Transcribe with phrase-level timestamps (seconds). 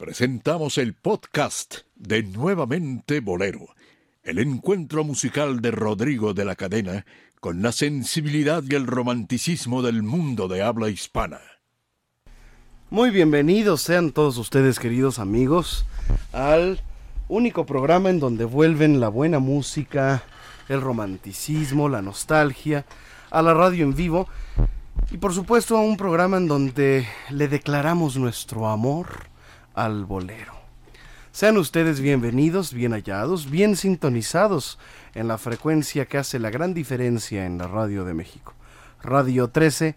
[0.00, 3.66] presentamos el podcast de Nuevamente Bolero,
[4.22, 7.04] el encuentro musical de Rodrigo de la Cadena
[7.38, 11.40] con la sensibilidad y el romanticismo del mundo de habla hispana.
[12.88, 15.84] Muy bienvenidos sean todos ustedes, queridos amigos,
[16.32, 16.80] al
[17.28, 20.22] único programa en donde vuelven la buena música,
[20.70, 22.86] el romanticismo, la nostalgia,
[23.30, 24.28] a la radio en vivo
[25.10, 29.29] y por supuesto a un programa en donde le declaramos nuestro amor
[29.80, 30.52] al bolero.
[31.32, 34.78] Sean ustedes bienvenidos, bien hallados, bien sintonizados
[35.14, 38.52] en la frecuencia que hace la gran diferencia en la radio de México.
[39.02, 39.96] Radio 13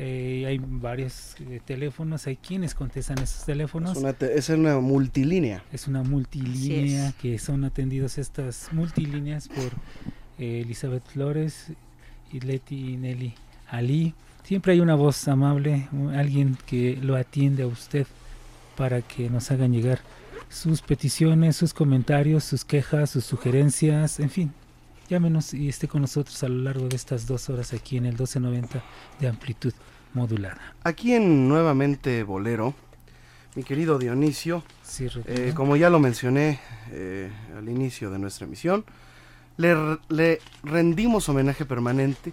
[0.01, 3.97] eh, hay varios eh, teléfonos, hay quienes contestan esos teléfonos.
[3.97, 5.65] Es una, es una multilínea.
[5.73, 9.73] Es una multilínea que son atendidos estas multilíneas por
[10.39, 11.73] eh, Elizabeth Flores
[12.33, 13.35] y Leti Nelly
[13.69, 14.15] Ali.
[14.45, 18.07] Siempre hay una voz amable, alguien que lo atiende a usted
[18.77, 19.99] para que nos hagan llegar
[20.49, 24.53] sus peticiones, sus comentarios, sus quejas, sus sugerencias, en fin,
[25.09, 28.13] Llámenos y esté con nosotros a lo largo de estas dos horas aquí en el
[28.13, 28.83] 1290
[29.19, 29.73] de amplitud
[30.15, 30.75] modulada.
[30.85, 32.75] Aquí en Nuevamente Bolero,
[33.55, 34.63] mi querido Dionisio,
[35.27, 36.61] eh, como ya lo mencioné
[36.91, 38.85] eh, al inicio de nuestra emisión,
[39.57, 42.33] le, le rendimos homenaje permanente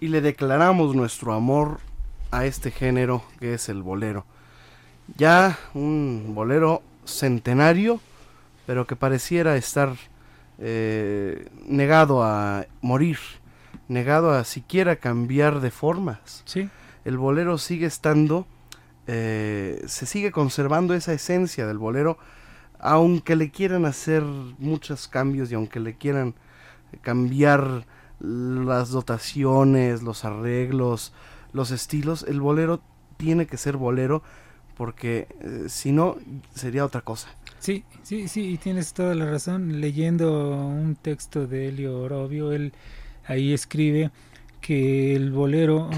[0.00, 1.80] y le declaramos nuestro amor
[2.30, 4.24] a este género que es el bolero.
[5.16, 8.00] Ya un bolero centenario,
[8.66, 9.94] pero que pareciera estar
[10.58, 13.18] eh, negado a morir,
[13.88, 16.42] negado a siquiera cambiar de formas.
[16.44, 16.68] Sí.
[17.04, 18.46] El bolero sigue estando,
[19.06, 22.18] eh, se sigue conservando esa esencia del bolero,
[22.78, 26.34] aunque le quieran hacer muchos cambios y aunque le quieran
[27.02, 27.86] cambiar
[28.20, 31.12] las dotaciones, los arreglos,
[31.52, 32.80] los estilos, el bolero
[33.16, 34.22] tiene que ser bolero
[34.76, 36.16] porque eh, si no
[36.54, 37.28] sería otra cosa.
[37.58, 39.80] Sí, sí, sí, y tienes toda la razón.
[39.80, 42.72] Leyendo un texto de Helio Orobio, él
[43.26, 44.10] ahí escribe
[44.60, 45.90] que el bolero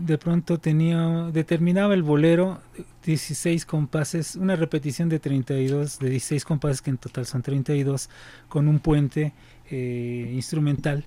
[0.00, 2.60] de pronto tenía determinaba el bolero
[3.04, 8.10] 16 compases, una repetición de 32 de 16 compases que en total son 32
[8.48, 9.32] con un puente
[9.70, 11.04] eh, instrumental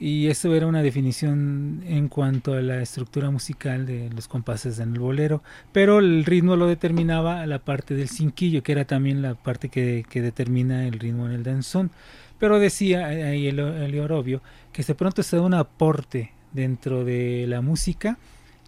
[0.00, 4.92] y eso era una definición en cuanto a la estructura musical de los compases en
[4.92, 5.42] el bolero,
[5.72, 10.04] pero el ritmo lo determinaba la parte del cinquillo, que era también la parte que,
[10.12, 11.90] determina el ritmo en el danzón.
[12.38, 14.42] Pero decía ahí el, el Orobio
[14.72, 18.18] que de pronto se da un aporte dentro de la música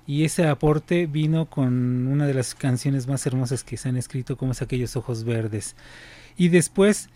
[0.06, 4.36] y ese aporte vino con una de las canciones más hermosas que se han escrito
[4.36, 5.76] como es Aquellos Ojos Verdes.
[6.36, 7.10] Y después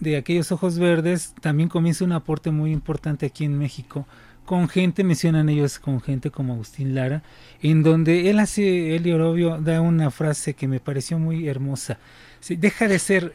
[0.00, 4.06] de aquellos ojos verdes también comienza un aporte muy importante aquí en México
[4.44, 7.22] con gente, mencionan ellos con gente como Agustín Lara,
[7.62, 11.98] en donde él hace, Eli Orobio da una frase que me pareció muy hermosa.
[12.46, 13.34] deja de ser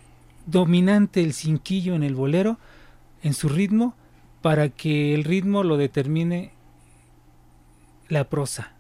[0.50, 2.58] dominante el cinquillo en el bolero,
[3.24, 3.96] en su ritmo,
[4.42, 6.52] para que el ritmo lo determine
[8.08, 8.74] la prosa,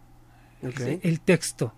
[0.61, 1.73] el texto.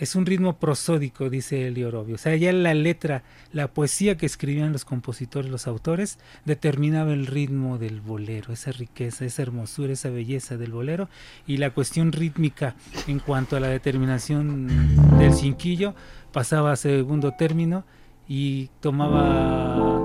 [0.00, 2.14] Es un ritmo prosódico, dice Elio Orobio.
[2.14, 3.22] O sea, ya la letra,
[3.52, 9.26] la poesía que escribían los compositores, los autores, determinaba el ritmo del bolero, esa riqueza,
[9.26, 11.10] esa hermosura, esa belleza del bolero.
[11.46, 12.76] Y la cuestión rítmica
[13.08, 15.94] en cuanto a la determinación del cinquillo
[16.32, 17.84] pasaba a segundo término
[18.32, 19.98] y tomaba,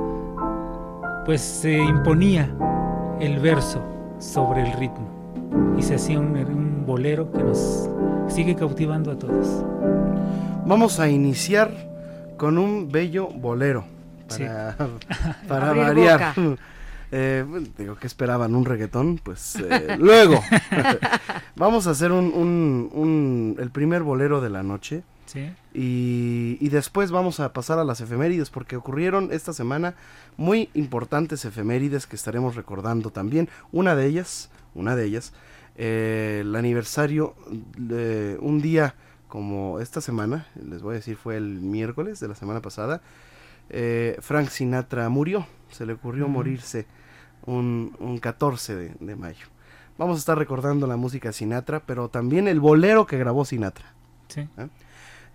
[1.26, 2.50] pues se imponía
[3.20, 3.84] el verso
[4.18, 5.76] sobre el ritmo.
[5.78, 7.88] Y se hacía un, un bolero que nos
[8.28, 9.64] sigue cautivando a todos.
[10.66, 11.72] Vamos a iniciar
[12.38, 13.86] con un bello bolero.
[14.28, 14.44] Sí.
[15.48, 16.34] Para, Abrir variar.
[17.12, 17.46] Eh,
[17.78, 18.56] digo, que esperaban?
[18.56, 19.20] ¿Un reggaetón?
[19.24, 20.42] Pues eh, luego.
[21.56, 25.04] Vamos a hacer un, un- un- el primer bolero de la noche.
[25.36, 25.54] ¿Sí?
[25.74, 29.94] Y, y después vamos a pasar a las efemérides porque ocurrieron esta semana
[30.38, 33.50] muy importantes efemérides que estaremos recordando también.
[33.72, 35.34] Una de ellas, una de ellas,
[35.78, 37.36] eh, el aniversario
[37.78, 38.96] de un día
[39.28, 43.02] como esta semana, les voy a decir fue el miércoles de la semana pasada,
[43.70, 46.86] eh, Frank Sinatra murió, se le ocurrió morirse
[47.46, 49.48] un, un 14 de, de mayo.
[49.98, 53.94] Vamos a estar recordando la música de Sinatra, pero también el bolero que grabó Sinatra.
[54.28, 54.48] Sí,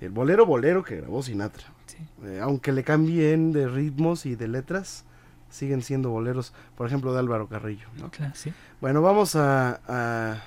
[0.00, 1.66] El bolero bolero que grabó Sinatra.
[1.86, 1.98] sí.
[2.24, 5.04] Eh, aunque le cambien de ritmos y de letras,
[5.50, 7.86] siguen siendo boleros, por ejemplo, de Álvaro Carrillo.
[7.98, 8.10] ¿no?
[8.10, 8.52] Claro, sí.
[8.80, 10.42] Bueno, vamos a, a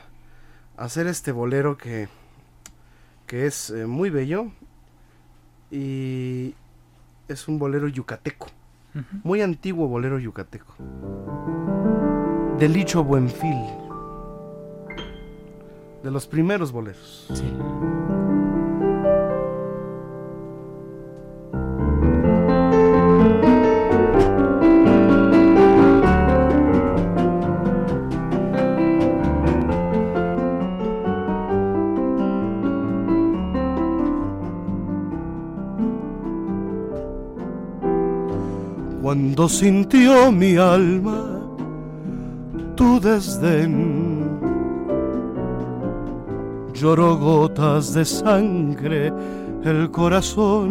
[0.78, 2.08] hacer este bolero que,
[3.28, 4.48] que es eh, muy bello
[5.70, 6.56] y
[7.28, 8.48] es un bolero yucateco,
[9.24, 10.76] muy antiguo bolero yucateco.
[12.60, 13.58] Del Licho Buenfil,
[16.04, 17.28] de los primeros boleros.
[17.34, 17.52] Sí.
[39.33, 41.41] Cuando sintió mi alma
[42.75, 44.30] tu desdén,
[46.71, 49.12] lloró gotas de sangre
[49.63, 50.69] el corazón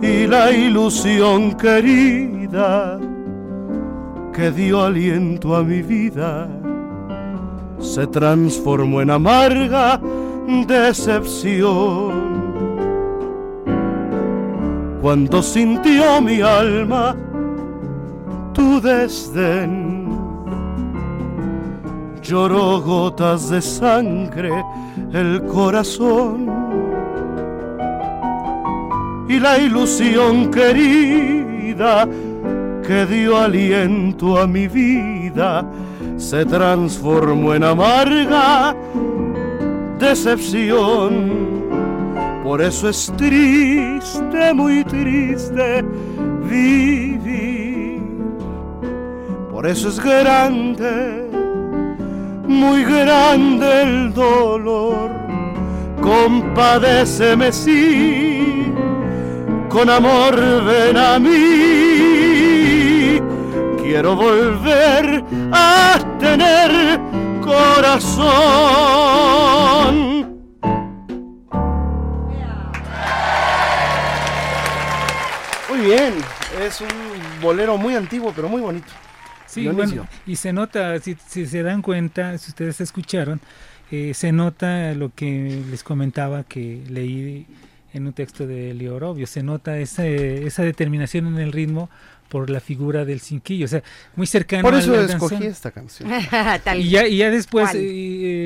[0.00, 2.98] y la ilusión querida
[4.32, 6.48] que dio aliento a mi vida
[7.78, 10.00] se transformó en amarga
[10.66, 12.43] decepción
[15.04, 17.14] cuando sintió mi alma
[18.54, 20.08] tu desdén.
[22.22, 24.64] Lloró gotas de sangre
[25.12, 26.48] el corazón
[29.28, 32.08] y la ilusión querida
[32.86, 35.66] que dio aliento a mi vida
[36.16, 38.74] se transformó en amarga
[39.98, 41.43] decepción.
[42.44, 45.82] Por eso es triste, muy triste
[46.42, 48.02] vivir.
[49.50, 51.26] Por eso es grande,
[52.46, 55.10] muy grande el dolor.
[56.02, 58.70] Compadéceme sí,
[59.70, 60.36] con amor
[60.66, 63.22] ven a mí.
[63.82, 67.00] Quiero volver a tener
[67.40, 68.24] corazón.
[75.84, 76.14] Bien,
[76.60, 76.88] es un
[77.40, 78.88] bolero muy antiguo, pero muy bonito.
[79.46, 83.40] Sí, bueno, y se nota, si, si se dan cuenta, si ustedes escucharon,
[83.90, 87.46] eh, se nota lo que les comentaba que leí
[87.92, 91.88] en un texto de Orobio, se nota esa, esa determinación en el ritmo
[92.28, 93.82] por la figura del cinquillo, o sea,
[94.16, 95.52] muy cercano Por a eso la escogí canción.
[95.52, 96.10] esta canción.
[96.76, 97.78] Y ya, y ya después eh,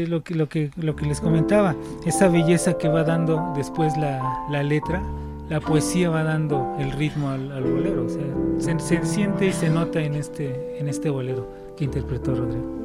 [0.03, 3.97] eh, lo, que, lo, que, lo que les comentaba, esa belleza que va dando después
[3.97, 5.03] la, la letra,
[5.49, 8.23] la poesía va dando el ritmo al, al bolero, o sea,
[8.59, 12.77] se, se siente y se nota en este, en este bolero que interpretó Rodrigo.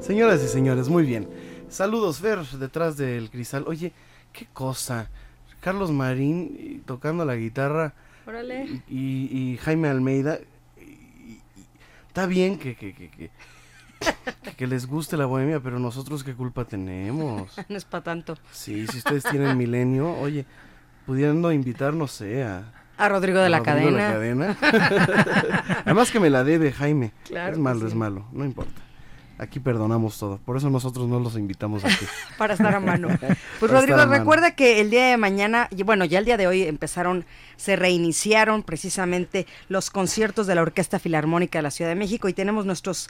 [0.00, 1.28] Señoras y señores, muy bien.
[1.68, 3.64] Saludos, Fer, detrás del cristal.
[3.66, 3.92] Oye,
[4.32, 5.10] qué cosa.
[5.60, 7.92] Carlos Marín y- tocando la guitarra
[8.26, 8.82] Órale.
[8.88, 10.38] y, y Jaime Almeida.
[10.78, 11.40] y- y-
[12.08, 13.30] Está bien que, que, que, que,
[14.56, 17.54] que les guste la bohemia, pero nosotros qué culpa tenemos.
[17.68, 18.36] No es para tanto.
[18.52, 20.46] Sí, si ustedes tienen milenio, oye,
[21.08, 22.70] pudiendo invitar, no sé, a...
[22.98, 24.56] A Rodrigo de a la Rodrigo de Cadena.
[24.60, 25.80] Cadena.
[25.86, 27.12] Además que me la debe Jaime.
[27.24, 27.86] Claro es malo, sí.
[27.86, 28.82] es malo, no importa.
[29.38, 30.38] Aquí perdonamos todo.
[30.44, 32.04] Por eso nosotros no los invitamos aquí.
[32.38, 33.08] para estar a mano.
[33.60, 34.12] Pues Rodrigo, mano.
[34.12, 37.24] recuerda que el día de mañana, y bueno, ya el día de hoy empezaron,
[37.56, 42.32] se reiniciaron precisamente los conciertos de la Orquesta Filarmónica de la Ciudad de México y
[42.32, 43.08] tenemos nuestros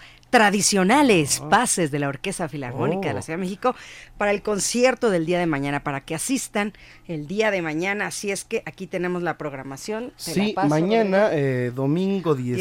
[0.53, 3.23] tradicionales pases de la Orquesta Filarmónica de la Oh.
[3.23, 3.75] Ciudad de México
[4.19, 6.73] para el concierto del día de mañana, para que asistan
[7.07, 8.07] el día de mañana.
[8.09, 10.13] Así es que aquí tenemos la programación.
[10.23, 12.57] Te la Sí, paso, mañana, eh, domingo 18,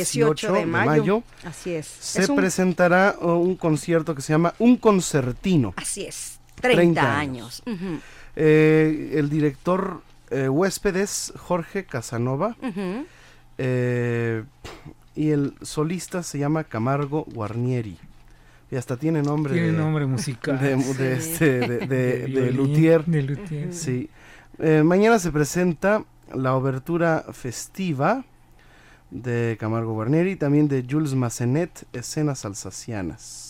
[0.46, 1.24] 18 de mayo.
[1.44, 1.86] Así es.
[1.88, 5.74] se Es un- presentará uh, un concierto que se llama Un Concertino.
[5.76, 6.40] Así es.
[6.62, 7.64] 30, 30 años.
[8.36, 12.56] Eh, el director eh, huésped es Jorge Casanova
[13.58, 14.44] eh,
[15.16, 17.98] y el solista se llama Camargo Guarnieri.
[18.70, 20.60] Y hasta tiene nombre Tiene de, nombre musical.
[20.60, 20.94] de, Sí.
[20.94, 23.06] de este, de, de- de violín, luthier.
[23.06, 23.74] de luthier.
[23.74, 24.10] Sí.
[24.60, 28.26] Eh, mañana se presenta la obertura festiva
[29.10, 33.47] de Camargo Guarnieri, también de Jules Massenet, Escenas Alsacianas.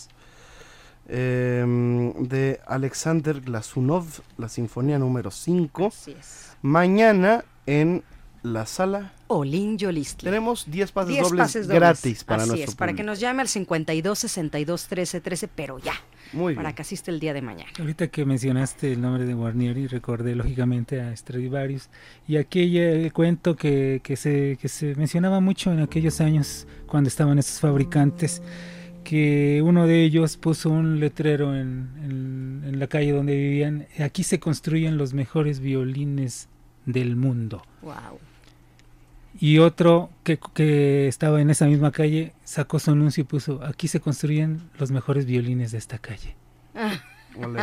[1.08, 4.04] Em, de Alexander Glasunov,
[4.36, 5.86] la Sinfonía número 5.
[5.86, 6.52] Así es.
[6.60, 8.02] Mañana en
[8.42, 10.24] la sala Olin Yolistli.
[10.26, 11.80] tenemos 10 pases 10 dobles pases dobles.
[11.80, 15.78] gratis para Así nuestro es, para que nos llame al 52 62 13 13, pero
[15.78, 15.94] ya,
[16.32, 16.76] Muy para bien.
[16.76, 17.70] que asista el día de mañana.
[17.78, 21.88] Ahorita que mencionaste el nombre de Guarnieri, recordé lógicamente a Stradivarius
[22.28, 27.38] y aquel cuento que, que, se, que se mencionaba mucho en aquellos años cuando estaban
[27.38, 28.40] esos fabricantes,
[29.08, 34.22] que uno de ellos puso un letrero en, en- en la calle donde vivían, aquí
[34.22, 36.48] se construyen los mejores violines
[36.84, 37.62] del mundo.
[37.80, 38.18] Wow.
[39.40, 43.88] Y otro que, que estaba en esa misma calle sacó su anuncio y puso, aquí
[43.88, 46.36] se construyen los mejores violines de esta calle.
[47.42, 47.60] Ole.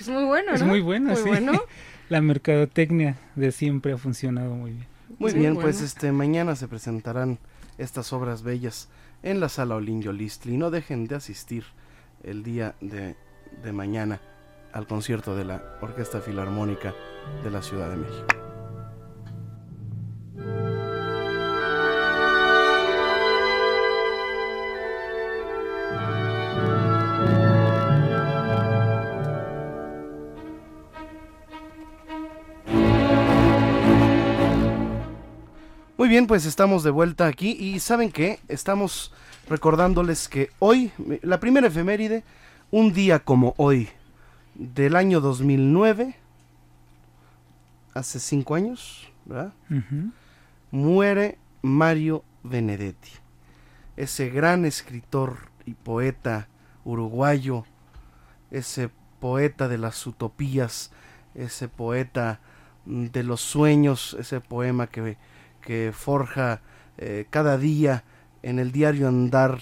[0.00, 0.54] es muy bueno, ¿no?
[0.56, 1.28] Es muy bueno, Muy sí.
[1.28, 1.52] bueno.
[2.08, 4.86] La mercadotecnia de siempre ha funcionado muy bien.
[5.18, 5.60] Muy bien, bueno.
[5.68, 7.38] pues este mañana se presentarán
[7.76, 8.88] estas obras bellas
[9.22, 10.56] en la sala Olinio Listli.
[10.56, 11.64] No dejen de asistir
[12.22, 13.16] el día de,
[13.62, 14.20] de mañana
[14.72, 16.94] al concierto de la Orquesta Filarmónica
[17.42, 18.48] de la Ciudad de México.
[35.98, 39.12] Muy bien, pues estamos de vuelta aquí y saben que estamos
[39.48, 42.22] recordándoles que hoy, la primera efeméride,
[42.70, 43.88] un día como hoy,
[44.54, 46.14] del año 2009,
[47.94, 49.52] hace cinco años, ¿verdad?
[50.70, 53.10] Muere Mario Benedetti,
[53.96, 56.46] ese gran escritor y poeta
[56.84, 57.64] uruguayo,
[58.52, 58.88] ese
[59.18, 60.92] poeta de las utopías,
[61.34, 62.38] ese poeta
[62.86, 65.16] de los sueños, ese poema que,
[65.60, 66.60] que forja
[66.98, 68.04] eh, cada día
[68.42, 69.60] en el diario andar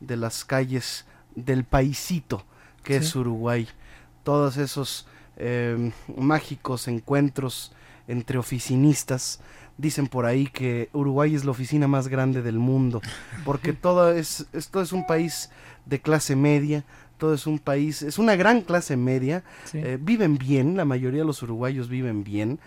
[0.00, 2.44] de las calles del paisito
[2.82, 3.14] que es.
[3.16, 3.66] Uruguay.
[4.22, 7.72] Todos esos eh, mágicos encuentros
[8.08, 9.40] entre oficinistas.
[9.76, 13.00] Dicen por ahí que Uruguay es la oficina más grande del mundo,
[13.44, 15.50] porque todo es, esto es un país
[15.86, 16.84] de clase media,
[17.18, 19.78] todo es un país, es una gran clase media, Sí.
[19.78, 22.58] eh, viven bien, la mayoría de los uruguayos viven bien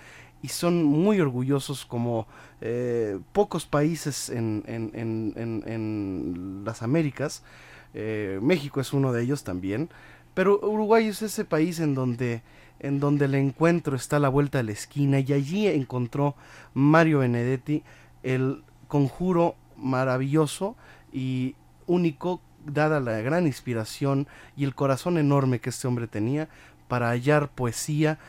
[0.41, 2.27] y son muy orgullosos como
[2.62, 7.44] eh, pocos países en, en- en- en- las Américas.
[7.94, 9.89] Eh, México es uno de ellos también,
[10.34, 12.41] pero Uruguay es ese país en donde,
[12.79, 16.36] en donde el encuentro está a la vuelta de la esquina y allí encontró
[16.74, 17.84] Mario Benedetti
[18.24, 20.75] el conjuro maravilloso
[21.12, 21.56] y
[21.88, 26.50] único dada la gran inspiración y el corazón enorme que este hombre tenía
[26.88, 28.20] para hallar poesía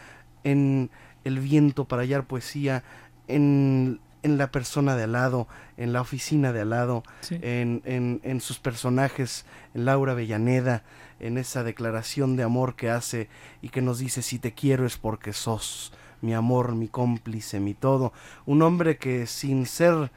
[0.45, 0.91] en
[1.25, 2.83] el viento, para hallar poesía
[3.27, 5.47] en, en la persona de al lado,
[5.77, 7.39] en la oficina de al lado, Sí.
[7.43, 9.45] en, en, en sus personajes,
[9.75, 10.83] en Laura Avellaneda,
[11.21, 13.29] en esa declaración de amor que hace
[13.63, 17.75] y que nos dice si te quiero es porque sos mi amor, mi cómplice, mi
[17.75, 18.13] todo.
[18.47, 20.11] Un hombre que sin ser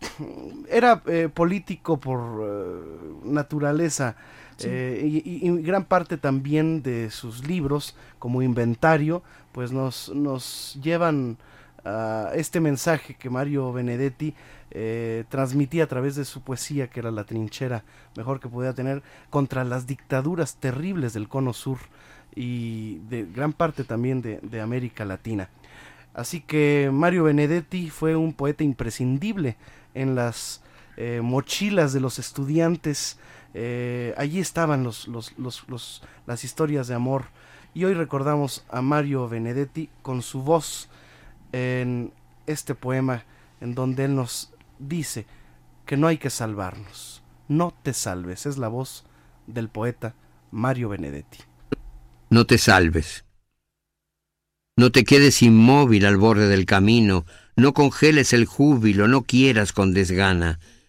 [0.70, 2.80] era eh, político por eh,
[3.24, 4.16] naturaleza
[4.64, 9.22] Eh, y gran parte también de sus libros como inventario
[9.52, 11.36] pues nos, nos llevan
[11.84, 14.34] a este mensaje que Mario Benedetti
[14.72, 17.84] eh, transmitía a través de su poesía que era la trinchera
[18.16, 21.78] mejor que podía tener contra las dictaduras terribles del cono sur
[22.34, 25.50] y de gran parte también de, de América Latina.
[26.14, 29.56] Así que Mario Benedetti fue un poeta imprescindible
[29.94, 30.62] en las
[30.96, 33.18] eh, mochilas de los estudiantes.
[33.54, 37.26] Eh, allí estaban los, los- los- las historias de amor.
[37.74, 40.88] Y hoy recordamos a Mario Benedetti con su voz
[41.52, 42.12] en
[42.46, 43.24] este poema
[43.60, 45.26] en donde él nos dice
[45.86, 47.22] que no hay que salvarnos.
[47.48, 48.46] No te salves.
[48.46, 49.04] Es la voz
[49.46, 50.14] del poeta
[50.50, 51.38] Mario Benedetti.
[52.30, 53.24] No te salves.
[54.76, 57.24] No te quedes inmóvil al borde del camino,
[57.56, 60.60] no congeles el júbilo, no quieras con desgana,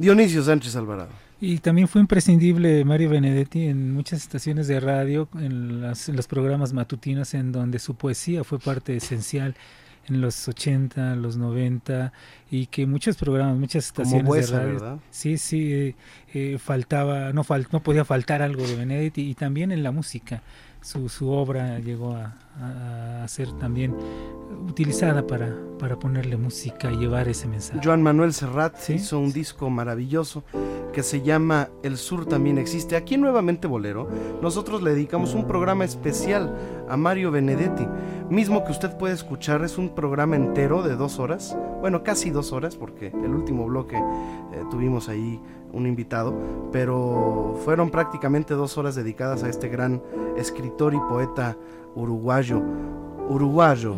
[0.00, 1.10] Dionisio Sánchez Alvarado.
[1.42, 7.34] Y también fue imprescindible Mario Benedetti en muchas estaciones de radio, en, los programas matutinos,
[7.34, 9.54] en donde su poesía fue parte esencial
[10.08, 12.14] en los 80, los 90
[12.50, 14.98] y que muchos programas, muchas estaciones de radio, ¿verdad?
[15.10, 15.94] sí, sí, eh,
[16.32, 20.42] eh, faltaba, no, fal, no podía faltar algo de Benedetti y también en la música
[20.82, 22.34] su, su obra llegó a,
[23.26, 23.94] ser también
[24.68, 27.80] utilizada para, para ponerle música y llevar ese mensaje.
[27.82, 30.44] Joan Manuel Serrat hizo un disco maravilloso
[30.92, 32.96] que se llama El Sur también existe.
[32.96, 34.08] Aquí Nuevamente Bolero
[34.42, 36.54] nosotros le dedicamos un programa especial
[36.88, 37.86] a Mario Benedetti,
[38.28, 42.52] mismo que usted puede escuchar, es un programa entero de dos horas, bueno, casi dos
[42.52, 45.40] horas, porque el último bloque eh, tuvimos ahí
[45.72, 46.34] un invitado,
[46.72, 50.02] pero fueron prácticamente dos horas dedicadas a este gran
[50.36, 51.56] escritor y poeta
[51.94, 52.62] uruguayo,
[53.28, 53.94] uruguayo,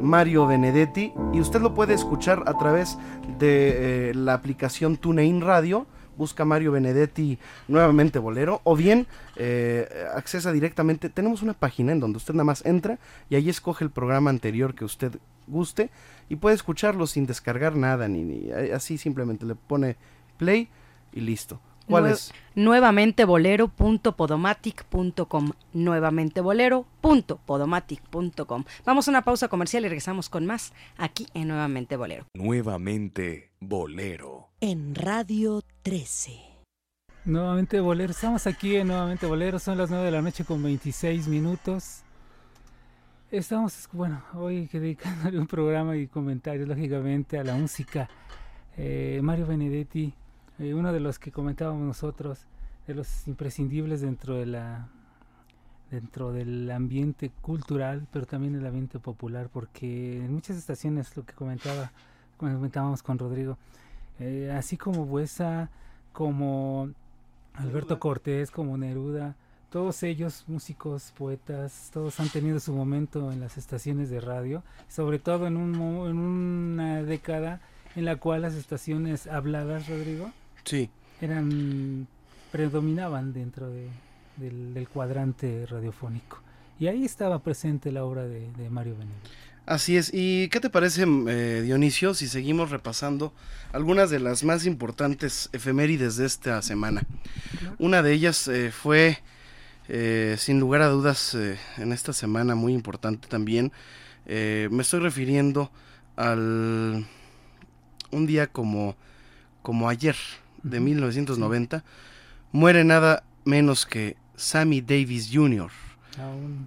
[0.00, 2.98] Mario Benedetti, y usted lo puede escuchar a través
[3.38, 10.52] de eh, la aplicación TuneIn Radio, busca Mario Benedetti nuevamente Bolero, o bien eh, accesa
[10.52, 12.98] directamente, tenemos una página en donde usted nada más entra
[13.30, 15.12] y ahí escoge el programa anterior que usted
[15.46, 15.90] guste
[16.28, 19.96] y puede escucharlo sin descargar nada, ni, ni así simplemente le pone
[20.36, 20.68] play
[21.12, 21.60] y listo.
[21.88, 22.32] ¿Cuál es?
[22.54, 25.52] Nuevamente bolero.podomatic.com.
[25.72, 28.64] Nuevamente bolero.podomatic.com.
[28.84, 32.26] Vamos a una pausa comercial y regresamos con más aquí en Nuevamente Bolero.
[32.34, 34.50] Nuevamente Bolero.
[34.60, 36.42] En Radio 13.
[37.24, 38.10] Nuevamente Bolero.
[38.10, 39.58] Estamos aquí en Nuevamente Bolero.
[39.58, 42.02] Son las 9 de la noche con 26 minutos.
[43.30, 48.08] Estamos, bueno, hoy dedicándole un programa y comentarios, lógicamente, a la música.
[48.76, 50.12] Eh, Mario Benedetti
[50.58, 52.40] eh, uno de los que comentábamos nosotros,
[52.86, 54.88] de los imprescindibles dentro de la
[55.90, 61.32] dentro del ambiente cultural, pero también el ambiente popular, porque en muchas estaciones lo que
[61.32, 61.92] comentaba,
[62.36, 63.56] comentábamos con Rodrigo,
[64.18, 65.70] eh, así como Buesa,
[66.12, 66.90] como
[67.54, 69.34] Alberto Cortés, como Neruda,
[69.70, 75.18] todos ellos, músicos, poetas, todos han tenido su momento en las estaciones de radio, sobre
[75.18, 77.60] todo en, un, en una década
[77.94, 80.30] en la cual las estaciones habladas, Rodrigo,
[80.68, 80.90] Sí.
[81.22, 82.06] Eran,
[82.52, 86.40] predominaban dentro del, cuadrante radiofónico.
[86.78, 89.30] Y ahí estaba presente la obra de, Mario Benedetti.
[89.64, 90.10] Así es.
[90.12, 93.32] ¿Y qué te parece, eh, Dionisio, si seguimos repasando
[93.72, 97.02] algunas de las más importantes efemérides de esta semana?
[97.78, 99.18] Una de ellas eh, fue,
[99.88, 101.34] eh, sin lugar a dudas,
[101.78, 103.72] en esta semana muy importante también.
[104.26, 105.70] me estoy refiriendo
[106.16, 107.06] al
[108.10, 108.96] un día como,
[109.62, 110.16] como ayer,
[110.62, 111.84] de 1990,
[112.52, 115.70] muere nada menos que Sammy Davis Jr.,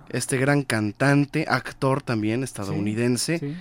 [0.10, 3.58] este gran cantante, actor también estadounidense.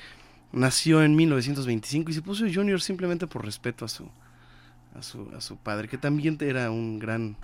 [0.52, 4.08] Nació en 1925 y se puso Junior simplemente por respeto a su,
[4.96, 7.36] a su, a su padre, que también era un gran,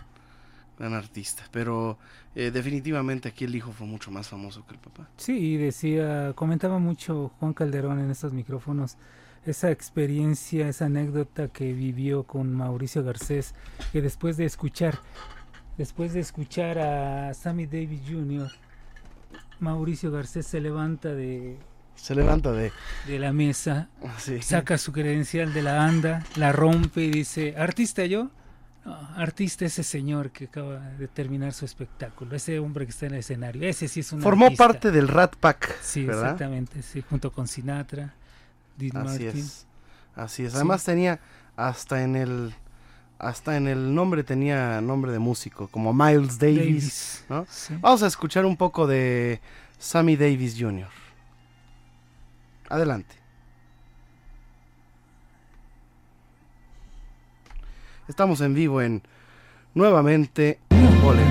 [0.79, 1.45] gran artista.
[1.53, 1.99] Pero
[2.35, 5.09] eh, definitivamente aquí el hijo fue mucho más famoso que el papá.
[5.17, 8.97] Sí, y decía, comentaba mucho Juan Calderón en estos micrófonos
[9.47, 13.55] esa experiencia, esa anécdota que vivió con Mauricio Garcés,
[13.93, 14.99] que después de escuchar,
[15.79, 18.51] después de escuchar a Sammy Davis Jr.,
[19.61, 21.59] Mauricio Garcés se levanta de
[21.95, 22.73] se levanta de,
[23.07, 23.89] de la mesa,
[24.43, 28.31] saca su credencial de la anda, la rompe y dice, ¿artista yo?
[29.17, 33.21] artista ese señor que acaba de terminar su espectáculo, ese hombre que está en el
[33.21, 35.81] escenario, ese sí es un Formó parte del Rat Pack.
[35.81, 38.15] Sí, exactamente, sí, junto con Sinatra
[38.95, 39.67] así es.
[40.15, 40.55] Así es.
[40.55, 41.21] Además tenía
[41.57, 42.55] hasta en el
[43.19, 47.25] hasta en el nombre tenía nombre de músico, como Miles Davis,
[47.81, 49.41] Vamos a escuchar un poco de
[49.79, 50.89] Sammy Davis Jr.
[52.69, 53.15] Adelante.
[58.09, 59.03] Estamos en vivo en
[59.75, 60.61] nuevamente
[61.03, 61.27] Bolero.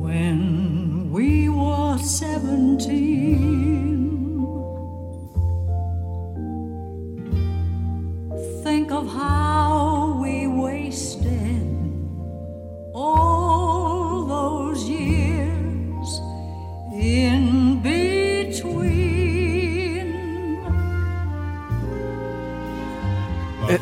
[0.00, 3.07] When we were 17,
[17.08, 18.98] in between.
[23.68, 23.78] Eh,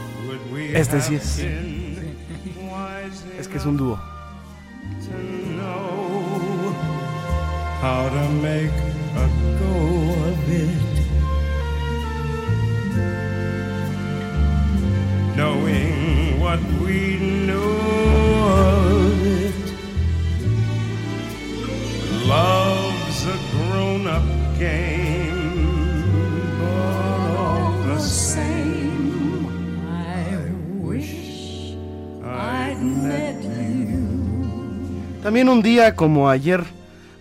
[0.75, 1.39] este sí es.
[3.39, 3.99] Es que es un dúo.
[7.81, 8.77] how to make
[9.25, 9.27] a
[9.61, 9.75] go
[10.29, 10.71] of it.
[15.37, 16.99] Knowing what we
[17.47, 17.77] know
[18.65, 19.55] of it.
[22.27, 22.86] Love's a
[24.07, 24.23] grown up
[24.59, 25.33] game,
[26.59, 29.47] but all the same,
[29.89, 31.75] I wish
[32.25, 35.21] I'd met you.
[35.23, 36.65] También un día como ayer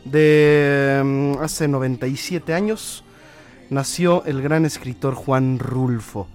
[0.05, 3.03] de mm, hace 97 años
[3.69, 6.27] nació el gran escritor Juan Rulfo,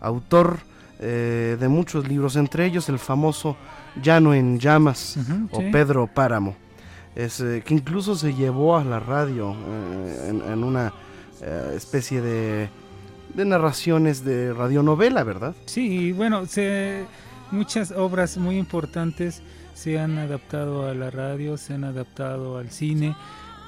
[0.00, 0.58] autor
[1.00, 3.56] eh, de muchos libros, entre ellos el famoso
[4.00, 5.18] Llano en Llamas
[5.50, 5.68] o sí.
[5.72, 6.54] Pedro Páramo,
[7.16, 10.92] es, eh, que incluso se llevó a la radio eh, en, en una
[11.42, 12.68] eh, especie de,
[13.34, 15.54] de narraciones de radionovela, ¿verdad?
[15.64, 17.04] Sí, bueno, se,
[17.50, 19.42] muchas obras muy importantes
[19.74, 23.14] se han adaptado a la radio, se han adaptado al cine,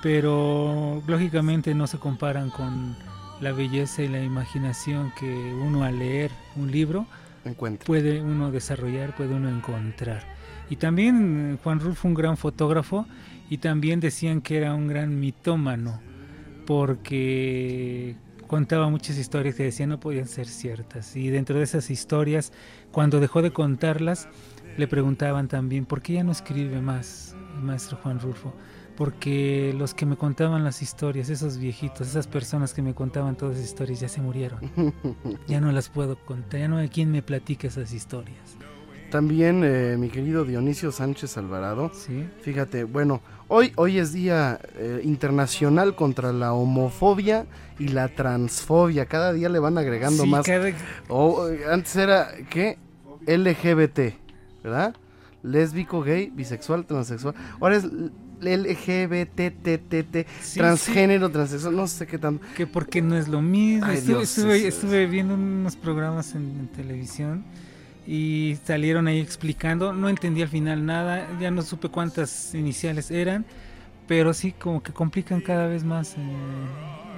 [0.03, 2.97] pero lógicamente no se comparan con
[3.41, 7.07] la belleza y la imaginación que uno al leer un libro
[7.85, 10.25] puede uno desarrollar, puede uno encontrar.
[10.71, 13.07] Y también Juan Rulfo un gran fotógrafo
[13.51, 16.01] y también decían que era un gran mitómano
[16.67, 21.17] porque contaba muchas historias que decían no podían ser ciertas.
[21.17, 22.53] Y dentro de esas historias,
[22.91, 24.29] cuando dejó de contarlas,
[24.77, 28.53] le preguntaban también, ¿por qué ya no escribe más, el maestro Juan Rulfo?
[28.97, 33.57] Porque los que me contaban las historias, esos viejitos, esas personas que me contaban todas
[33.57, 34.61] esas historias, ya se murieron.
[35.47, 38.57] Ya no las puedo contar, ya no hay quien me platique esas historias.
[39.11, 42.29] También eh, mi querido Dionisio Sánchez Alvarado, ¿Sí?
[42.43, 47.47] Fíjate, bueno, hoy, hoy es día eh, internacional contra la homofobia
[47.79, 49.07] y la transfobia.
[49.07, 50.45] Cada día le van agregando Sí, más.
[50.45, 50.73] cada-
[51.73, 52.77] antes era, ¿qué?
[53.27, 54.15] LGBT,
[54.63, 54.95] ¿verdad?
[55.43, 57.35] Lésbico, gay, bisexual, transexual.
[57.61, 57.87] Ahora es
[58.41, 62.45] LGBTTT, Sí, transgénero, transexual, no sé qué tanto.
[62.57, 63.87] que porque no es lo mismo.
[63.87, 67.45] Ay, estuve, Dios, estuve, es- estuve viendo unos programas en, en televisión
[68.09, 69.93] y salieron ahí explicando.
[69.93, 73.45] No entendí al final nada, ya no supe cuántas iniciales eran,
[74.07, 76.17] pero sí como que complican cada vez más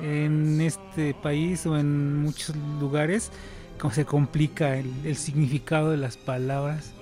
[0.03, 3.31] eh, en este país o en muchos lugares.
[3.79, 6.92] Como se complica el, el significado de las palabras.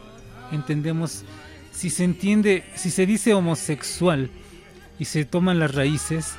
[0.53, 1.25] Entendemos,
[1.73, 4.31] si se entiende, si se dice homosexual
[4.99, 6.37] y se toman las raíces,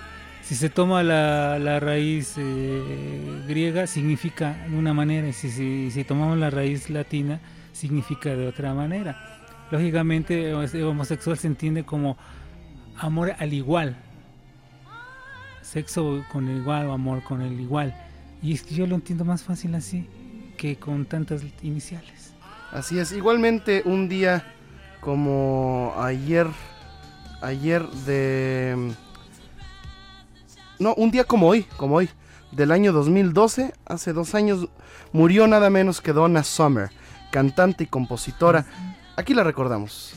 [0.49, 5.91] si se toma la, la raíz eh, griega, significa de una manera, y si, si,
[5.91, 7.39] si tomamos la raíz latina,
[7.71, 9.45] significa de otra manera.
[9.69, 12.17] Lógicamente, homosexual se entiende como
[12.97, 13.95] amor al igual,
[15.61, 17.93] sexo con el igual o amor con el igual.
[18.41, 20.09] Y es que yo lo entiendo más fácil así
[20.57, 22.33] que con tantas iniciales.
[22.71, 24.51] Así es, igualmente un día
[24.99, 26.47] como ayer,
[27.43, 28.95] ayer de...
[30.79, 32.09] No, un día como hoy, como hoy,
[32.53, 34.69] del año 2012, hace dos años,
[35.11, 36.89] murió nada menos que Donna Summer,
[37.31, 38.65] cantante y compositora.
[39.17, 40.15] Aquí la recordamos.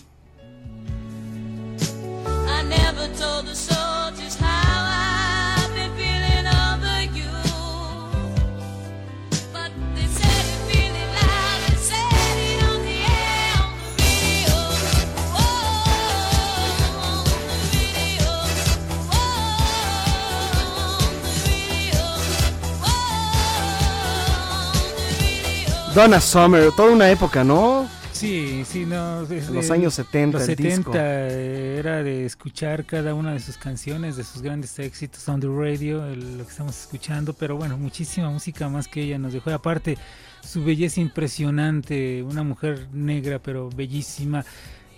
[25.94, 27.86] Donna Summer, toda una época, ¿no?
[28.12, 29.22] Sí, sí, no.
[29.22, 30.92] es Los años 70, Los el 70 disco.
[30.96, 35.48] eh, era de escuchar cada una de sus canciones, de sus grandes éxitos on the
[35.48, 39.50] radio, el- lo que estamos escuchando, pero bueno, muchísima música más que ella nos dejó.
[39.50, 39.98] Y aparte,
[40.42, 44.44] su belleza impresionante, una mujer negra pero bellísima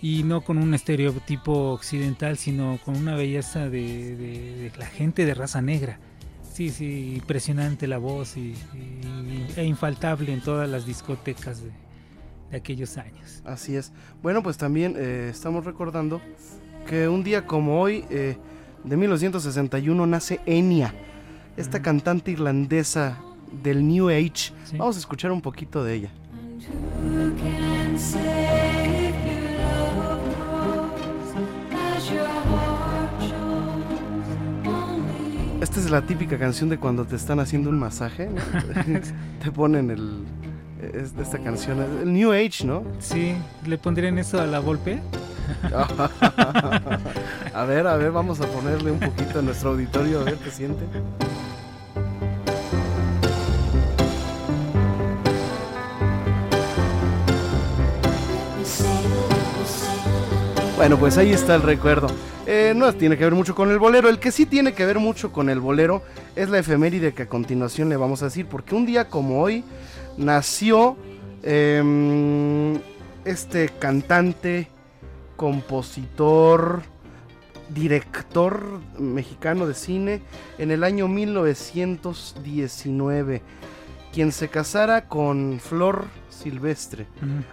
[0.01, 5.25] y no con un estereotipo occidental, sino con una belleza de, de- de la gente
[5.25, 5.99] de raza negra.
[6.55, 11.71] Sí, sí, impresionante la voz y, y- e infaltable en todas las discotecas de,
[12.49, 13.41] de aquellos años.
[13.43, 13.91] Así es.
[14.23, 16.21] Bueno, pues también eh, estamos recordando
[16.87, 18.37] que un día como hoy, eh,
[18.85, 20.93] de 1961 nace Enya,
[21.57, 23.17] esta cantante irlandesa
[23.63, 24.53] del New Age.
[24.63, 24.77] Sí.
[24.77, 26.09] Vamos a escuchar un poquito de ella.
[35.61, 38.27] Esta es la típica canción de cuando te están haciendo un masaje.
[38.29, 38.41] ¿no?
[39.43, 40.23] te ponen el,
[40.93, 42.83] es- esta canción, el New Age, ¿no?
[42.99, 44.99] Sí, le pondrían eso a la golpe.
[47.53, 50.49] a ver, a ver, vamos a ponerle un poquito a nuestro auditorio, a ver qué
[50.51, 50.83] siente.
[60.75, 62.07] Bueno, pues ahí está el recuerdo.
[62.47, 64.07] Eh, no tiene que ver mucho con el bolero.
[64.07, 66.03] El que sí tiene que ver mucho con el bolero
[66.35, 68.45] es la efeméride que a continuación le vamos a decir.
[68.45, 69.63] Porque un día como hoy
[70.17, 70.95] nació
[71.41, 72.75] em,
[73.25, 74.67] este cantante,
[75.35, 76.83] compositor,
[77.69, 80.21] director mexicano de cine
[80.59, 83.41] en el año 1919.
[84.15, 87.05] Quien se casara con Flor Silvestre.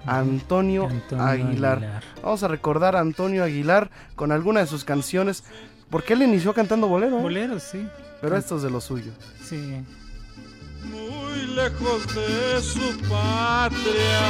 [0.07, 2.01] Antonio, Antonio Aguilar.
[2.23, 5.43] Vamos a recordar a Antonio Aguilar con alguna de sus canciones.
[5.91, 7.23] Porque él inició cantando bolero, ¿eh?
[7.23, 7.85] Bolero, sí.
[8.21, 9.11] pero esto es de lo suyo.
[9.43, 9.83] Sí.
[10.85, 14.21] muy lejos de su patria.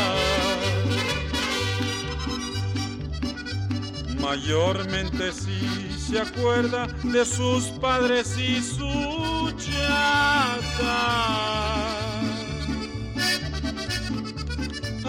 [4.22, 5.60] Mayormente si
[5.98, 10.92] se acuerda de sus padres y su chata.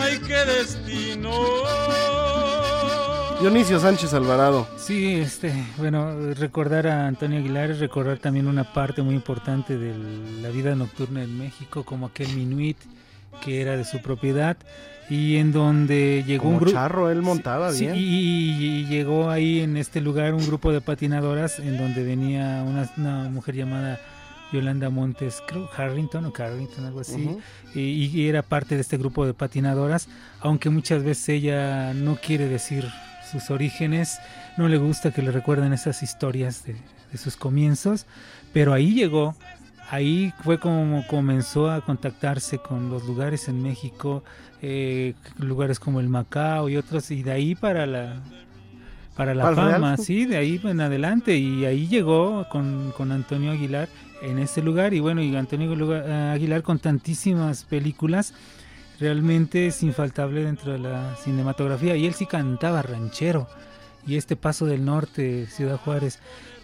[0.03, 1.31] Ay, qué destino.
[3.41, 4.67] Dionisio Sánchez Alvarado.
[4.77, 9.93] Sí, este, bueno, recordar a Antonio Aguilar es recordar también una parte muy importante de
[10.41, 12.77] la vida nocturna en México, como aquel minuit
[13.43, 14.55] que era de su propiedad
[15.09, 16.77] y en donde llegó un Como grupo.
[16.77, 17.95] charro, él montaba Sí, bien.
[17.97, 22.63] y, y- y llegó ahí en este lugar un grupo de patinadoras en donde venía
[22.65, 23.99] una, una mujer llamada
[24.53, 27.37] Yolanda Montes, creo Harrington o Carrington, algo así,
[27.73, 30.07] y, y era parte de este grupo de patinadoras,
[30.39, 32.85] aunque muchas veces ella no quiere decir
[33.31, 34.19] sus orígenes,
[34.57, 36.75] no le gusta que le recuerden esas historias de,
[37.11, 38.05] de sus comienzos,
[38.53, 39.35] pero ahí llegó,
[39.89, 44.23] ahí fue como comenzó a contactarse con los lugares en México,
[44.61, 48.21] eh, lugares como el Macao y otros, y de ahí para la
[49.15, 49.97] para la ¿Para el fama, Real?
[49.97, 53.87] sí, de ahí en adelante, y ahí llegó con, con Antonio Aguilar
[54.23, 58.33] en ese lugar, y bueno, y Antonio eh, Aguilar con tantísimas películas,
[58.99, 63.47] realmente es infaltable dentro de la cinematografía, y él sí cantaba ranchero,
[64.07, 66.19] y este Paso del Norte, Ciudad Juárez,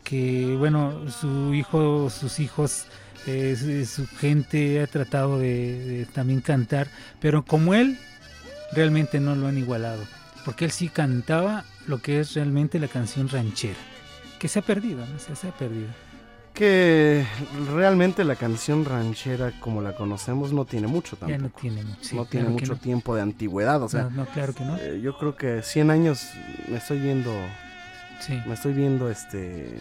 [0.05, 2.85] que bueno, su hijo, sus hijos,
[3.27, 6.87] eh, su, gente ha tratado de, también cantar,
[7.19, 7.99] pero como él,
[8.71, 10.01] realmente no lo han igualado,
[10.45, 13.79] porque él sí cantaba lo que es realmente la canción ranchera,
[14.39, 16.08] que se ha perdido, se ha perdido.
[16.59, 17.25] Que
[17.73, 21.41] realmente la canción ranchera como la conocemos no tiene mucho Ya tampoco.
[21.43, 21.97] no tiene mucho.
[22.01, 22.79] sí, no tiene claro que mucho no.
[22.79, 24.75] tiempo de antigüedad, o sea, no, no, claro que no.
[24.77, 26.27] eh, yo creo que 100 años
[26.69, 27.31] me estoy viendo,
[28.19, 29.73] Sí, me estoy viendo este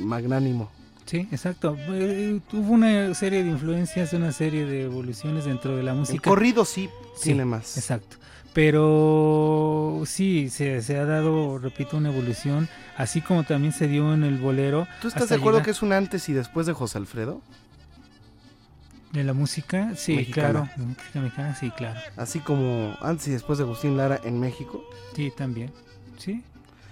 [0.00, 0.68] magnánimo.
[1.06, 1.76] sí, exacto.
[1.90, 6.28] Eh, Tuvo una serie de influencias, una serie de evoluciones dentro de la El música.
[6.28, 7.76] corrido sí, Sí, tiene más.
[7.76, 8.16] Exacto.
[8.54, 14.24] Pero sí, se, se ha dado, repito, una evolución, así como también se dio en
[14.24, 14.86] el bolero.
[15.02, 17.40] ¿Tú estás de acuerdo llegar- que es un antes y después de José Alfredo?
[19.12, 20.50] De la música, sí, Mexicana.
[20.50, 20.68] claro.
[20.76, 22.00] La música mexicana, sí, claro.
[22.16, 24.82] Así como antes y después de Agustín Lara en México.
[25.14, 25.70] Sí, también.
[26.18, 26.42] Sí,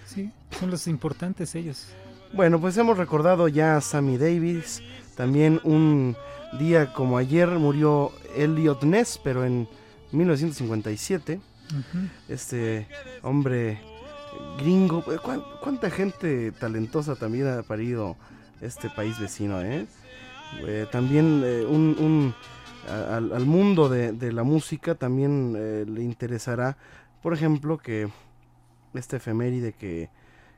[0.07, 1.88] sí, son los importantes ellos.
[2.33, 4.83] Bueno, pues hemos recordado ya a Sammy Davis.
[5.16, 6.16] También un
[6.59, 9.68] día como ayer murió Elliot Ness, pero en
[10.12, 11.40] 1957.
[12.28, 12.87] Este
[13.22, 13.80] hombre
[14.58, 15.02] gringo.
[15.22, 18.16] ¿cuán- ¿Cuánta gente talentosa también ha parido
[18.61, 19.61] este país vecino?
[19.62, 19.87] eh?
[20.66, 22.35] Eh, también eh, un, un-
[22.90, 26.76] al, al mundo de, de la música también eh, le interesará,
[27.22, 28.08] por ejemplo, que
[28.94, 30.11] este efeméride que,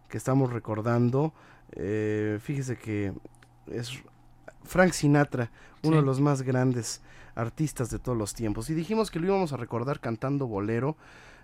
[0.09, 1.33] que estamos recordando,
[2.40, 3.12] fíjese que
[3.66, 3.90] es
[4.64, 5.50] Frank Sinatra,
[5.83, 6.00] uno Sí.
[6.00, 7.00] de los más grandes
[7.35, 8.70] artistas de todos los tiempos.
[8.70, 10.97] Y dijimos que lo íbamos a recordar cantando bolero.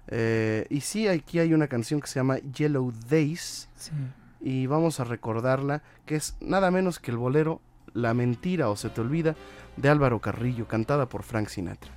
[0.08, 3.68] eh, y sí, aquí hay una canción que se llama Yellow Days.
[3.76, 3.92] Sí.
[4.40, 7.60] Y vamos a recordarla, que es nada menos que el bolero
[7.92, 9.34] La mentira o se te olvida
[9.76, 11.92] de Álvaro Carrillo, cantada por Frank Sinatra.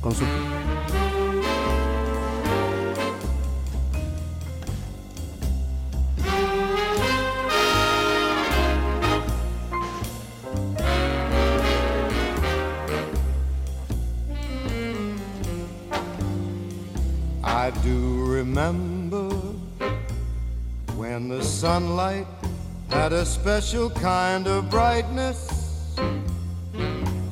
[0.00, 0.24] Con su...
[17.64, 19.30] I do remember
[20.96, 22.26] when the sunlight
[22.90, 25.96] had a special kind of brightness,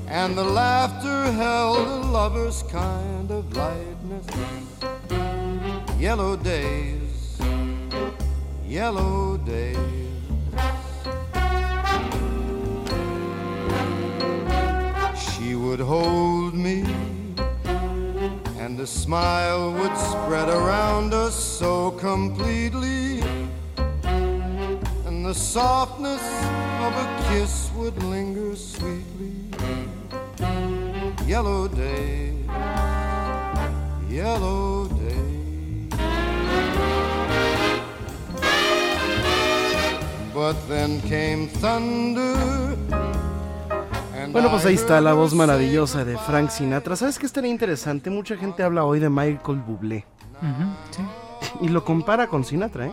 [0.08, 4.26] and the laughter held a lover's kind of lightness.
[5.98, 7.38] Yellow days,
[8.66, 9.76] yellow days.
[15.14, 16.86] She would hold me,
[18.64, 23.20] and a smile would spread around us so completely.
[25.04, 26.22] And the softness
[26.86, 29.34] of a kiss would linger sweetly.
[31.26, 32.34] Yellow day,
[34.08, 35.88] yellow day.
[40.32, 43.11] But then came thunder.
[44.30, 46.96] Bueno, pues ahí está la voz maravillosa de Frank Sinatra.
[46.96, 48.10] ¿Sabes qué estaría interesante?
[48.10, 50.04] Mucha gente habla hoy de Michael Bublé
[50.90, 51.02] sí.
[51.60, 52.92] y lo compara con Sinatra, ¿eh?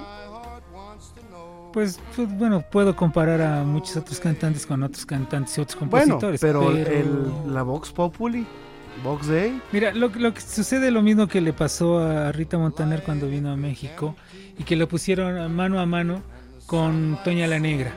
[1.71, 6.19] Pues, pues, bueno, puedo comparar a muchos otros cantantes con otros cantantes y otros Bueno,
[6.19, 6.41] compositores.
[6.41, 8.45] pero, el- la Vox Populi,
[9.03, 13.03] Vox Day, Mira, lo, lo que sucede lo mismo que le pasó a Rita Montaner
[13.03, 14.15] cuando vino a México
[14.57, 16.21] y que lo pusieron mano a mano
[16.65, 17.91] con Toña la Negra.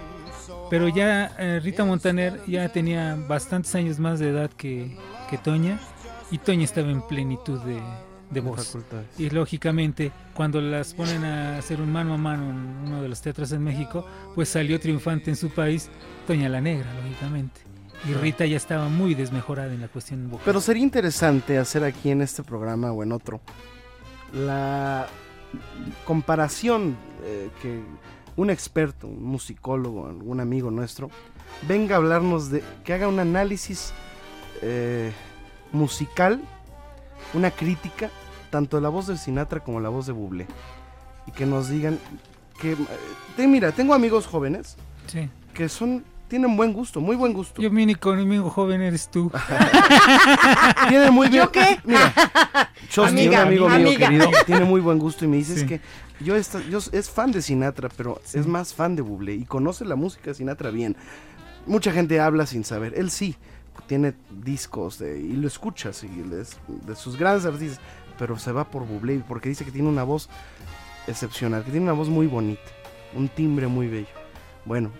[0.72, 4.96] Pero ya eh, Rita Montaner ya tenía bastantes años más de edad que,
[5.28, 5.78] que Toña
[6.30, 7.78] y Toña estaba en plenitud de,
[8.30, 8.78] de voz.
[9.18, 13.20] Y lógicamente, cuando las ponen a hacer un mano a mano en uno de los
[13.20, 15.90] teatros en México, pues salió triunfante en su país
[16.26, 17.60] Toña la Negra, lógicamente.
[18.08, 20.42] Y Rita ya estaba muy desmejorada en la cuestión vocal.
[20.46, 23.42] Pero sería interesante hacer aquí en este programa o en otro
[24.32, 25.06] la
[26.06, 27.82] comparación eh, que
[28.36, 31.10] un experto, un musicólogo, algún amigo nuestro,
[31.68, 33.92] venga a hablarnos de, que haga un análisis
[34.62, 35.12] eh,
[35.72, 36.40] musical,
[37.34, 38.10] una crítica,
[38.50, 40.46] tanto de la voz de Sinatra como la voz de Bublé.
[41.26, 41.98] Y que nos digan
[42.60, 42.76] que, eh,
[43.36, 45.28] te- mira, tengo amigos jóvenes Sí.
[45.54, 47.60] que son, tienen buen gusto, muy buen gusto.
[47.60, 49.30] Yo, mi único enemigo joven eres tú.
[50.88, 51.42] Tiene muy bien.
[51.44, 51.78] ¿Yo qué?
[51.84, 52.10] Mira,
[52.88, 54.06] Chosky, Amiga, un amigo mío amiga.
[54.08, 55.60] querido, tiene muy buen gusto y me dice Sí.
[55.60, 55.80] es que
[56.24, 58.38] yo, esta- yo es fan de Sinatra, pero Sí.
[58.38, 60.96] es más fan de Bublé y conoce la música de Sinatra bien.
[61.66, 62.94] Mucha gente habla sin saber.
[62.96, 63.36] Él sí
[63.86, 67.78] tiene discos de- y lo escuchas y es de sus grandes artistas,
[68.18, 70.30] pero se va por Bublé porque dice que tiene una voz
[71.06, 72.62] excepcional, que tiene una voz muy bonita,
[73.14, 74.06] un timbre muy bello.
[74.64, 74.90] Bueno,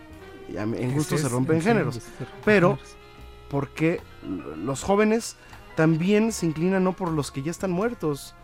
[0.56, 1.96] en gusto se rompen géneros.
[1.96, 2.96] se rompen pero- géneros.
[3.50, 4.00] porque
[4.56, 5.36] los jóvenes
[5.76, 8.34] también se inclinan no por los que ya están muertos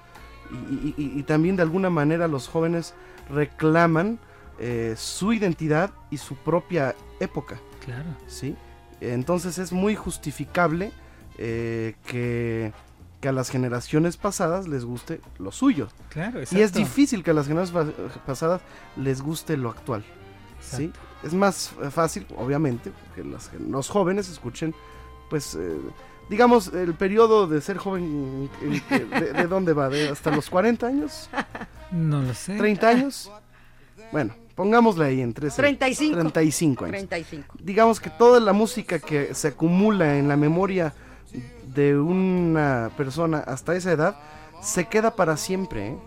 [0.71, 2.95] y, y- y- y también de alguna manera los jóvenes
[3.31, 4.19] reclaman
[4.59, 8.09] eh, su identidad y su propia época, Claro.
[8.27, 8.57] ¿sí?
[9.01, 10.91] Entonces es muy justificable
[11.39, 12.73] eh, que,
[13.21, 16.79] que a las generaciones pasadas les guste lo suyo Claro, y es exacto.
[16.81, 18.61] difícil que a las generaciones pa- pasadas
[18.97, 20.05] les guste lo actual.
[20.61, 20.91] ¿sí?
[21.23, 24.75] Es más eh, fácil, obviamente, que las- los jóvenes escuchen,
[25.31, 25.77] pues, eh,
[26.29, 28.81] digamos, el periodo de ser joven, eh,
[29.21, 29.89] de, de dónde va?
[29.89, 31.29] ¿De ¿Hasta los 40 años?
[31.91, 32.57] No lo sé.
[32.59, 33.31] ¿30 años?
[34.13, 36.19] Bueno, pongámosle ahí en 13, 35.
[36.19, 36.93] 35 años.
[36.93, 37.57] 35.
[37.61, 40.95] Digamos que toda la música que se acumula en la memoria
[41.75, 44.17] de una persona hasta esa edad
[44.63, 45.99] se queda para siempre, ¿eh?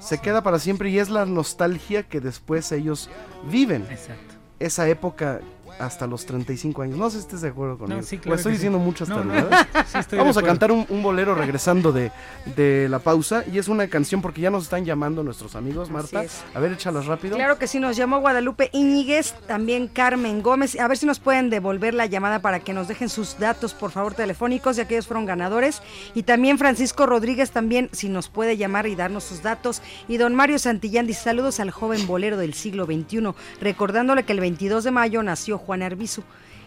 [0.00, 3.10] Se queda para siempre y es la nostalgia que después ellos
[3.50, 3.86] viven.
[3.90, 4.29] Exacto.
[4.60, 5.40] Esa época
[5.80, 6.98] hasta los 35 años.
[6.98, 8.00] No sé si estés de acuerdo conmigo.
[8.00, 8.60] No, sí, o claro estoy que sí.
[8.60, 9.34] diciendo mucho hasta No, no,
[9.86, 12.12] sí estoy de Vamos a cantar un, un bolero regresando de,
[12.56, 13.44] de la pausa.
[13.50, 16.22] Y es una canción porque ya nos están llamando nuestros amigos, Marta.
[16.54, 17.36] A ver, échalas rápido.
[17.36, 20.78] Claro que sí, nos llamó Guadalupe Íñiguez, también Carmen Gómez.
[20.78, 23.90] A ver si nos pueden devolver la llamada para que nos dejen sus datos, por
[23.90, 25.82] favor, telefónicos, ya que ellos fueron ganadores.
[26.14, 29.82] Y también Francisco Rodríguez, también, si nos puede llamar y darnos sus datos.
[30.08, 34.40] Y don Mario Santillán dice saludos al joven bolero del siglo XXI, recordándole que el
[34.40, 36.22] 22 de mayo nació Juan Arbizu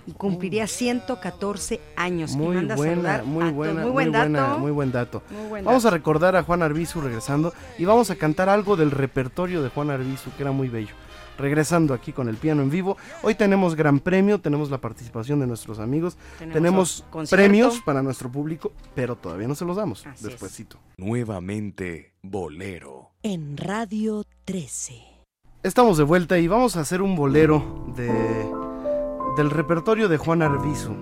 [0.05, 2.35] y cumpliría 114 años.
[2.35, 4.59] Muy buena, muy buena, muy muy buen buena, dato.
[4.59, 5.23] muy buen dato.
[5.29, 8.91] Muy buen Vamos a recordar a Juan Arbizu regresando y vamos a cantar algo del
[8.91, 10.93] repertorio de Juan Arbizu que era muy bello.
[11.37, 12.95] Regresando aquí con el piano en vivo.
[13.23, 18.71] Hoy tenemos gran premio, tenemos la participación de nuestros amigos, Tenemos premios para nuestro público,
[18.93, 20.05] pero todavía no se los damos.
[20.05, 20.23] Así es.
[20.23, 20.77] Despuésito.
[20.97, 23.13] Nuevamente, Bolero.
[23.23, 25.01] En Radio 13.
[25.63, 28.45] Estamos de vuelta y vamos a hacer un bolero de,
[29.37, 30.93] del repertorio de Juan Arbizu.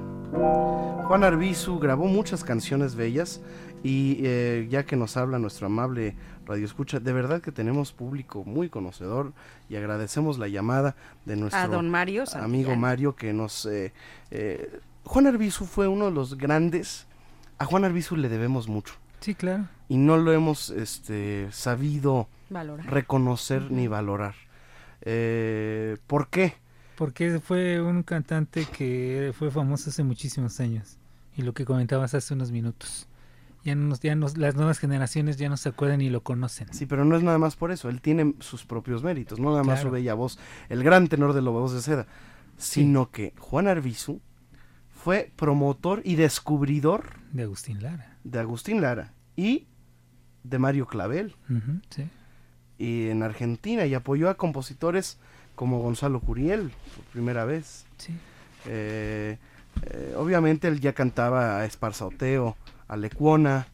[1.07, 3.41] Juan Arbizu grabó muchas canciones bellas
[3.83, 6.15] y eh, ya que nos habla nuestro amable
[6.45, 9.33] Radio Escucha, de verdad que tenemos público muy conocedor
[9.69, 12.75] y agradecemos la llamada de nuestro A don Mario amigo.
[12.75, 13.65] Mario que nos...
[13.65, 13.93] eh,
[14.31, 17.07] eh, Juan Arbizu fue uno de los grandes,
[17.57, 19.65] a Juan Arbizu le debemos mucho Sí, claro.
[19.89, 22.85] y no lo hemos este, sabido Valorar.
[22.89, 24.35] reconocer ni valorar.
[25.01, 26.55] Eh, ¿Por qué?
[27.01, 30.99] Porque fue un cantante que fue famoso hace muchísimos años.
[31.35, 33.07] Y lo que comentabas hace unos minutos.
[33.63, 36.71] Ya, no, nos- ya nos- las nuevas generaciones ya no se acuerdan ni lo conocen.
[36.71, 37.89] Sí, pero no es nada más por eso.
[37.89, 39.89] Él tiene sus propios méritos, no nada más Claro.
[39.89, 40.37] su bella voz,
[40.69, 42.05] el gran tenor de la voz de seda,
[42.57, 44.21] sino que Juan Arbizu
[44.91, 48.15] fue promotor y descubridor De Agustín Lara.
[48.23, 49.65] de Agustín Lara y
[50.43, 51.35] de Mario Clavel
[51.89, 52.07] sí.
[52.77, 55.17] y en Argentina y apoyó a compositores
[55.61, 57.85] como Gonzalo Curiel por primera vez.
[57.97, 58.17] Sí.
[58.65, 59.37] Eh,
[59.83, 62.57] eh, obviamente él ya cantaba a Esparza Oteo,
[62.87, 63.67] a Lecuona,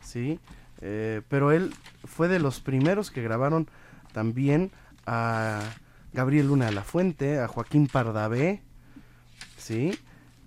[0.00, 0.40] ¿sí?
[0.80, 3.68] Eh, pero él fue de los primeros que grabaron
[4.14, 4.70] también
[5.04, 5.60] a
[6.14, 8.62] Gabriel Luna de la Fuente, a Joaquín Pardavé,
[9.58, 9.98] ¿sí?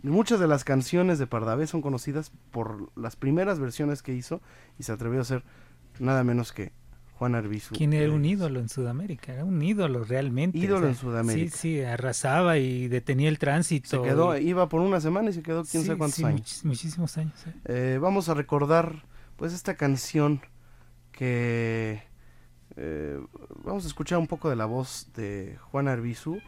[0.02, 4.42] Muchas de las canciones de Pardavé son conocidas por las primeras versiones que hizo
[4.80, 5.44] y se atrevió a hacer
[6.00, 6.72] nada menos que
[7.24, 7.74] Juan Arbizu.
[7.76, 9.34] ¿Quién era un ídolo en Sudamérica?
[9.34, 10.58] Era un ídolo realmente.
[10.58, 11.56] Ídolo en Sudamérica.
[11.56, 13.88] Sí, sí, arrasaba y detenía el tránsito.
[13.90, 16.26] Se quedó, y- iba por una semana y se quedó quién Sí, sabe cuántos sí,
[16.26, 16.42] años.
[16.42, 17.34] muchis- muchísimos años.
[17.48, 17.54] eh.
[17.66, 19.06] Eh, vamos a recordar
[19.38, 20.42] pues esta canción
[21.14, 22.04] que
[22.76, 23.20] eh,
[23.64, 26.40] vamos a escuchar un poco de la voz de Juan Arbizu.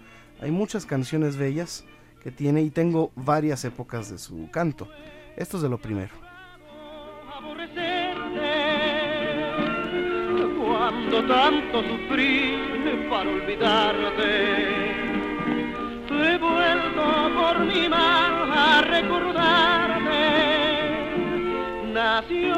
[0.41, 1.85] Hay muchas canciones bellas
[2.21, 4.89] que tiene y tengo varias épocas de su canto.
[5.37, 6.13] Esto es de lo primero.
[10.85, 12.59] Cuando tanto sufrí
[13.09, 14.29] para olvidarte,
[16.11, 17.03] he vuelto
[17.35, 20.23] por mi mal a recordarte.
[21.91, 22.55] Nació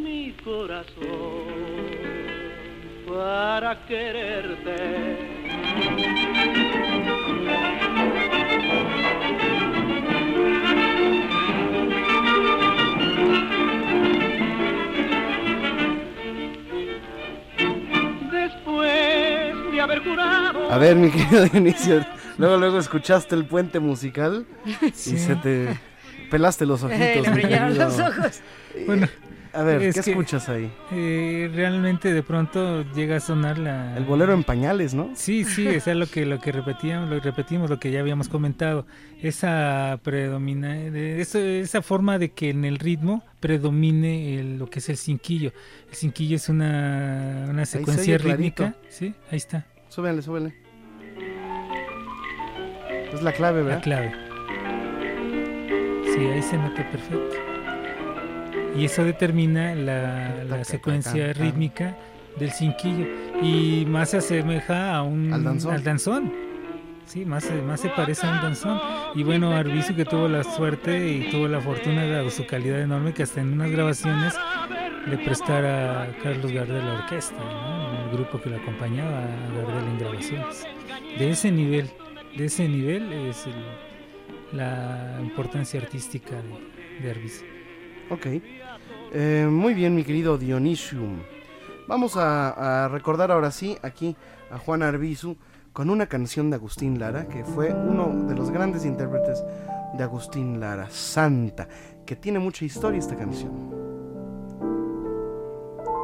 [0.00, 1.48] mi corazón
[3.08, 5.09] para quererte.
[19.90, 20.70] Haber jurado.
[20.72, 22.04] A ver, mi querido Dionisio,
[22.38, 24.46] luego luego escuchaste el puente musical
[24.94, 25.14] Sí.
[25.14, 25.68] y se te
[26.30, 27.00] pelaste los ojitos.
[27.02, 28.40] Eh, le brillaron los ojos.
[28.86, 29.08] Bueno,
[29.52, 30.70] A ver, es ¿qué que, escuchas ahí?
[30.92, 33.96] eh, realmente de pronto llega a sonar la...
[33.96, 35.10] El bolero en pañales, ¿no?
[35.16, 38.86] Sí, sí, es lo que lo que repetíamos, lo repetimos, lo que ya habíamos comentado,
[39.20, 44.96] esa predomina, esa forma de que en el ritmo predomine el- lo que es el
[44.96, 45.52] cinquillo.
[45.88, 48.64] El cinquillo es una, una se secuencia clarito.
[48.66, 50.54] rítmica, sí, ahí está, Súbele, súbele.
[53.12, 53.82] Es la clave, la ¿verdad?
[53.82, 54.12] clave.
[56.14, 57.36] Sí, ahí se nota perfecto.
[58.76, 61.96] Y eso determina la, la secuencia rítmica
[62.38, 63.04] del cinquillo
[63.42, 65.82] y más se asemeja a un Al danzón.
[65.84, 66.32] danzón.
[67.10, 68.80] Sí, más, más se parece a un danzón.
[69.16, 73.12] Y bueno, Arbizu que tuvo la suerte y tuvo la fortuna, dado su calidad enorme,
[73.12, 74.32] que hasta en unas grabaciones
[75.08, 78.04] le prestara a Carlos Gardel la orquesta, ¿no?
[78.04, 80.64] el grupo que lo acompañaba a Gardel en grabaciones.
[81.18, 81.90] De ese nivel,
[82.36, 83.44] de ese nivel es
[84.52, 87.44] la importancia artística de, de Arbizu.
[88.10, 88.26] Ok.
[89.12, 91.18] Eh, muy bien, mi querido Dionisium.
[91.88, 94.14] Vamos a, a recordar ahora sí aquí
[94.48, 95.36] a Juan Arbizu
[95.72, 99.44] con una canción de Agustín Lara, que fue uno de los grandes intérpretes
[99.96, 101.68] de Agustín Lara, Santa,
[102.04, 103.52] que tiene mucha historia esta canción.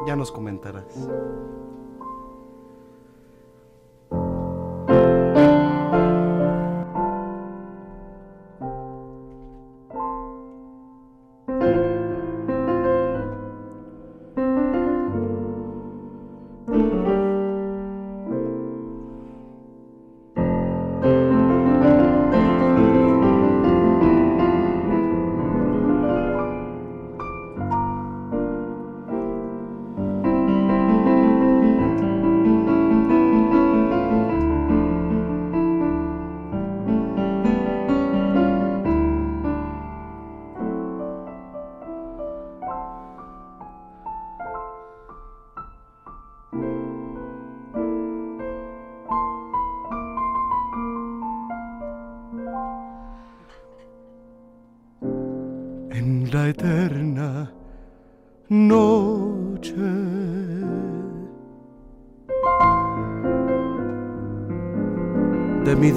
[0.07, 1.09] Ya nos comentarás.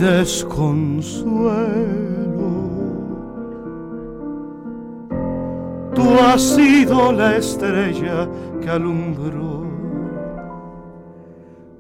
[0.00, 1.30] Desconsuelo,
[5.94, 8.26] tú has sido la estrella
[8.60, 9.66] que alumbró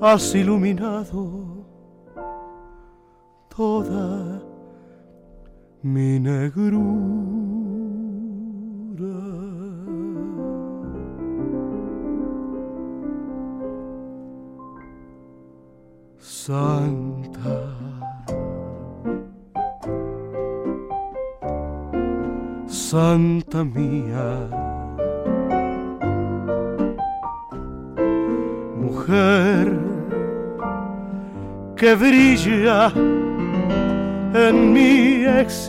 [0.00, 1.47] has iluminado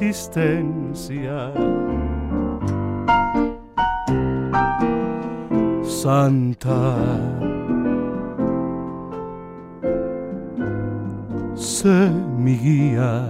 [0.02, 1.52] existencia.
[5.84, 6.96] Santa,
[11.54, 13.28] sé mi guía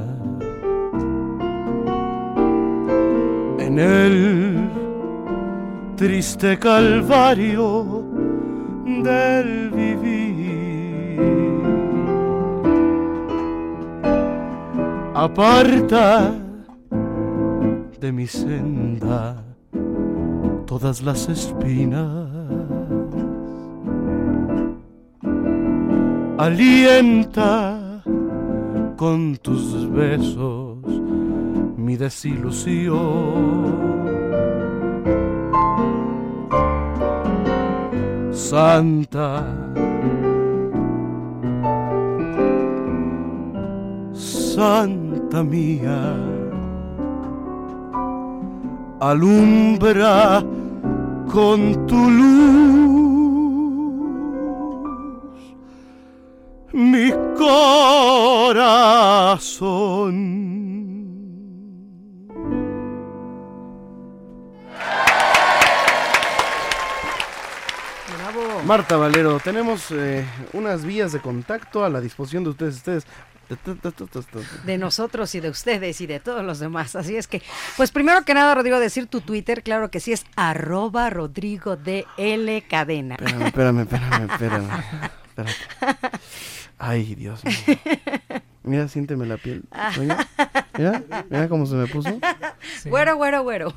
[3.57, 4.69] en el
[5.95, 8.03] triste calvario
[8.85, 11.19] del vivir.
[15.15, 16.48] Aparta
[17.99, 19.43] de mi senda
[20.65, 22.29] todas las espinas.
[26.37, 28.01] Alienta
[28.95, 30.77] con tus besos
[31.77, 32.99] mi desilusión.
[38.31, 39.43] Santa,
[44.13, 46.15] Santa mía,
[48.99, 50.43] alumbra
[51.31, 52.79] con tu luz
[56.73, 58.59] mi corazón.
[68.17, 68.63] Bravo.
[68.65, 72.75] Marta Valero, tenemos eh, unas vías de contacto a la disposición de ustedes.
[72.75, 73.05] ustedes.
[74.65, 76.95] De nosotros y de ustedes y de todos los demás.
[76.95, 77.41] Así es que,
[77.77, 82.05] pues primero que nada, Rodrigo, decir tu Twitter, claro que sí, es arroba Rodrigo de
[82.17, 83.15] L Cadena.
[83.15, 84.69] Espérame, espérame, espérame, espérame.
[85.27, 86.17] espérate.
[86.77, 87.55] Ay, Dios mío.
[88.63, 89.63] Mira, siénteme la piel.
[89.99, 90.27] Oiga,
[90.77, 92.19] Mira, mira cómo se me puso.
[92.85, 93.73] Güero, güero, güero.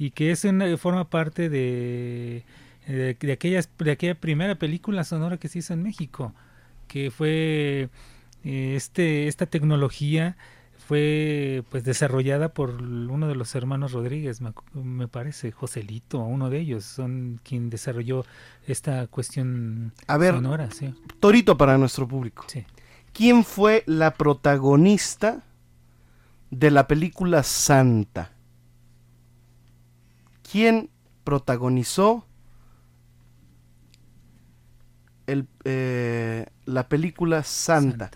[0.00, 2.42] y que es una, forma parte de,
[2.88, 6.34] de, de aquellas, de aquella primera película sonora que se hizo en México,
[6.88, 7.88] que fue
[8.42, 10.36] eh, este, esta tecnología
[10.88, 16.58] fue pues desarrollada por uno de los hermanos Rodríguez, me, me parece, Joselito, uno de
[16.58, 18.26] ellos, son quien desarrolló
[18.66, 20.92] esta cuestión A ver, sonora, sí.
[21.20, 22.44] Torito para nuestro público.
[22.48, 22.64] Sí.
[23.14, 25.42] ¿Quién fue la protagonista
[26.50, 28.32] de la película Santa?
[30.50, 30.90] ¿Quién
[31.22, 32.26] protagonizó
[35.26, 38.10] el, eh, la película Santa?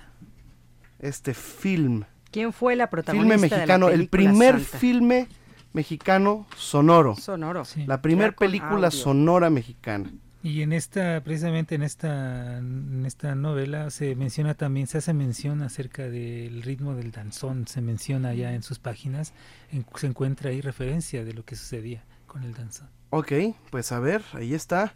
[0.99, 2.03] Este film.
[2.32, 4.78] ¿Quién fue la protagonista Filme de la mexicano, el primer Santa?
[4.78, 5.28] filme
[5.72, 7.14] mexicano sonoro.
[7.14, 7.62] Sonoro.
[7.86, 8.90] La primer Ya con película audio.
[8.90, 10.11] sonora mexicana.
[10.49, 15.61] Y en esta, precisamente en esta, en esta novela se menciona también, se hace mención
[15.62, 19.34] acerca del ritmo del danzón, se menciona ya en sus páginas,
[19.72, 22.88] en- se encuentra ahí referencia de lo que sucedía con el danzón.
[23.11, 23.32] Ok,
[23.70, 24.94] pues a ver, ahí está.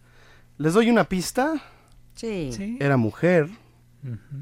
[0.57, 1.63] Les doy una pista.
[2.15, 2.51] Sí.
[2.57, 2.79] Sí.
[2.81, 3.49] Era mujer,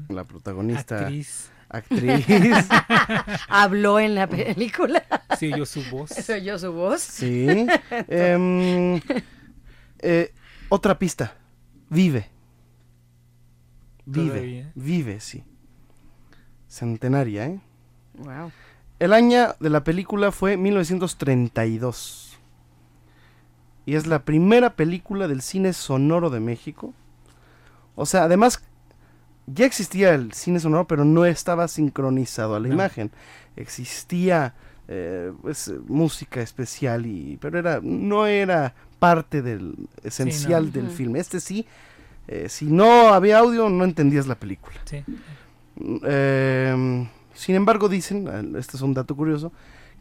[0.07, 0.99] la protagonista.
[0.99, 1.49] Actriz.
[1.69, 2.25] Actriz.
[3.49, 5.03] Habló en la película.
[5.37, 6.09] Sí, oyó su voz.
[6.09, 7.01] ¿Se oyó su voz?
[7.01, 7.47] Sí.
[8.07, 8.99] Em,
[9.99, 10.31] eh,
[10.71, 11.35] otra pista.
[11.89, 12.29] Vive.
[14.05, 14.29] Vive.
[14.29, 14.71] Todavía.
[14.75, 15.43] Vive, sí.
[16.69, 17.59] Centenaria, ¿eh?
[18.17, 18.51] Wow.
[18.99, 22.39] El año de la película fue 1932.
[23.85, 26.93] Y es la primera película del cine sonoro de México.
[27.95, 28.63] O sea, además,
[29.47, 32.75] ya existía el cine sonoro, pero no estaba sincronizado a la No.
[32.75, 33.11] imagen.
[33.57, 34.53] Existía
[34.93, 40.93] eh, pues, música especial, y, pero era, no era parte del esencial del Ujú.
[40.93, 41.19] filme.
[41.19, 41.65] Este sí,
[42.27, 44.75] eh, si no había audio, no entendías la película.
[44.83, 45.01] Sí.
[46.03, 49.53] Eh, sin embargo, dicen, este es un dato curioso,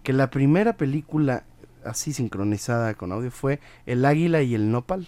[0.03, 1.45] que la primera película
[1.85, 5.07] así sincronizada con audio fue El Águila y el Nopal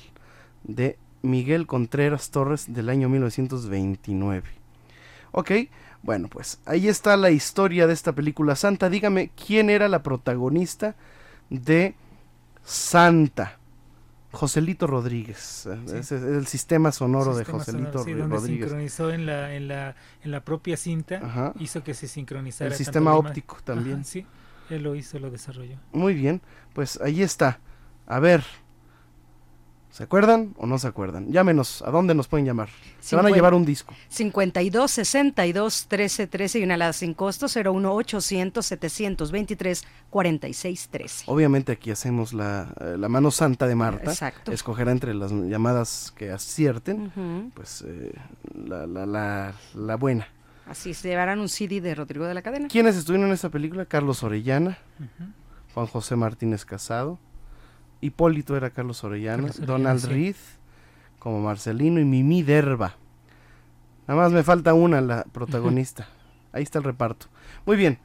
[0.63, 4.49] de Miguel Contreras Torres del año 1929.
[5.33, 5.51] Ok,
[6.03, 8.89] bueno, pues ahí está la historia de esta película Santa.
[8.91, 10.95] Dígame, ¿quién era la protagonista
[11.51, 11.95] de
[12.65, 13.59] Santa?
[14.33, 15.69] Joselito Rodríguez.
[15.87, 15.97] Sí.
[15.97, 18.65] es el sistema sonoro de Sistema Joselito sonoro, sí, donde Rodríguez.
[18.69, 19.95] sincronizó en la, en la,
[20.25, 21.53] en la propia cinta, Ajá.
[21.61, 22.71] hizo que se sincronizara.
[22.71, 23.97] El sistema óptico también.
[23.97, 24.27] Ajá, sí,
[24.71, 25.77] él lo hizo, lo desarrolló.
[25.93, 26.41] Muy bien,
[26.73, 27.61] pues ahí está.
[28.07, 28.43] A ver,
[29.93, 31.31] ¿se acuerdan o no se acuerdan?
[31.31, 32.69] Llámenos, ¿a dónde nos pueden llamar?
[32.99, 33.95] Se van a llevar un disco.
[34.09, 41.25] 52 62 13 13 y una alada sin costo 01 800 723 46 13.
[41.29, 44.11] Obviamente aquí hacemos la, eh, la mano santa de Marta.
[44.11, 44.51] Exacto.
[44.51, 48.13] Escogerá entre las llamadas que acierten, pues eh,
[48.55, 50.27] la, la, la, la buena.
[50.67, 52.69] Así se llevarán un CD de Rodrigo de la Cadena.
[52.69, 53.85] ¿Quiénes estuvieron en esta película?
[53.85, 54.79] Carlos Orellana.
[55.75, 57.19] Juan José Martínez Casado,
[58.03, 60.09] Hipólito era Carlos Orellana, Carlos Orellana, Donald sí.
[60.09, 60.37] Reed
[61.19, 62.97] como Marcelino y Mimi Derba.
[64.07, 66.09] Nada más me falta una, la protagonista.
[66.53, 67.27] Ahí está el reparto.
[67.65, 67.99] Muy bien.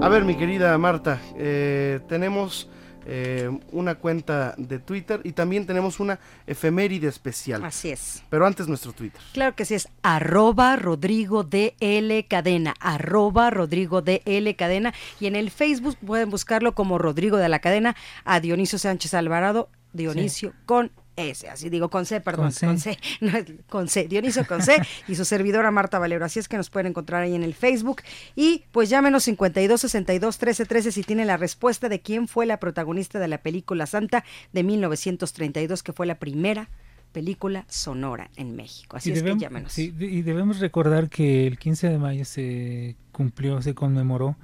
[0.00, 2.68] A ver, mi querida Marta, eh, tenemos
[3.08, 7.64] eh, una cuenta de Twitter y también tenemos una efeméride especial.
[7.64, 8.22] Así es.
[8.28, 9.20] Pero antes nuestro Twitter.
[9.32, 14.92] Claro que sí, es arroba Rodrigo DL Cadena, arroba Rodrigo DL Cadena.
[15.20, 17.94] Y en el Facebook pueden buscarlo como Rodrigo de la Cadena
[18.24, 22.94] a Dionisio Sánchez Alvarado, Dionisio con S, así digo con C, perdón, Con con C.
[22.94, 23.32] C, no,
[23.68, 24.76] con C, Dionisio con C
[25.08, 26.24] y su servidora Marta Valero.
[26.24, 28.02] Así es que nos pueden encontrar ahí en el Facebook.
[28.34, 32.58] Y pues llámenos 52 62 13 13 si tienen la respuesta de quién fue la
[32.58, 36.68] protagonista de la película Santa de 1932, que fue la primera
[37.12, 38.96] película sonora en México.
[38.98, 39.72] Así Y es que llámenos.
[39.72, 44.36] sí, y debemos recordar que el 15 de mayo se cumplió, se conmemoró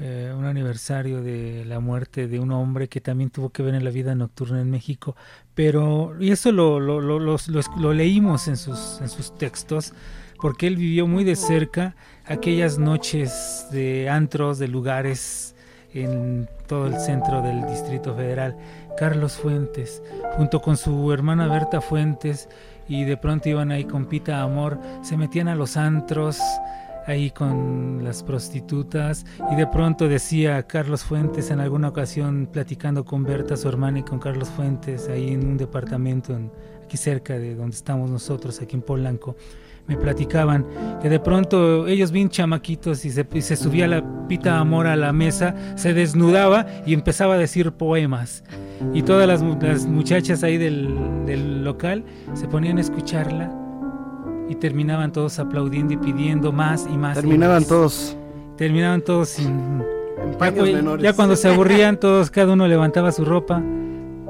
[0.00, 3.84] eh, un aniversario de la muerte de un hombre que también tuvo que ver en
[3.84, 5.16] la vida nocturna en México.
[5.54, 9.92] Pero, y eso lo, leímos en sus, en sus textos,
[10.40, 15.54] porque él vivió muy de cerca aquellas noches de antros, de lugares
[15.94, 18.56] en todo el centro del Distrito Federal.
[18.96, 20.02] Carlos Fuentes,
[20.36, 22.48] junto con su hermana Berta Fuentes,
[22.88, 26.38] y de pronto iban ahí con Pita Amor, se metían a los antros,
[27.06, 33.24] ahí con las prostitutas, y de pronto decía Carlos Fuentes en alguna ocasión platicando con
[33.24, 36.50] Berta, su hermana, y con Carlos Fuentes, ahí en un departamento en-
[36.84, 39.36] aquí cerca de donde estamos nosotros, aquí en Polanco,
[39.88, 40.64] me platicaban
[41.02, 45.56] que de pronto ellos bien chamaquitos y se, subía la pita amor a la mesa,
[45.74, 48.44] se desnudaba y empezaba a decir poemas.
[48.94, 53.50] Y todas las, las muchachas ahí del, del local se ponían a escucharla
[54.52, 57.16] y terminaban todos aplaudiendo y pidiendo más y más.
[57.16, 57.68] y Terminaban más.
[57.68, 58.16] todos
[58.56, 59.48] Terminaban todos sin...
[59.48, 61.02] en Ya, paños menores.
[61.02, 63.62] ya cuando se aburrían todos, cada uno levantaba su ropa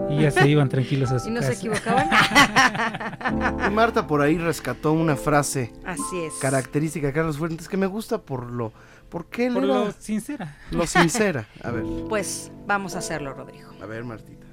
[0.08, 1.58] y ya se iban tranquilos a su ¿Y no se casa.
[1.58, 2.08] equivocaban?
[3.66, 6.34] Y Marta por ahí rescató una frase Así es.
[6.40, 8.72] característica de Carlos Fuentes que me gusta por lo
[9.08, 10.56] porque él Por era lo sincera.
[10.70, 11.46] lo sincera.
[11.62, 13.70] A ver, Pues vamos a hacerlo, Rodrigo.
[13.82, 14.46] a ver, Martita.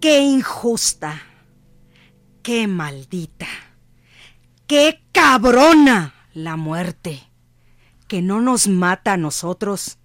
[0.00, 1.14] Qué injusta,
[2.42, 3.46] qué maldita,
[4.66, 7.22] qué cabrona la muerte,
[8.08, 9.98] que no nos mata a nosotros,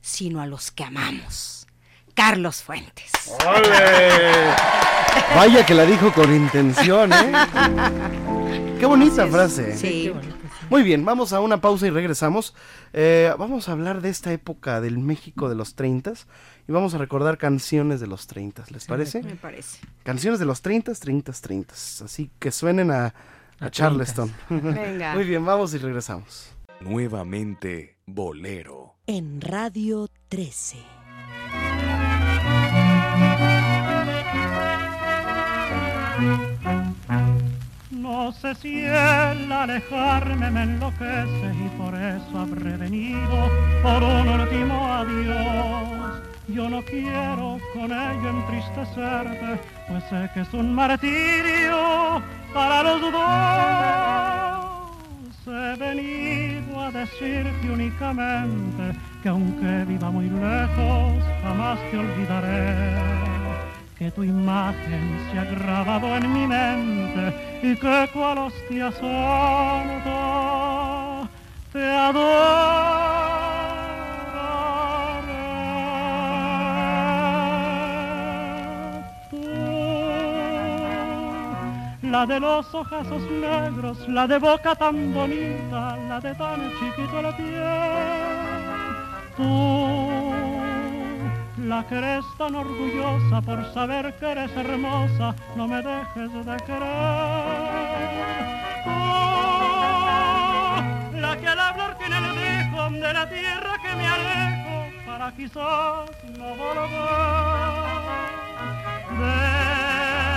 [0.00, 1.66] sino a los que amamos.
[2.14, 3.12] Carlos Fuentes.
[5.36, 7.32] Vaya que la dijo con intención, ¿eh?
[8.80, 9.76] Qué bonita frase.
[9.76, 10.12] Sí.
[10.12, 10.38] Qué sí.
[10.70, 12.54] Muy bien, vamos a una pausa y regresamos.
[12.92, 16.12] Eh, vamos a hablar de esta época del México de los 30
[16.66, 19.22] y vamos a recordar canciones de los 30, ¿les parece?
[19.22, 19.78] Me parece.
[20.02, 21.74] Canciones de los 30, 30, 30.
[21.74, 23.14] Así que suenen a,
[23.60, 24.32] a Charleston.
[24.48, 25.14] Venga.
[25.14, 26.52] Muy bien, vamos y regresamos.
[26.80, 28.94] Nuevamente Bolero.
[29.06, 30.78] En Radio 13.
[37.90, 43.50] No sé si el alejarme me enloquece y por eso habré venido
[43.82, 46.27] por un último adiós.
[46.48, 52.22] Yo no quiero con ello entristecerte, pues sé que es un martirio
[52.54, 53.18] para los dos.
[55.46, 62.96] he venido a decirte únicamente que aunque viva muy lejos, jamás te olvidaré.
[63.98, 70.08] Que tu imagen se ha grabado en mi mente y que cual hostia santa
[71.74, 73.27] te adoraré.
[82.10, 87.36] La de los ojazos negros, la de boca tan bonita, la de tan chiquito la
[87.36, 87.52] piel.
[89.36, 90.32] Tú,
[91.66, 96.88] la que eres tan orgullosa por saber que eres hermosa, no me dejes de querer.
[98.86, 100.76] Oh,
[101.14, 106.10] la que al hablar tiene el dejo de la tierra que me alejo para quizás
[106.38, 107.98] no volver.
[109.18, 110.28] Deja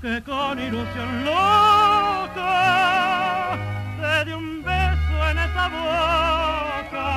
[0.00, 2.52] que con ilusión loca
[4.00, 7.10] te dé un beso en esa boca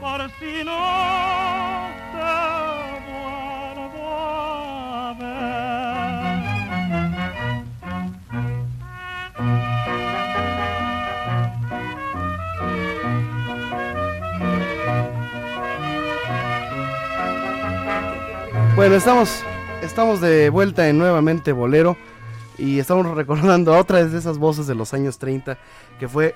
[0.00, 2.34] por si no te
[3.08, 4.06] vuelvo
[4.94, 5.56] a ver.
[18.76, 19.42] Bueno, estamos,
[19.86, 21.96] estamos de vuelta en nuevamente Bolero
[22.58, 25.58] y estamos recordando a otra de esas voces de los años 30
[26.00, 26.34] que fue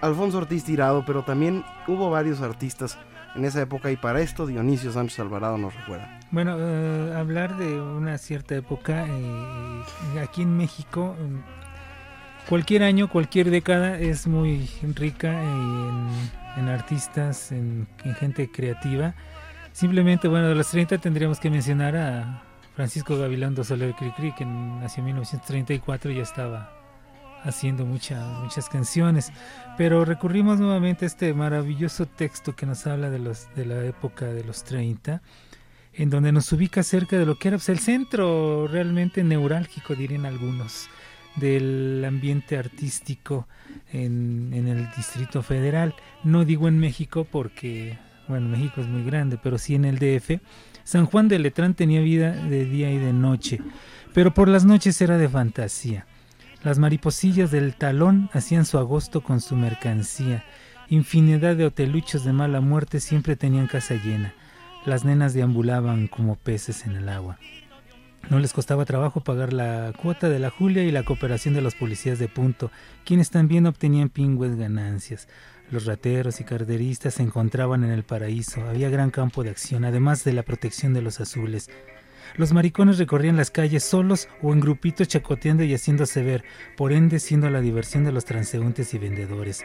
[0.00, 2.98] Alfonso Ortiz Tirado, pero también hubo varios artistas
[3.36, 6.18] en esa época y para esto Dionisio Sánchez Alvarado nos recuerda.
[6.30, 13.50] Bueno, eh, hablar de una cierta época eh, aquí en México, mm, cualquier año, cualquier
[13.50, 15.30] década es muy rica
[16.56, 19.14] en, artistas, en, en gente creativa.
[19.72, 22.42] Simplemente, bueno, de los 30 tendríamos que mencionar a
[22.74, 26.72] Francisco Gavilán Soler Cricri, que nació en 1934 y ya estaba
[27.44, 29.30] haciendo mucha- muchas canciones.
[29.76, 34.26] Pero recurrimos nuevamente a este maravilloso texto que nos habla de, los, de la época
[34.26, 35.20] de los 30,
[35.94, 40.24] en donde nos ubica cerca de lo que era pues, el centro realmente neurálgico, dirían
[40.24, 40.88] algunos,
[41.36, 43.48] del ambiente artístico
[43.92, 45.94] en, en el Distrito Federal.
[46.24, 47.98] No digo en México porque,
[48.28, 50.40] bueno, México es muy grande, pero sí en el DF.
[50.84, 53.60] San Juan de Letrán tenía vida de día y de noche,
[54.14, 56.06] pero por las noches era de fantasía.
[56.64, 60.44] Las mariposillas del talón hacían su agosto con su mercancía.
[60.88, 64.34] Infinidad de hoteluchos de mala muerte siempre tenían casa llena.
[64.86, 67.38] Las nenas deambulaban como peces en el agua.
[68.30, 71.74] No les costaba trabajo pagar la cuota de la Julia y la cooperación de los
[71.74, 72.70] policías de punto,
[73.04, 75.28] quienes también obtenían pingües ganancias.
[75.72, 80.22] Los rateros y carderistas se encontraban en el paraíso, había gran campo de acción, además
[80.22, 81.70] de la protección de los azules.
[82.36, 86.44] Los maricones recorrían las calles solos o en grupitos chacoteando y haciéndose ver,
[86.76, 89.64] por ende siendo la diversión de los transeúntes y vendedores.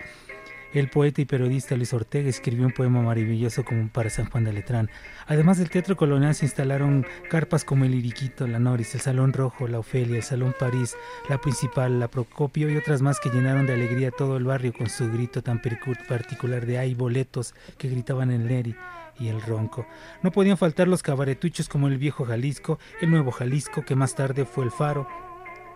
[0.74, 4.53] El poeta y periodista Luis Ortega escribió un poema maravilloso como para San Juan de
[4.53, 4.89] Letrán.
[5.26, 9.68] Además del Teatro Colonial se instalaron carpas como el Iriquito, la Noris, el Salón Rojo,
[9.68, 10.95] la Ofelia, el Salón París,
[11.30, 14.89] la Principal, la Procopio y otras más que llenaron de alegría todo el barrio con
[14.89, 17.55] su grito tan particular de ¡ay, boletos!
[17.78, 18.76] que gritaban en Leri
[19.20, 19.88] y el ronco.
[20.22, 24.45] No podían faltar los cabaretuchos como el viejo Jalisco, el nuevo Jalisco, que más tarde
[24.45, 25.07] fue el Faro,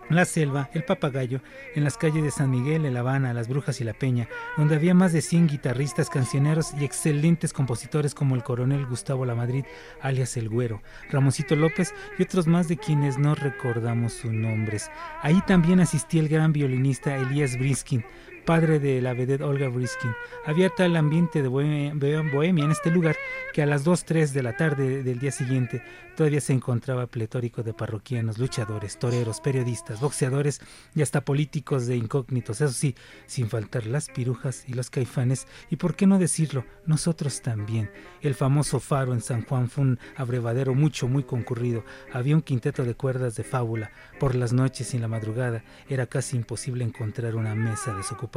[0.10, 1.41] la Selva, el Papagayo,
[1.76, 4.28] en las calles de San Miguel, en La Habana, Las Brujas y La Peña,
[4.58, 9.66] donde había más de 100 guitarristas, cancioneros y excelentes compositores como el coronel Gustavo Lamadrid,
[10.02, 14.89] alias El Güero, Ramoncito López y otros más de quienes no recordamos sus nombres.
[15.22, 18.04] Ahí también asistía el gran violinista Elías Briskin,
[18.42, 20.12] padre de la vedette Olga Briskin.
[20.46, 23.16] Había tal ambiente de bohemia, en este lugar
[23.54, 25.84] que a las 2, 3 de la tarde del día siguiente
[26.16, 30.60] todavía se encontraba pletórico de parroquianos, luchadores, toreros, periodistas, boxeadores
[30.96, 32.62] y hasta políticos de incógnitos.
[32.62, 32.96] Eso sí,
[33.28, 37.92] sin faltar las pirujas y los caifanes y por qué no decirlo, nosotros también.
[38.22, 41.84] El famoso faro en San Juan fue un abrevadero mucho, muy concurrido.
[42.12, 43.92] Había un quinteto de cuerdas de fábula.
[44.20, 48.30] Por las noches y en la madrugada era casi imposible encontrar una mesa desocupada.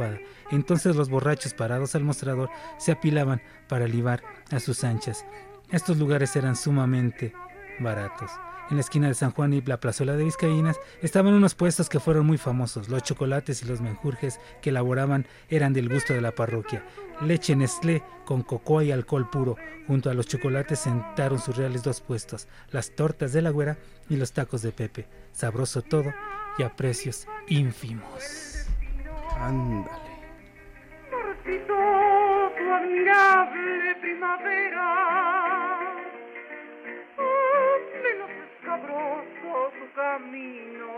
[0.51, 5.25] Entonces los borrachos parados al mostrador se apilaban para libar a sus anchas.
[5.71, 7.33] Estos lugares eran sumamente
[7.79, 8.31] baratos.
[8.69, 11.99] En la esquina de San Juan y la plazuela de Vizcaínas estaban unos puestos que
[11.99, 12.89] fueron muy famosos.
[12.89, 16.83] Los chocolates y los menjurjes que elaboraban eran del gusto de la parroquia.
[17.21, 19.55] Leche Nestlé con cocoa y alcohol puro.
[19.87, 23.77] Junto a los chocolates sentaron sus reales dos puestos, las tortas de la güera
[24.09, 25.07] y los tacos de Pepe.
[25.31, 26.11] Sabroso todo
[26.57, 28.54] y a precios ínfimos.
[29.41, 30.15] Ándale.
[31.11, 31.75] Marchito
[32.57, 34.89] tu admirable primavera,
[38.03, 40.93] menos escabroso tu camino.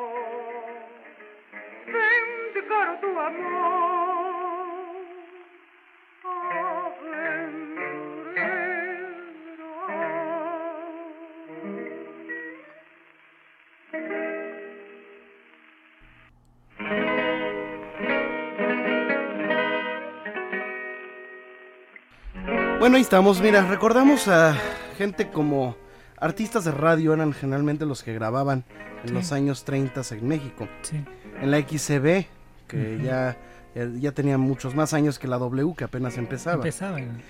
[1.88, 3.07] Ven de caro tu
[22.80, 23.41] Bueno, ahí estamos.
[23.41, 24.55] Mira, recordamos a
[24.97, 25.75] gente como
[26.19, 28.63] artistas de radio eran generalmente los que grababan
[29.03, 29.13] en Sí.
[29.13, 30.67] los años 30 en México.
[30.84, 31.03] Sí.
[31.41, 32.25] En la XCB,
[32.67, 33.38] que ya,
[33.75, 36.57] ya, ya tenía muchos más años que la W, que apenas empezaba.
[36.57, 37.21] Empezaban.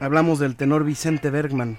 [0.00, 1.78] Hablamos del tenor Vicente Bergman.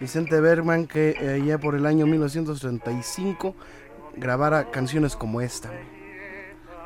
[0.00, 3.54] Vicente Bergman que eh, ya por el año 1935
[4.16, 5.70] grabara canciones como esta.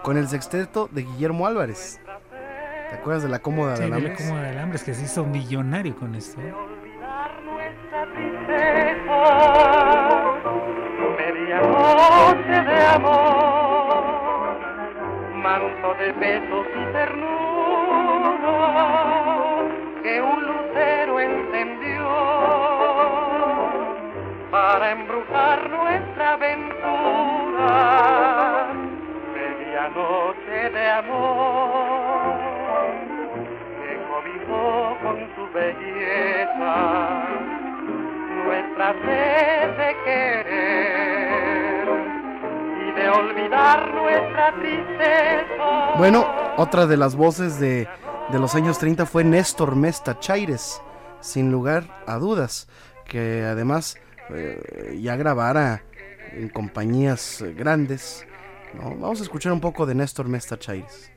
[0.03, 2.01] Con el sexteto de Guillermo Álvarez.
[2.91, 5.25] ¿Te acuerdas de la cómoda Sí, de de la cómoda de alambres que se hizo
[5.25, 6.41] millonario con esto.
[6.41, 6.55] ¿eh?
[11.19, 14.59] Medianoche de amor,
[15.35, 18.57] manto de besos y ternura
[20.03, 22.09] que un lucero encendió
[24.51, 27.73] para embrujar nuestra aventura.
[29.35, 32.08] Medianoche de amor
[35.55, 37.27] belleza
[38.45, 41.89] nuestra sed de querer
[42.81, 45.97] y de olvidar nuestra tristeza.
[45.99, 46.27] Bueno,
[46.57, 47.89] otra de las voces de,
[48.31, 50.83] de los años 30 fue Néstor Mesta Chaires,
[51.21, 52.69] sin lugar a dudas,
[53.05, 53.99] que además
[54.31, 55.83] eh, ya grabara
[56.33, 58.27] en compañías eh, grandes.
[58.75, 58.91] ¿no?
[58.97, 61.11] Vamos a escuchar un poco de Néstor Mesta Chaires.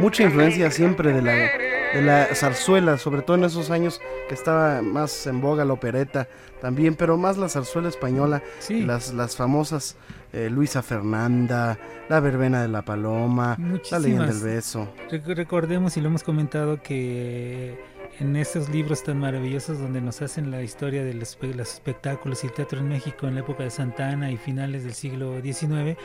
[0.00, 4.82] Mucha influencia siempre de la, de la zarzuela, sobre todo en esos años que estaba
[4.82, 6.28] más en boga la opereta
[6.60, 9.96] también, pero más la zarzuela española, las, las famosas
[10.32, 11.78] eh, Luisa Fernanda,
[12.08, 13.56] La Verbena de la Paloma,
[13.90, 14.42] La Leyenda del Muchísimas.
[14.42, 14.88] Beso.
[15.10, 17.78] Rec- Recordemos y lo hemos comentado que
[18.18, 22.44] en estos libros tan maravillosos donde nos hacen la historia de los, espe- los espectáculos
[22.44, 25.98] y teatro en México en la época de Santa Ana y finales del siglo XIX,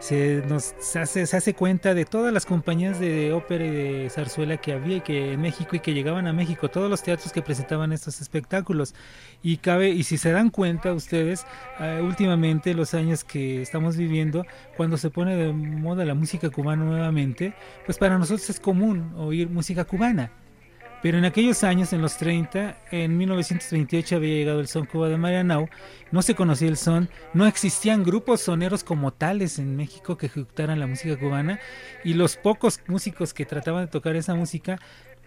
[0.00, 4.98] se nos hace cuenta de todas las compañías de ópera y de zarzuela que había
[4.98, 8.20] y que en México y que llegaban a México, todos los teatros que presentaban estos
[8.20, 8.94] espectáculos.
[9.42, 11.46] Y cabe, y si se dan cuenta ustedes,
[11.80, 14.44] eh, últimamente los años que estamos viviendo,
[14.76, 17.54] cuando se pone de moda la música cubana nuevamente,
[17.86, 20.30] pues para nosotros es común oír música cubana.
[21.04, 25.18] Pero en aquellos años, en los 30, en 1928 había llegado el son Cuba de
[25.18, 25.68] Marianao,
[26.10, 30.80] no se conocía el son, no existían grupos soneros como tales en México que ejecutaran
[30.80, 31.60] la música cubana
[32.04, 34.80] y los pocos músicos que trataban de tocar esa música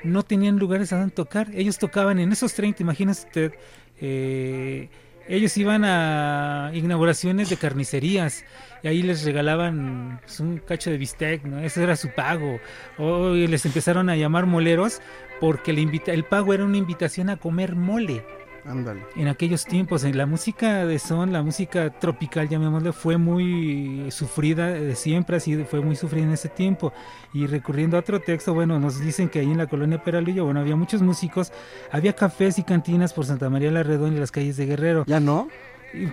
[0.04, 1.52] no tenían lugares a donde tocar.
[1.54, 3.54] Ellos tocaban en esos 30, imagínese usted,
[4.02, 4.90] eh,
[5.28, 8.46] ellos iban a inauguraciones de carnicerías
[8.84, 11.60] y ahí les regalaban pues, un cacho de bistec, ¿no?
[11.60, 12.60] Ese era su pago.
[12.98, 15.02] O les empezaron a llamar moleros
[15.40, 18.24] porque le invita el pago era una invitación a comer mole.
[18.68, 19.02] Ándale.
[19.16, 24.68] En aquellos tiempos, en la música de son, la música tropical, llamémosle, fue muy sufrida
[24.72, 26.92] de siempre, así fue muy sufrida en ese tiempo.
[27.34, 30.60] Y recurriendo a otro texto, bueno, nos dicen que ahí en la colonia Peralillo, bueno,
[30.60, 31.54] había muchos músicos,
[31.92, 35.06] había cafés y cantinas por Santa María la Redonda y las calles de Guerrero.
[35.08, 35.48] ¿Ya no?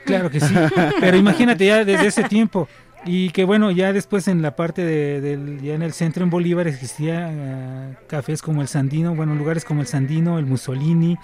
[0.05, 0.55] Claro que sí,
[1.01, 2.69] pero imagínate ya desde ese tiempo.
[3.07, 6.31] Y que bueno, ya después en la parte de, del, ya en el centro en
[6.31, 11.19] Bolívar existía eh, cafés como el Sandino, bueno, lugares como el Sandino, el Mussolini,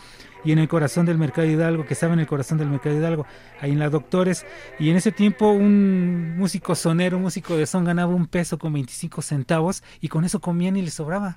[0.44, 3.26] y en el corazón del Mercado Hidalgo, que estaba en el corazón del Mercado Hidalgo,
[3.60, 4.46] ahí en la Doctores.
[4.78, 8.72] Y en ese tiempo un músico sonero, un músico de son ganaba un peso con
[8.72, 11.36] 25 centavos y con eso comían y les sobraba.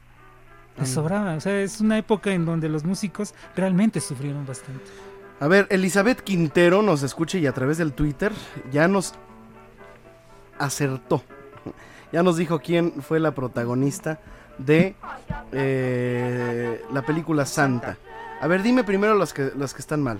[0.77, 0.93] Les Mm.
[0.93, 1.33] sobraba.
[1.35, 4.83] O sea, es una época en donde los músicos realmente sufrieron bastante.
[5.39, 8.31] A ver, Elizabeth Quintero nos escucha y a través del Twitter
[8.71, 9.13] ya nos
[10.57, 11.23] acertó.
[12.11, 14.19] Ya nos dijo quién fue la protagonista
[14.57, 14.95] de
[15.51, 17.97] eh, la película Santa.
[18.43, 20.19] A ver, dime primero las que, las que están mal.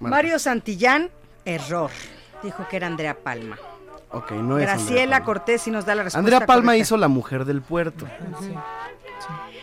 [0.00, 1.10] Mario Santillán,
[1.44, 1.90] error.
[2.42, 3.58] Dijo que era Andrea Palma.
[4.10, 5.24] Ok, no es Andrea Graciela Palma.
[5.26, 6.18] Cortés sí nos da la respuesta.
[6.18, 6.82] Andrea Palma correcta.
[6.82, 8.06] hizo La Mujer del Puerto.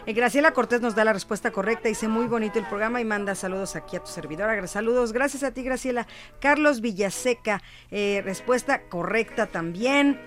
[0.05, 1.89] Eh, Graciela Cortés nos da la respuesta correcta.
[1.89, 4.67] Dice muy bonito el programa y manda saludos aquí a tu servidora.
[4.67, 6.05] Saludos, gracias a ti, Graciela.
[6.39, 10.21] Carlos Villaseca, eh, respuesta correcta también.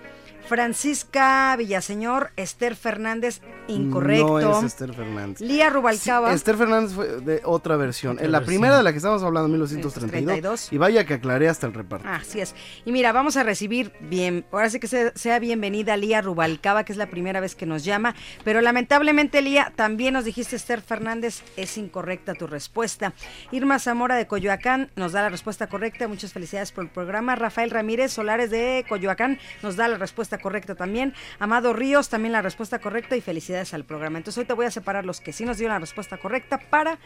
[0.46, 4.40] Francisca Villaseñor, Esther Fernández, incorrecto.
[4.40, 5.40] No es Esther Fernández.
[5.40, 6.28] Lía Rubalcaba.
[6.30, 8.12] Sí, Esther Fernández fue de otra versión.
[8.12, 8.54] Otra en la versión.
[8.54, 10.26] primera de la que estamos hablando, 1932.
[10.26, 10.72] 32.
[10.72, 12.08] Y vaya que aclaré hasta el reparto.
[12.08, 12.54] Así es.
[12.84, 16.92] Y mira, vamos a recibir bien, ahora sí que sea, sea bienvenida Lía Rubalcaba, que
[16.92, 21.42] es la primera vez que nos llama, pero lamentablemente Lía, también nos dijiste Esther Fernández,
[21.56, 23.12] es incorrecta tu respuesta.
[23.50, 27.34] Irma Zamora de Coyoacán nos da la respuesta correcta, muchas felicidades por el programa.
[27.34, 31.14] Rafael Ramírez Solares de Coyoacán nos da la respuesta correcta también.
[31.38, 34.18] Amado Ríos también la respuesta correcta y felicidades al programa.
[34.18, 36.98] Entonces hoy te voy a separar los que sí nos dieron la respuesta correcta para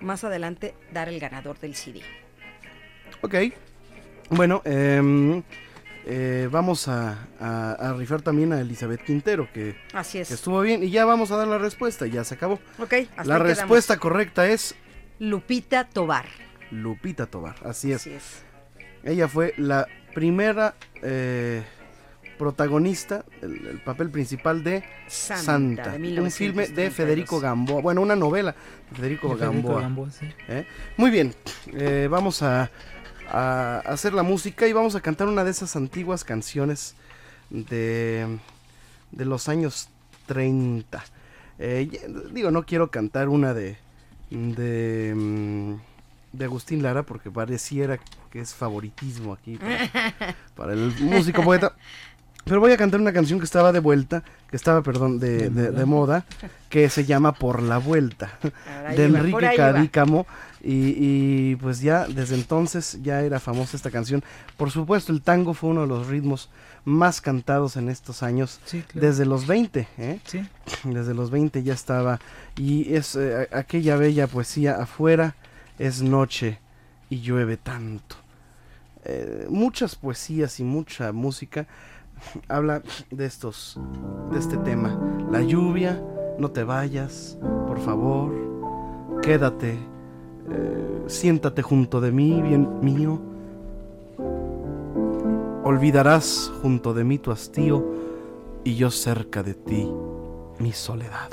[0.00, 2.00] más adelante dar el ganador del CD.
[3.22, 3.34] Ok.
[4.30, 5.42] Bueno, em,
[6.06, 10.28] eh, vamos a, a- a rifar también a Elizabeth Quintero, que, Así es.
[10.28, 10.82] que estuvo bien.
[10.84, 12.54] Y ya vamos a dar la respuesta, ya se acabó.
[12.78, 13.46] Ok, hasta La quedamos.
[13.46, 14.74] respuesta correcta es
[15.18, 16.26] Lupita Tobar.
[16.70, 17.56] Lupita Tobar.
[17.64, 18.02] Así es.
[18.02, 18.42] Así es.
[19.02, 21.62] Ella fue la primera eh,
[22.38, 26.34] protagonista, el, el papel principal de Santa, Santa, de un 1932.
[26.34, 28.54] filme de Federico Gamboa, bueno, una novela
[28.90, 29.80] de Federico, De Federico Gamboa.
[29.82, 30.26] Gamboa, sí.
[30.48, 30.66] ¿eh?
[30.96, 31.34] Muy bien,
[31.72, 32.70] eh, vamos a,
[33.30, 36.94] a hacer la música y vamos a cantar una de esas antiguas canciones
[37.50, 38.38] de,
[39.12, 39.88] de los años
[40.26, 41.04] 30.
[41.58, 42.00] Eh, ya-
[42.32, 43.76] digo, no quiero cantar una de,
[44.30, 45.74] de, mm,
[46.32, 47.98] de Agustín Lara porque pareciera
[48.30, 51.74] que es favoritismo aquí para, para el músico poeta.
[52.48, 55.70] Pero voy a cantar una canción que estaba de vuelta, que estaba, perdón, de, de-
[55.70, 56.24] de moda,
[56.70, 59.50] que se llama Por la Vuelta, Ahora de iba, Enrique.
[59.56, 60.26] Cadícamo.
[60.60, 60.94] Y,
[61.52, 64.24] y, pues ya desde entonces ya era famosa esta canción.
[64.56, 66.50] Por supuesto, el tango fue uno de los ritmos
[66.84, 69.06] más cantados en estos años, Sí, claro.
[69.06, 70.18] desde los 20, ¿eh?
[70.24, 70.40] Sí.
[70.84, 72.18] Desde los 20 ya estaba.
[72.56, 75.36] Y es eh, aquella bella poesía, afuera
[75.78, 76.58] es noche
[77.08, 78.16] y llueve tanto.
[79.04, 81.66] Eh, muchas poesías y mucha música
[82.48, 83.78] habla de estos,
[84.32, 84.98] de este tema.
[85.30, 86.02] La lluvia,
[86.38, 88.32] no te vayas, por favor,
[89.22, 89.78] quédate,
[90.50, 93.20] eh, siéntate junto de mí, bien mío.
[95.64, 97.84] Olvidarás junto de mí tu hastío
[98.64, 99.90] y yo cerca de ti
[100.58, 101.30] mi soledad.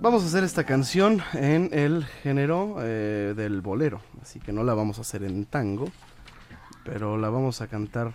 [0.00, 4.72] Vamos a hacer esta canción en el género eh, del bolero, así que no la
[4.72, 5.90] vamos a hacer en tango,
[6.84, 8.12] pero la vamos a cantar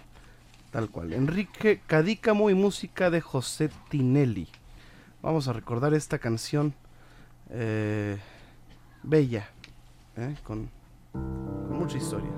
[0.72, 1.12] tal cual.
[1.12, 4.48] Enrique Cadícamo y música de José Tinelli.
[5.22, 6.74] Vamos a recordar esta canción
[7.50, 8.18] eh,
[9.04, 9.50] bella,
[10.16, 10.70] eh, con,
[11.12, 12.32] con mucha historia.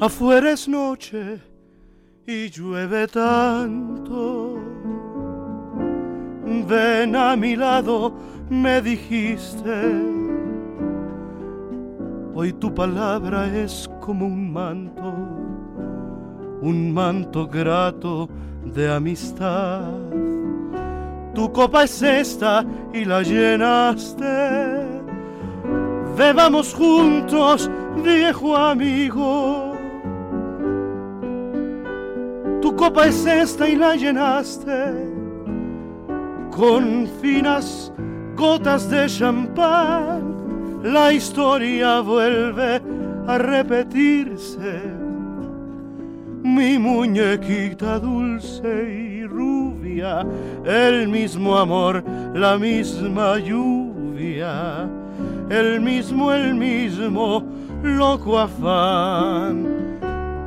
[0.00, 1.38] Afuera es noche
[2.26, 4.58] y llueve tanto.
[6.66, 8.14] Ven a mi lado,
[8.48, 10.00] me dijiste.
[12.34, 15.12] Hoy tu palabra es como un manto,
[16.62, 18.26] un manto grato
[18.64, 19.82] de amistad.
[21.34, 24.80] Tu copa es esta y la llenaste.
[26.16, 27.70] Bebamos juntos,
[28.02, 29.69] viejo amigo.
[32.80, 35.04] Copa es esta y la llenaste
[36.50, 37.92] con finas
[38.34, 40.80] gotas de champán.
[40.82, 42.80] La historia vuelve
[43.26, 44.80] a repetirse.
[46.42, 50.26] Mi muñequita dulce y rubia,
[50.64, 52.02] el mismo amor,
[52.34, 54.88] la misma lluvia,
[55.50, 57.44] el mismo, el mismo
[57.82, 59.99] loco afán.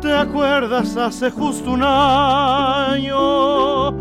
[0.04, 3.92] ¿Te acuerdas hace justo un año?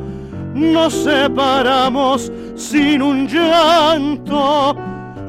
[0.52, 4.76] Nos separamos sin un llanto,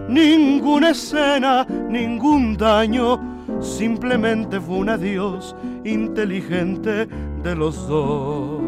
[0.10, 3.20] ninguna escena, ningún daño,
[3.62, 7.08] simplemente fue un adiós inteligente
[7.44, 8.60] de los dos.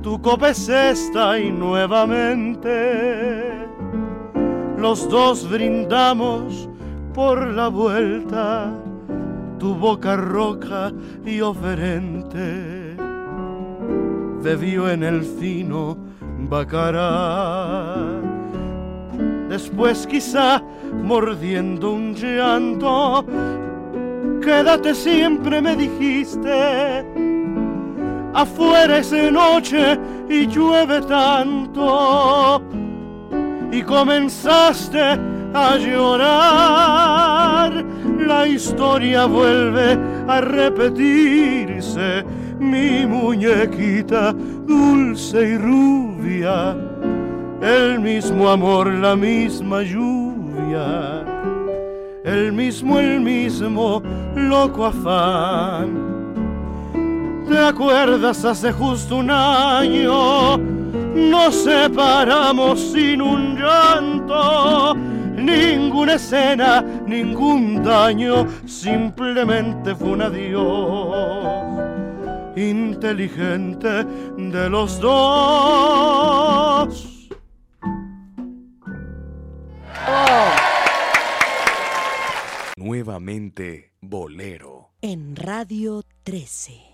[0.00, 2.70] Tu copa es esta y nuevamente
[4.78, 6.68] los dos brindamos
[7.12, 8.70] por la vuelta,
[9.64, 10.92] tu boca roja
[11.24, 12.94] y oferente
[14.42, 15.96] bebió en el fino
[16.50, 17.96] bacará.
[19.48, 20.62] Después quizá
[21.02, 23.24] mordiendo un llanto,
[24.42, 27.06] quédate siempre me dijiste.
[28.34, 29.98] Afuera es de noche
[30.28, 32.60] y llueve tanto.
[33.72, 35.18] Y comenzaste
[35.54, 37.93] a llorar.
[38.18, 39.98] La historia vuelve
[40.28, 42.24] a repetirse.
[42.58, 46.76] Mi muñequita dulce y rubia,
[47.60, 51.24] el mismo amor, la misma lluvia,
[52.24, 54.02] el mismo, el mismo
[54.34, 56.14] loco afán.
[57.48, 60.56] ¿Te acuerdas hace justo un año?
[61.14, 64.96] Nos separamos sin un llanto,
[65.36, 71.74] ninguna escena, ningún daño, simplemente fue un adiós
[72.56, 74.04] inteligente
[74.36, 75.24] de los dos.
[82.76, 84.90] Nuevamente Bolero.
[85.00, 86.93] En Radio 13.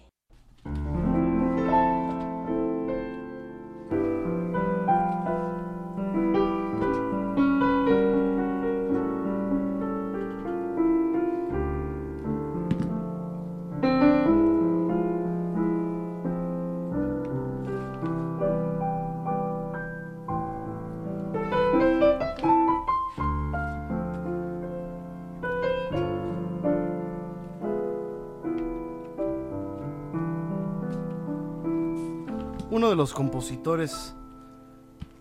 [33.01, 34.15] Los compositores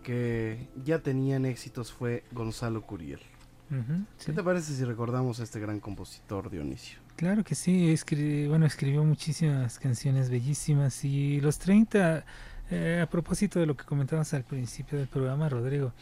[0.04, 3.22] que ya tenían éxitos fue Gonzalo Curiel.
[3.70, 3.76] ¿Qué
[4.18, 4.34] sí.
[4.34, 7.00] te parece si recordamos a este gran compositor Dionisio?
[7.16, 12.26] Claro que sí, escri- bueno, escribió muchísimas canciones bellísimas y los 30,
[12.70, 15.94] eh, a propósito de lo que comentabas al principio del programa, Rodrigo,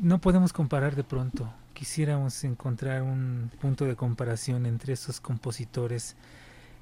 [0.00, 1.48] no podemos comparar de pronto.
[1.72, 6.16] Quisiéramos encontrar un punto de comparación entre esos compositores,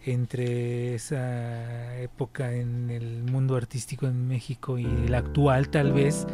[0.07, 6.27] entre esa época en el mundo artístico en México y el actual tal vez.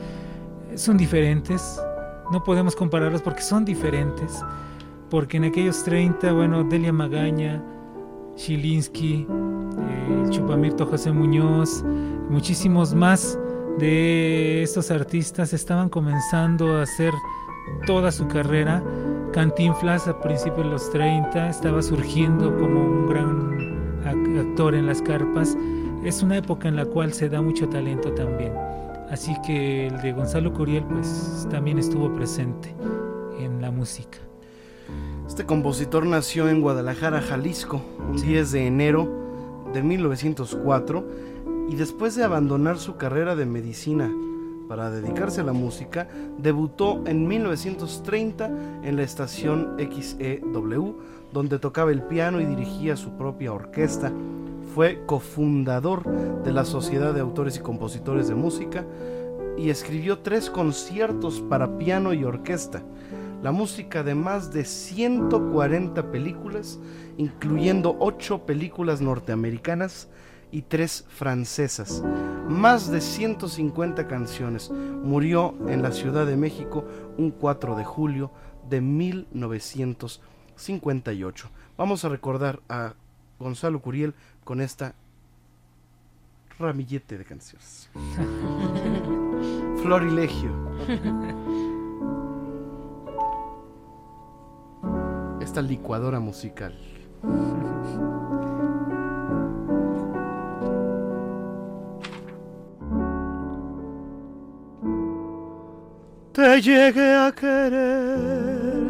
[0.74, 1.80] Son diferentes,
[2.32, 4.42] no podemos compararlos porque son diferentes
[5.10, 7.60] porque en aquellos 30, bueno, Delia Magaña,
[8.36, 11.82] Shilinsky, eh, Chupamirto José Muñoz,
[12.30, 13.38] muchísimos más
[13.78, 17.12] de estos artistas estaban comenzando a hacer
[17.86, 18.82] toda su carrera.
[19.32, 22.99] Cantinflas a principios de los 30 estaba surgiendo como un
[24.68, 25.56] en las carpas.
[26.04, 28.52] Es una época en la cual se da mucho talento también.
[29.10, 32.74] Así que el de Gonzalo Curiel pues también estuvo presente
[33.38, 34.18] en la música.
[35.26, 39.08] Este compositor nació en Guadalajara, Jalisco, un 10 de enero
[39.72, 41.04] de 1904
[41.70, 44.12] y después de abandonar su carrera de medicina
[44.68, 46.06] para dedicarse a la música,
[46.38, 50.94] debutó en 1930 en la estación XEW,
[51.32, 54.12] donde tocaba el piano y dirigía su propia orquesta.
[54.74, 56.04] Fue cofundador
[56.42, 58.84] de la Sociedad de Autores y Compositores de Música
[59.58, 62.82] y escribió tres conciertos para piano y orquesta
[63.42, 66.78] la música de más de 140 películas,
[67.16, 70.08] incluyendo 8 películas norteamericanas
[70.52, 72.02] y 3 francesas.
[72.48, 74.70] Más de 150 canciones.
[74.70, 76.84] Murió en la Ciudad de México
[77.16, 78.32] un 4 de julio
[78.68, 81.48] de 1958.
[81.78, 82.92] Vamos a recordar a
[83.38, 84.14] Gonzalo Curiel
[84.50, 84.96] con esta
[86.58, 87.88] ramillete de canciones.
[89.80, 90.50] Florilegio.
[95.40, 96.76] esta licuadora musical.
[106.32, 108.82] te llegué a querer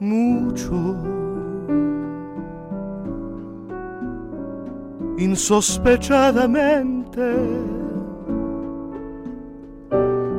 [0.00, 1.19] mucho.
[5.20, 7.20] Insospechadamente,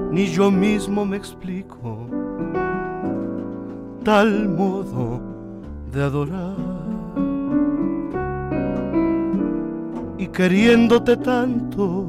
[0.10, 2.08] ni yo mismo me explico
[4.04, 5.22] tal modo
[5.94, 6.56] de adorar.
[10.18, 12.08] Y queriéndote tanto,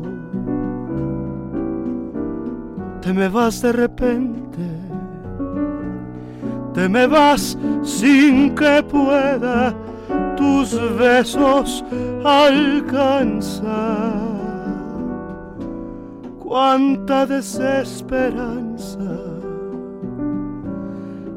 [3.02, 4.66] te me vas de repente,
[6.72, 9.74] te me vas sin que pueda
[10.42, 11.84] tus besos
[12.24, 13.62] alcanzar.
[16.40, 19.14] Cuánta desesperanza,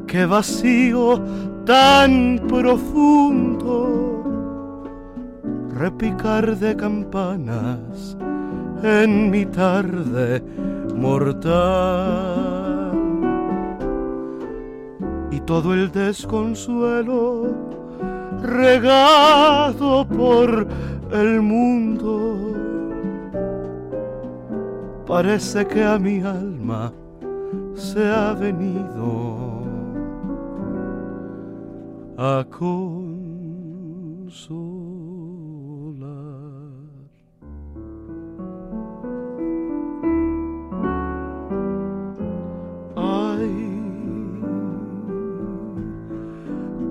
[0.07, 1.21] qué vacío
[1.65, 3.73] tan profundo,
[5.79, 8.17] repicar de campanas
[8.83, 10.43] en mi tarde
[10.95, 12.91] mortal
[15.31, 17.74] y todo el desconsuelo
[18.41, 20.67] regado por
[21.11, 22.55] el mundo
[25.05, 26.91] parece que a mi alma
[27.75, 29.63] se ha venido
[32.17, 33.05] a consolar.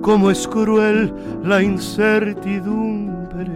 [0.05, 1.11] Cómo es cruel
[1.43, 3.51] la incertidumbre.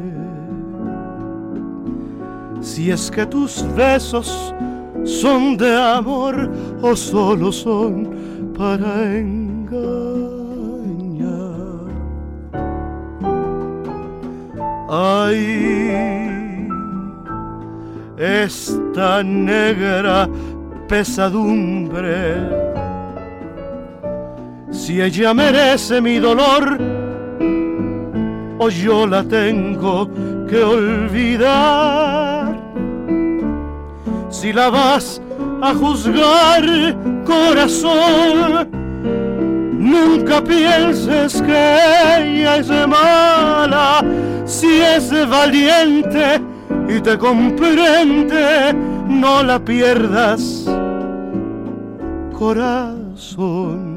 [2.63, 4.55] Si es que tus besos
[5.05, 6.51] son de amor
[6.81, 10.09] o solo son para engañar.
[14.89, 16.67] Ay,
[18.17, 20.27] esta negra
[20.89, 22.68] pesadumbre.
[24.89, 26.79] Si ella merece mi dolor
[28.59, 30.09] o yo la tengo
[30.49, 32.57] que olvidar.
[34.31, 35.21] Si la vas
[35.61, 36.65] a juzgar,
[37.27, 38.67] corazón,
[39.79, 41.79] nunca pienses que
[42.19, 44.03] ella es mala.
[44.47, 46.41] Si es valiente
[46.89, 48.73] y te comprende,
[49.07, 50.65] no la pierdas,
[52.33, 53.88] corazón.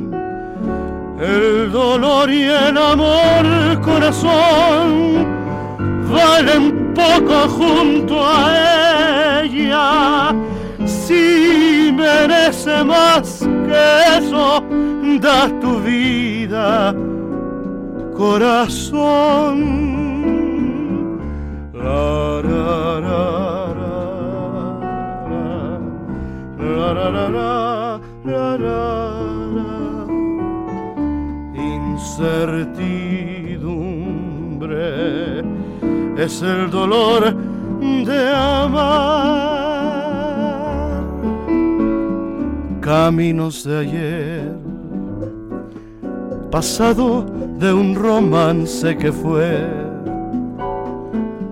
[1.21, 5.23] El dolor y el amor, corazón,
[6.11, 10.33] valen poco junto a ella.
[10.83, 14.63] Si merece más que eso,
[15.19, 16.95] da tu vida,
[18.17, 19.91] corazón.
[36.23, 37.35] Es el dolor
[37.81, 39.81] de amar.
[42.79, 44.53] Caminos de ayer,
[46.51, 47.25] pasado
[47.57, 49.67] de un romance que fue.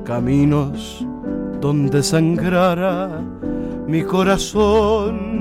[0.03, 1.03] Caminos
[1.59, 3.09] donde sangrara
[3.87, 5.39] mi corazón.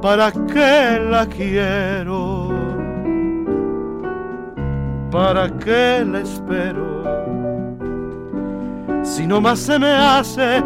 [0.00, 2.35] ¿Para qué la quiero?
[5.16, 7.02] ¿Para qué la espero?
[9.02, 10.62] Si no más se me hace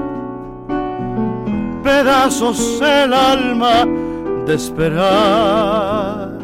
[1.84, 3.86] pedazos el alma
[4.46, 6.36] de esperar.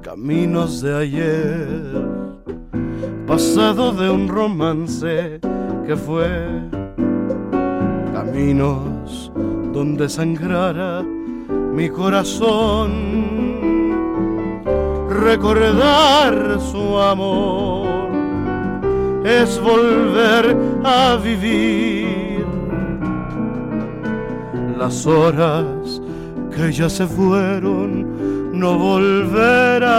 [0.00, 2.06] Caminos de ayer,
[3.26, 5.40] pasado de un romance
[5.84, 6.30] que fue.
[8.14, 9.32] Caminos
[9.72, 13.41] donde sangrara mi corazón.
[15.24, 18.10] Recordar su amor
[19.24, 22.44] es volver a vivir
[24.76, 26.02] las horas
[26.54, 29.92] que ya se fueron no volverán.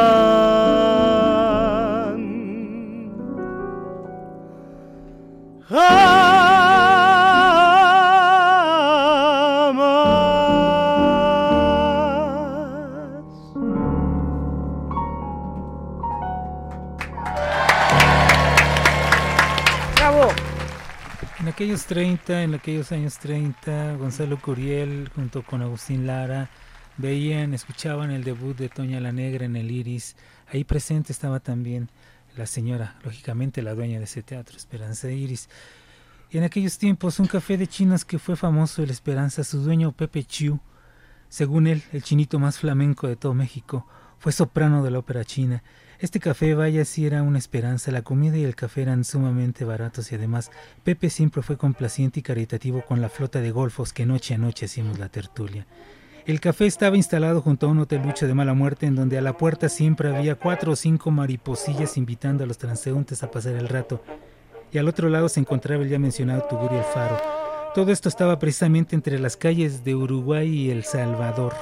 [5.70, 6.23] ¡Bravo!
[21.54, 26.50] Aquellos 30, en aquellos años 30, Gonzalo Curiel junto con Agustín Lara
[26.98, 30.16] veían, escuchaban el debut de Toña la Negra en el Iris.
[30.48, 31.92] Ahí presente estaba también
[32.36, 35.48] la señora, lógicamente la dueña de ese teatro, Esperanza Iris.
[36.32, 39.92] Y en aquellos tiempos, un café de chinos que fue famoso, el Esperanza, su dueño
[39.92, 40.60] Pepe Chiu,
[41.30, 45.62] según él, el chinito más flamenco de todo México, fue soprano de la ópera china.
[46.04, 50.12] Este café, vaya si era una esperanza, la comida y el café eran sumamente baratos
[50.12, 50.52] y además
[50.84, 54.66] Pepe siempre fue complaciente y caritativo con la flota de golfos que noche a noche
[54.66, 55.66] hacíamos la tertulia.
[56.26, 59.38] El café estaba instalado junto a un hotelucho de mala muerte en donde a la
[59.38, 64.04] puerta siempre había cuatro o cinco mariposillas invitando a los transeúntes a pasar el rato.
[64.74, 67.43] Y al otro llado se encontraba el ya mencionado Tugurio el Faro.
[67.74, 71.54] Todo esto estaba precisamente entre las calles de Uruguay y El Salvador,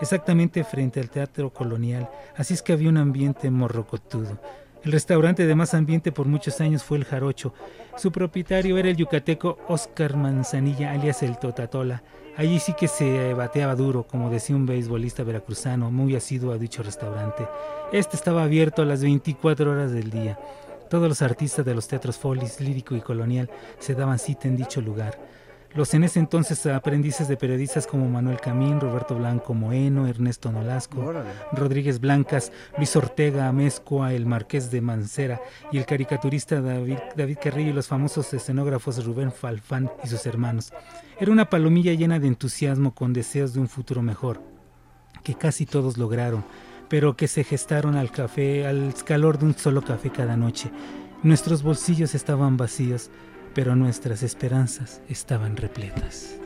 [0.00, 4.40] exactamente frente al Teatro Colonial, así es que había un ambiente morrocotudo.
[4.82, 7.54] El restaurante de más ambiente por muchos años fue el Jarocho.
[7.96, 12.02] Su propietario era el yucateco Oscar Manzanilla, alias el Totatola.
[12.36, 16.82] Allí sí que se bateaba duro, como decía un beisbolista veracruzano, muy asiduo a dicho
[16.82, 17.46] restaurante.
[17.92, 20.36] Este estaba abierto a las 24 horas del día.
[20.88, 23.48] Todos los artistas de los teatros Folis, Lírico y Colonial
[23.78, 25.29] se daban cita en dicho lugar.
[25.74, 31.12] Los en ese entonces aprendices de periodistas como Manuel Camín, Roberto Blanco Moeno, Ernesto Nolasco,
[31.52, 35.40] Rodríguez Blancas, Luis Ortega Amezcua, el Marqués de Mancera
[35.70, 40.72] y el caricaturista David, David Carrillo y los famosos escenógrafos Rubén Falfán y sus hermanos.
[41.20, 44.42] Era una palomilla llena de entusiasmo con deseos de un futuro mejor,
[45.22, 46.44] que casi todos lograron,
[46.88, 50.72] pero que se gestaron al café, al calor de un solo café cada noche.
[51.22, 53.10] Nuestros bolsillos estaban vacíos,
[53.54, 56.40] pero nuestras esperanzas estaban repletas.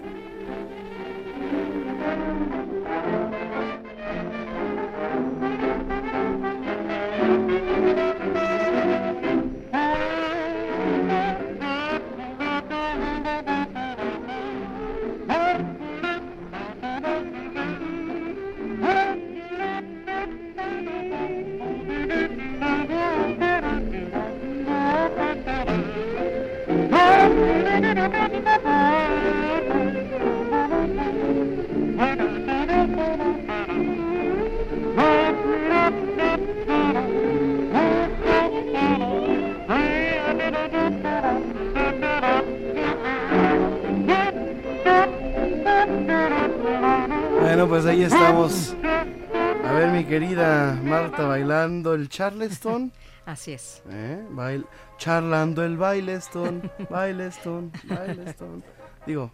[47.40, 48.74] Bueno, pues ahí estamos.
[49.66, 52.92] A ver, mi querida Marta bailando el Charleston.
[53.26, 53.82] Así es.
[53.90, 54.22] ¿eh?
[54.30, 54.66] Bail-
[54.98, 58.62] charlando el baileston, baileston, baileston.
[59.06, 59.30] Digo,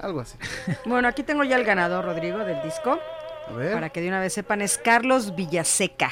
[0.00, 0.38] algo así.
[0.86, 2.98] Bueno, aquí tengo ya el ganador, Rodrigo, del disco.
[3.48, 3.72] A ver.
[3.72, 6.10] Para que de una vez sepan, es Carlos Villaseca.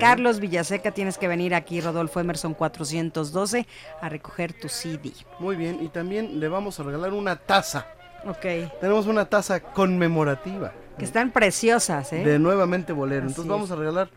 [0.00, 3.66] Carlos Villaseca, tienes que venir aquí, Rodolfo Emerson 412,
[4.00, 5.12] a recoger tu CD.
[5.38, 7.86] Muy bien, y también le vamos a regalar una taza.
[8.26, 8.78] Ok.
[8.80, 10.72] Tenemos una taza conmemorativa.
[10.98, 12.24] Que están preciosas, ¿eh?
[12.24, 13.22] De nuevamente bolero.
[13.26, 14.08] Así Entonces vamos a regalar.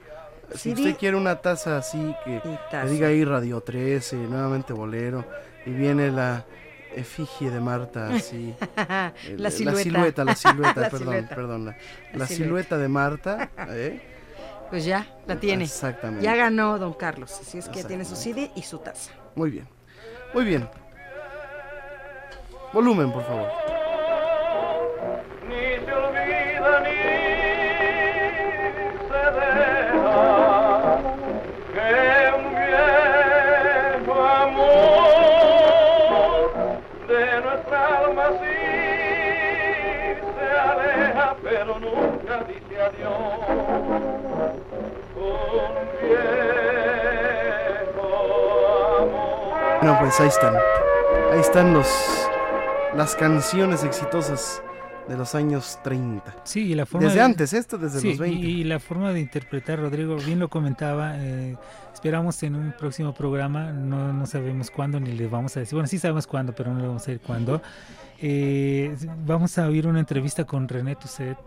[0.56, 0.82] Si CD.
[0.82, 2.40] usted quiere una taza así que,
[2.72, 2.84] taza.
[2.86, 5.24] que diga ahí Radio 13, nuevamente bolero,
[5.66, 6.46] y viene la
[6.96, 8.56] efigie de Marta así.
[9.38, 9.84] La silueta.
[9.84, 11.36] silueta, la silueta, La perdón, silueta.
[11.36, 11.66] perdón.
[11.66, 11.78] La, La
[12.20, 12.28] la silueta.
[12.28, 13.50] silueta de Marta.
[13.70, 14.02] ¿eh?
[14.72, 15.66] Pues ya, la tiene.
[15.66, 16.24] Exactamente.
[16.26, 17.38] Ya ganó don Carlos.
[17.42, 19.12] Así es que ya tiene su CD y su taza.
[19.36, 19.68] Muy bien.
[20.34, 20.68] Muy bien.
[22.74, 23.50] Volumen, por favor.
[49.82, 50.56] Bueno, pues ahí están.
[51.32, 51.88] Ahí están los
[52.96, 54.62] las canciones exitosas
[55.10, 56.36] de los años 30.
[56.44, 58.40] Sí, y la forma Desde de- antes, esto desde Sí, los 20.
[58.48, 61.58] Y, y la forma de interpretar, Rodrigo, bien lo comentaba, eh,
[61.94, 65.88] esperamos en un próximo programa, no, no sabemos cuándo ni le vamos a decir, bueno,
[65.88, 67.62] sí sabemos cuándo, pero no le vamos a decir cuándo.
[68.22, 68.96] Eh,
[69.26, 71.38] vamos a oír una entrevista con René Tusset,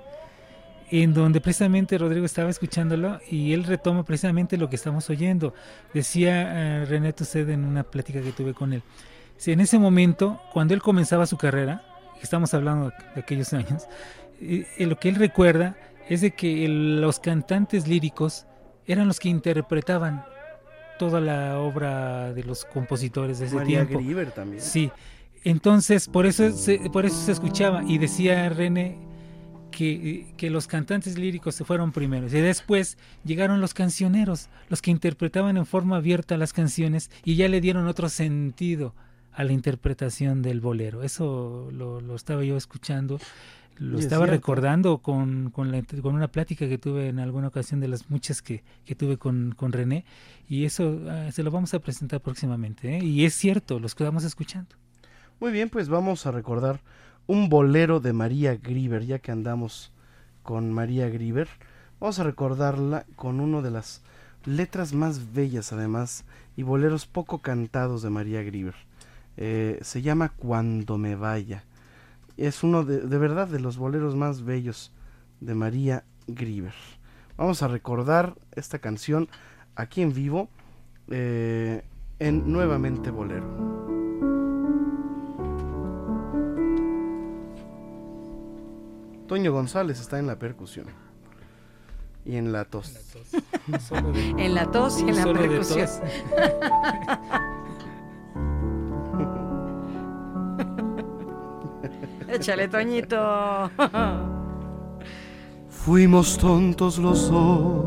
[0.91, 5.55] en donde precisamente Rodrigo estaba escuchándolo y él retoma precisamente lo que estamos oyendo.
[5.95, 8.83] Decía eh, René Tusset en una plática que tuve con él.
[9.37, 11.83] Si en ese momento, cuando él comenzaba su carrera,
[12.25, 13.85] estamos hablando de aquellos años,
[14.41, 15.77] eh, eh, lo que él recuerda
[16.09, 18.47] es de que el- los cantantes líricos
[18.87, 20.25] eran los que interpretaban
[20.99, 23.99] toda la obra de los compositores de ese María tiempo.
[24.05, 24.61] Grieber también.
[24.63, 24.91] Sí,
[25.45, 28.99] entonces por eso se, por eso se escuchaba y decía René
[29.71, 34.91] que, que los cantantes líricos se fueron primeros y después llegaron los cancioneros, los que
[34.91, 38.95] interpretaban en forma abierta las canciones y ya le dieron otro sentido
[39.33, 41.03] a la interpretación del bolero.
[41.03, 43.19] Eso lo, lo estaba yo escuchando,
[43.79, 47.81] lo Y estaba recordando con, con, la- con una plática que tuve en alguna ocasión
[47.81, 50.05] de las muchas que, que tuve con, con René
[50.49, 52.99] y eso ah, se lo vamos a presentar próximamente.
[52.99, 53.05] ¿eh?
[53.05, 54.77] Y es cierto, los quedamos escuchando.
[55.41, 56.81] Muy bien, pues vamos a recordar
[57.27, 59.91] un bolero de María Grieber, ya que andamos
[60.43, 61.49] con María Grieber.
[61.99, 64.03] Vamos a recordarla con una de las
[64.45, 66.25] letras más bellas, además,
[66.57, 68.75] y boleros poco cantados de María Grieber.
[69.37, 71.65] Eh, se llama Cuando me vaya.
[72.37, 74.93] Es uno de, de verdad de los boleros más bellos
[75.41, 76.75] de María Grieber.
[77.37, 79.29] Vamos a recordar esta canción
[79.75, 80.49] aquí en vivo
[81.11, 81.83] eh,
[82.19, 83.47] en Nuevamente Bolero.
[89.27, 90.87] Toño González está en la percusión.
[92.25, 92.95] Y en la tos.
[94.37, 95.89] En la tos y en la Solo de percusión.
[102.43, 103.71] Échale, Toñito.
[105.69, 107.85] Fuimos tontos los dos.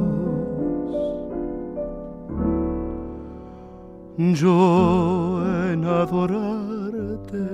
[4.17, 7.45] Yo en adorarte.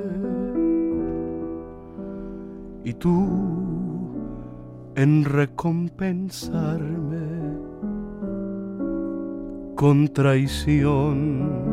[2.83, 3.27] Y tú
[4.93, 7.57] en recompensarme
[9.75, 11.70] con traición.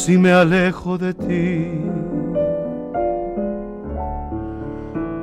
[0.00, 1.68] si me alejo de ti.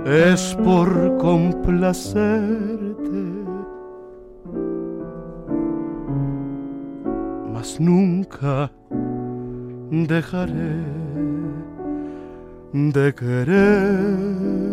[0.05, 3.23] Es por complacerte,
[7.51, 8.71] mas nunca
[9.89, 10.83] dejaré
[12.71, 14.66] de querer.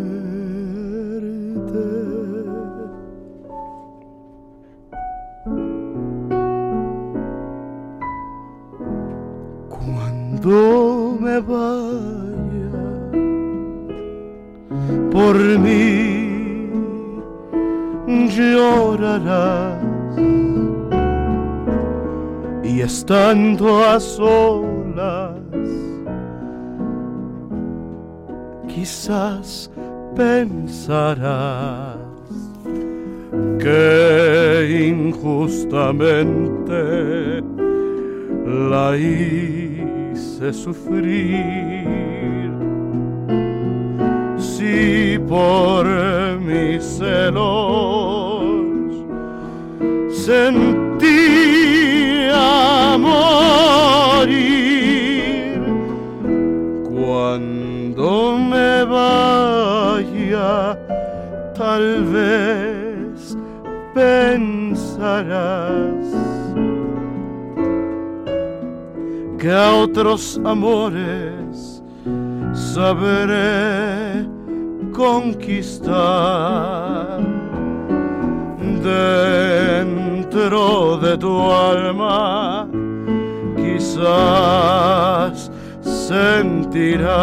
[10.45, 12.69] Cuando me vaya
[15.11, 16.69] por mí
[18.29, 19.83] llorarás.
[22.63, 25.31] Y estando a solas
[28.67, 29.71] quizás
[30.15, 31.97] pensarás
[33.57, 36.83] que injustamente
[38.45, 39.64] la hice
[40.53, 41.85] sufrir.
[44.37, 45.85] Si por
[46.39, 48.43] mis celos
[50.11, 51.15] sentía
[52.99, 54.41] morir,
[56.83, 60.77] cuando me vaya,
[61.55, 63.37] tal vez
[63.93, 65.84] pensarás
[69.45, 71.83] que a otros amores
[72.51, 74.25] sabré
[74.91, 75.93] conquistar.
[78.81, 80.57] Dentro
[80.97, 82.67] de tu alma
[83.55, 85.51] quizás
[85.81, 87.19] sentirás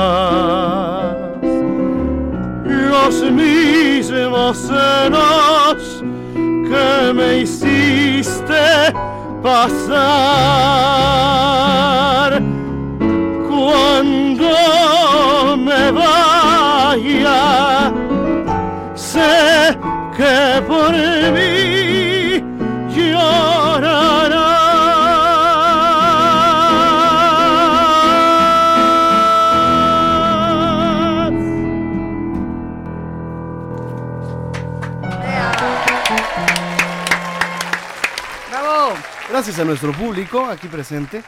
[2.92, 6.04] los mismos celos
[6.68, 8.92] que me hiciste
[9.42, 9.92] pasar.
[13.48, 14.48] Cuando
[15.56, 17.42] me vaya
[18.94, 19.76] sé
[20.16, 20.94] que por
[39.42, 41.24] Gracias a nuestro público aquí presente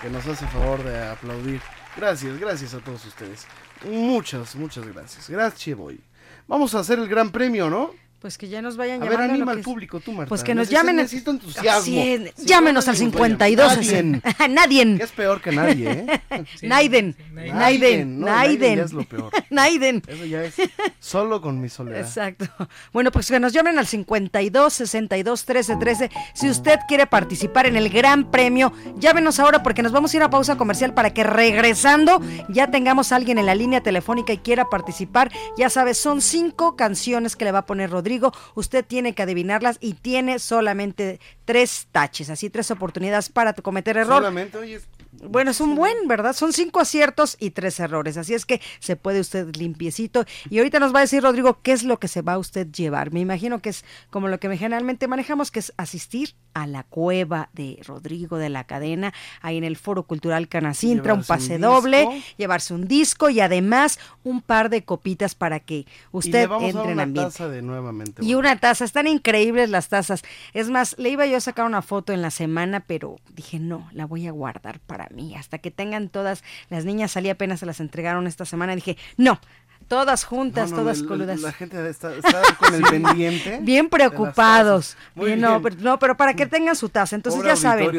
[0.00, 1.60] que nos hace favor de aplaudir.
[1.98, 3.46] Gracias, gracias a todos ustedes.
[3.84, 5.28] Muchas, muchas gracias.
[5.28, 6.00] Gracias, voy.
[6.46, 7.90] Vamos a hacer el gran premio, ¿no?
[8.20, 9.28] Pues que ya nos vayan A ver, llamando.
[9.28, 10.28] lo anima que al público, tú, Marta.
[10.28, 10.96] Pues que nos llamen.
[10.96, 11.70] necesito entusiasmo.
[11.70, 13.76] Así es, Sí, llámenos al ánimo, 52.
[13.76, 14.02] Nadie.
[14.50, 14.96] Nadie.
[14.98, 16.20] Que es peor que nadie, ¿eh?
[16.62, 17.14] Naiden.
[17.32, 18.20] Naiden, Naiden.
[18.20, 18.78] no, Naiden Naiden.
[18.78, 19.30] ya es lo peor.
[19.50, 20.02] Naiden.
[20.08, 20.56] Eso ya es
[20.98, 22.00] solo con mi soledad.
[22.00, 22.46] Exacto.
[22.92, 26.10] Bueno, pues que nos llamen al 52 62 13 13.
[26.34, 30.22] Si usted quiere participar en el Gran Premio, llámenos ahora porque nos vamos a ir
[30.24, 34.38] a pausa comercial para que regresando ya tengamos a alguien en la línea telefónica y
[34.38, 35.30] quiera participar.
[35.56, 38.32] Ya sabes, son cinco canciones que le va a poner Rodrigo.
[38.54, 44.16] Usted tiene que adivinarlas y tiene solamente tres taches, así tres oportunidades para cometer error.
[44.16, 44.80] Solamente, oye,
[45.22, 46.32] Bueno, es un buen, ¿verdad?
[46.34, 48.16] Son cinco aciertos y tres errores.
[48.16, 50.24] Así es que se puede usted limpiecito.
[50.50, 52.68] Y ahorita nos va a decir, Rodrigo, qué es lo que se va a usted
[52.68, 53.12] llevar.
[53.12, 57.50] Me imagino que es como lo que generalmente manejamos, que es asistir a la cueva
[57.52, 59.12] de Rodrigo de la cadena,
[59.42, 64.40] ahí en el Foro Cultural Canacintra, un pase doble, llevarse un disco y además un
[64.40, 67.32] par de copitas para que usted entre en ambiente.
[67.32, 68.24] taza de nuevamente.
[68.24, 70.22] Y una taza, están increíbles las tazas.
[70.52, 73.88] Es más, le iba yo a sacar una foto en la semana, pero dije, no,
[73.92, 75.34] la voy a guardar para mí.
[75.34, 78.74] Hasta que tengan todas, las niñas salí apenas se las entregaron esta semana.
[78.74, 79.40] Dije, no,
[79.88, 81.40] todas juntas, No, no, todas el- coludas.
[81.40, 83.58] La gente está, está con el pendiente.
[83.62, 84.96] Bien preocupados.
[85.14, 87.16] Bien, No, pero, no, pero para que tengan su taza.
[87.16, 87.90] Entonces Pobre ya saben.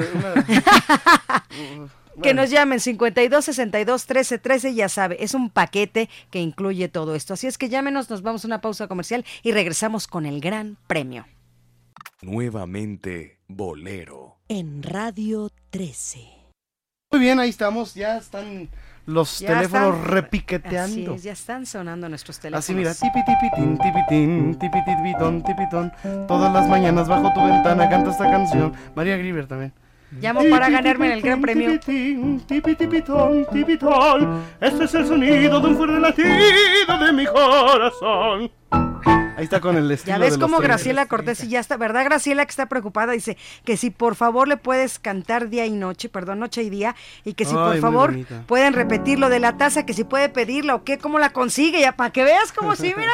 [1.78, 1.90] una-
[2.22, 7.16] Que nos llamen 52 62 13 13, ya sabe, es un paquete que incluye todo
[7.16, 7.34] esto.
[7.34, 10.78] Así es que llámenos, nos vamos a una pausa comercial y regresamos con el gran
[10.88, 11.26] premio.
[12.22, 14.38] Nuevamente Bolero.
[14.50, 16.28] En Radio 13.
[17.12, 17.96] Muy bien, ahí estamos.
[17.96, 18.70] Ya están
[19.08, 21.14] los Ya teléfonos están- repiqueteando.
[21.14, 22.64] Así es, ya están sonando nuestros teléfonos.
[22.64, 25.92] Así mira, tipi tipitín, tipitín, tipitipitón, tipitón.
[26.28, 28.74] Todas las mañanas bajo tu ventana canta esta canción.
[28.94, 29.74] María Grieber también.
[30.22, 31.80] Llamo para ganarme el gran premio.
[32.46, 34.44] Tipitipitón, tipitón.
[34.62, 36.30] Este es el sonido de un fuerte latido
[37.08, 38.52] de mi corazón.
[39.40, 40.78] Ahí está con el estilo Ya ves de los cómo trenes.
[40.78, 42.04] Graciela Cortés y ya está, ¿verdad?
[42.04, 46.10] Graciela que está preocupada dice que si por favor le puedes cantar día y noche,
[46.10, 48.44] perdón, noche y día, y que si Ay, por favor bonita.
[48.48, 51.80] pueden repetir lo de la taza, que si puede pedirla o qué, cómo la consigue,
[51.82, 53.12] ya para que veas cómo sí, mira.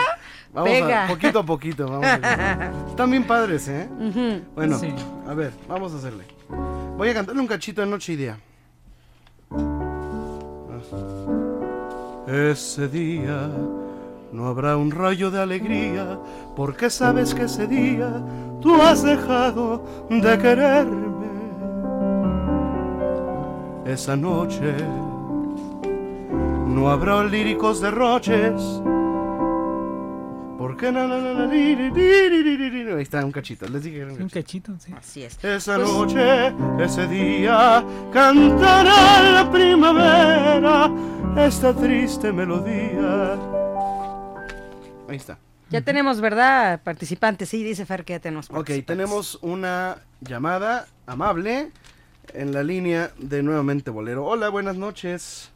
[0.54, 1.06] Vamos Pega.
[1.06, 2.72] a, poquito a poquito, vamos a ver.
[2.90, 3.88] Están bien padres, ¿eh?
[4.56, 4.94] Bueno, Sí.
[5.28, 6.24] a ver, vamos a hacerle.
[6.98, 8.38] Voy a cantarle un cachito de Noche y Día.
[9.52, 9.82] Ah.
[12.28, 13.50] Ese día
[14.36, 16.20] no habrá un rayo de alegría,
[16.56, 18.12] porque sabes que ese día
[18.62, 21.26] tú has dejado de quererme.
[23.86, 24.74] Esa noche
[26.68, 28.82] no habrá líricos derroches.
[30.58, 31.50] Porque na, na, na.
[31.52, 34.74] Ahí está un cachito, les dije que era un Un cachito.
[34.74, 34.94] cachito, sí.
[34.98, 35.42] Así es.
[35.44, 40.92] Esa noche, ese día, cantará la primavera
[41.38, 43.38] esta triste melodía.
[45.10, 45.38] Ahí está.
[45.70, 46.82] Ya tenemos, ¿verdad?
[46.84, 51.72] Participantes, sí, dice Fer que ya tenemos Ok, tenemos una llamada amable
[52.34, 54.26] en la línea de Nuevamente Bolero.
[54.26, 55.52] Hola, buenas noches.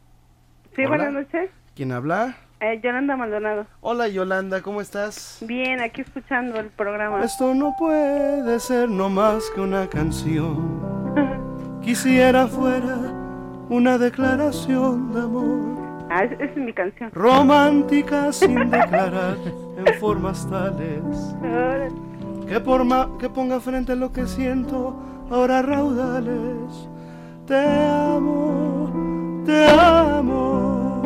[0.74, 0.88] Sí, Hola.
[0.88, 1.50] buenas noches.
[1.76, 2.36] ¿Quién habla?
[2.60, 3.66] Eh, Yolanda Maldonado.
[3.80, 5.38] Hola, Yolanda, ¿cómo estás?
[5.42, 7.24] Bien, aquí escuchando el programa.
[7.24, 10.80] Esto no puede ser no más que una canción.
[11.82, 12.98] Quisiera fuera
[13.70, 15.79] una declaración de amor.
[16.10, 17.10] Ah, es- esa es mi canción.
[17.12, 19.36] Romántica sin declarar
[19.78, 21.00] en formas tales
[22.60, 22.84] por
[23.18, 24.96] que ponga frente a lo que siento
[25.30, 26.88] ahora raudales.
[27.46, 31.02] Te amo, te amo,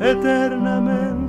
[0.00, 1.23] eternamente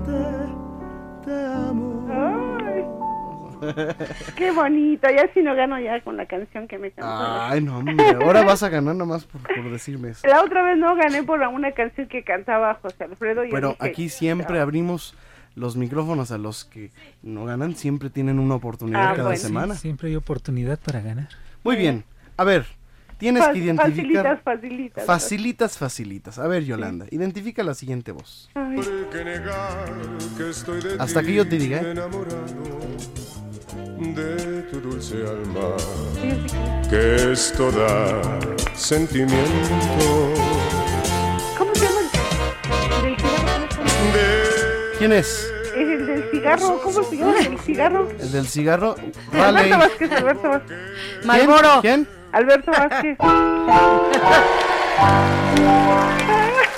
[4.37, 5.07] qué bonito.
[5.09, 7.41] Ya si no gano ya con la canción que me cantó.
[7.41, 10.27] Ay, no, hombre, ahora vas a ganar nomás por, por decirme eso.
[10.27, 13.43] La otra vez no gané por una canción que cantaba José Alfredo.
[13.43, 15.15] Y yo Pero dije, aquí siempre abrimos
[15.55, 16.91] los micrófonos a los que
[17.23, 19.37] no ganan, siempre tienen una oportunidad Ah, cada bueno.
[19.41, 19.73] semana.
[19.75, 21.29] Sí, siempre hay oportunidad para ganar.
[21.63, 22.03] Muy bien,
[22.35, 22.65] a ver,
[23.17, 23.87] tienes Fa- que identificar...
[23.87, 25.05] Facilitas, facilitas.
[25.05, 26.39] Facilitas, facilitas.
[26.39, 28.49] A ver, Yolanda, identifica la siguiente voz.
[28.53, 28.75] Ay,
[30.99, 31.79] Hasta que yo te diga.
[31.81, 31.95] ¿eh?
[33.73, 35.75] De tu dulce alma,
[36.89, 38.21] que esto da
[38.75, 40.33] sentimiento.
[41.57, 42.01] ¿Cómo se llama?
[43.01, 43.67] ¿Del cigarro?
[43.75, 44.97] ¿Cómo se llama?
[44.97, 45.51] ¿Quién es?
[45.75, 46.79] ¿Es el del cigarro?
[46.81, 47.39] ¿Cómo se llama?
[47.39, 48.09] ¿El cigarro?
[48.19, 48.95] El del cigarro.
[49.33, 49.59] Vale.
[49.59, 50.77] Alberto Vázquez, Alberto Vázquez.
[51.25, 51.81] Malboro.
[51.81, 52.07] ¿Quién?
[52.31, 53.17] Alberto Vázquez.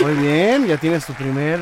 [0.01, 1.59] Muy bien, ya tienes tu primer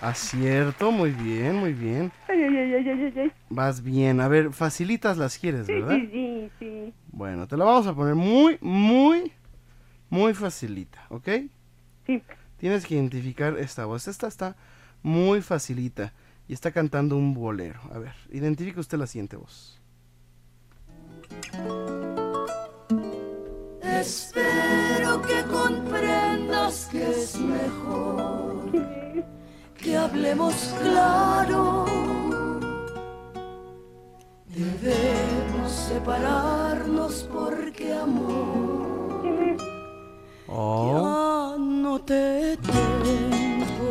[0.00, 0.90] acierto.
[0.92, 2.12] Muy bien, muy bien.
[2.28, 3.32] Ay, ay, ay, ay, ay, ay.
[3.50, 4.20] Vas bien.
[4.20, 5.96] A ver, facilitas las quieres, Sí, ¿verdad?
[5.96, 6.94] sí, sí, sí.
[7.12, 9.32] Bueno, te la vamos a poner muy, muy,
[10.10, 11.28] muy facilita, ¿ok?
[12.06, 12.22] Sí.
[12.58, 14.08] Tienes que identificar esta voz.
[14.08, 14.56] Esta está
[15.02, 16.12] muy facilita
[16.48, 17.80] y está cantando un bolero.
[17.92, 19.80] A ver, identifica usted la siguiente voz.
[23.82, 28.70] Espero que comprendas que es mejor
[29.80, 31.84] que hablemos claro.
[34.46, 38.88] Debemos separarnos porque amor
[40.50, 43.90] Oh, ya no te tengo.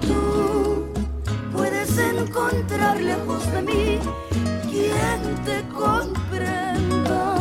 [0.00, 0.86] Tú
[1.52, 3.98] puedes encontrar lejos de mí
[4.70, 7.36] quien te comprenda.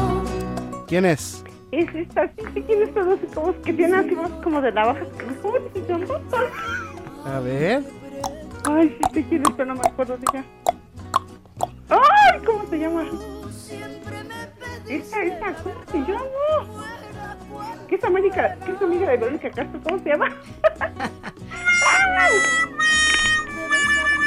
[0.87, 1.42] ¿quién es?
[1.73, 5.07] Es esta, sí, sí, tiene esta voz como que tiene así voz como de navajas.
[5.41, 6.05] ¿Cómo se llama?
[7.25, 7.83] A ver.
[8.65, 10.45] Ay, sí te quiero, pero no me acuerdo de ella.
[11.89, 13.05] Ay, ¿cómo se llama?
[14.87, 16.21] Esta, esta, ¿cómo se llama?
[17.87, 18.55] ¿Qué es América?
[18.63, 19.81] ¿Qué es amiga de Verónica Castro?
[19.83, 20.29] ¿Cómo se llama?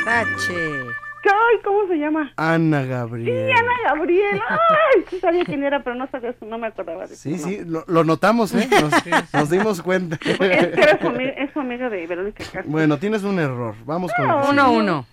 [0.04, 1.05] Tache.
[1.28, 2.32] Ay, ¿cómo se llama?
[2.36, 3.52] Ana Sí, Gabriel.
[3.52, 4.40] Ana Gabriel.
[4.48, 7.60] Ay, sí sabía quién era, pero no sabía su, no me acordaba de Sí, sí,
[7.64, 8.68] lo, lo notamos, ¿eh?
[8.70, 8.92] Nos,
[9.32, 10.16] nos dimos cuenta.
[10.22, 12.64] Es que su es su amiga de Verónica Castro.
[12.66, 13.74] Bueno, tienes un error.
[13.84, 14.78] Vamos con la que Uno, sigue.
[14.78, 15.06] uno.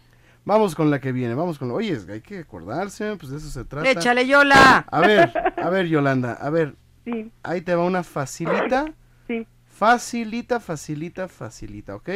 [0.45, 1.35] Vamos con la que viene.
[1.35, 1.72] Vamos con.
[1.72, 3.90] Oye, hay que acordarse, pues de eso se trata.
[3.90, 4.85] Échale, Yola.
[4.91, 6.76] A ver, a ver, Yolanda, a ver.
[7.06, 8.85] Sí, Ahí te va una facilita.
[9.27, 12.10] sí, Facilita, facilita, facilita, ¿ok?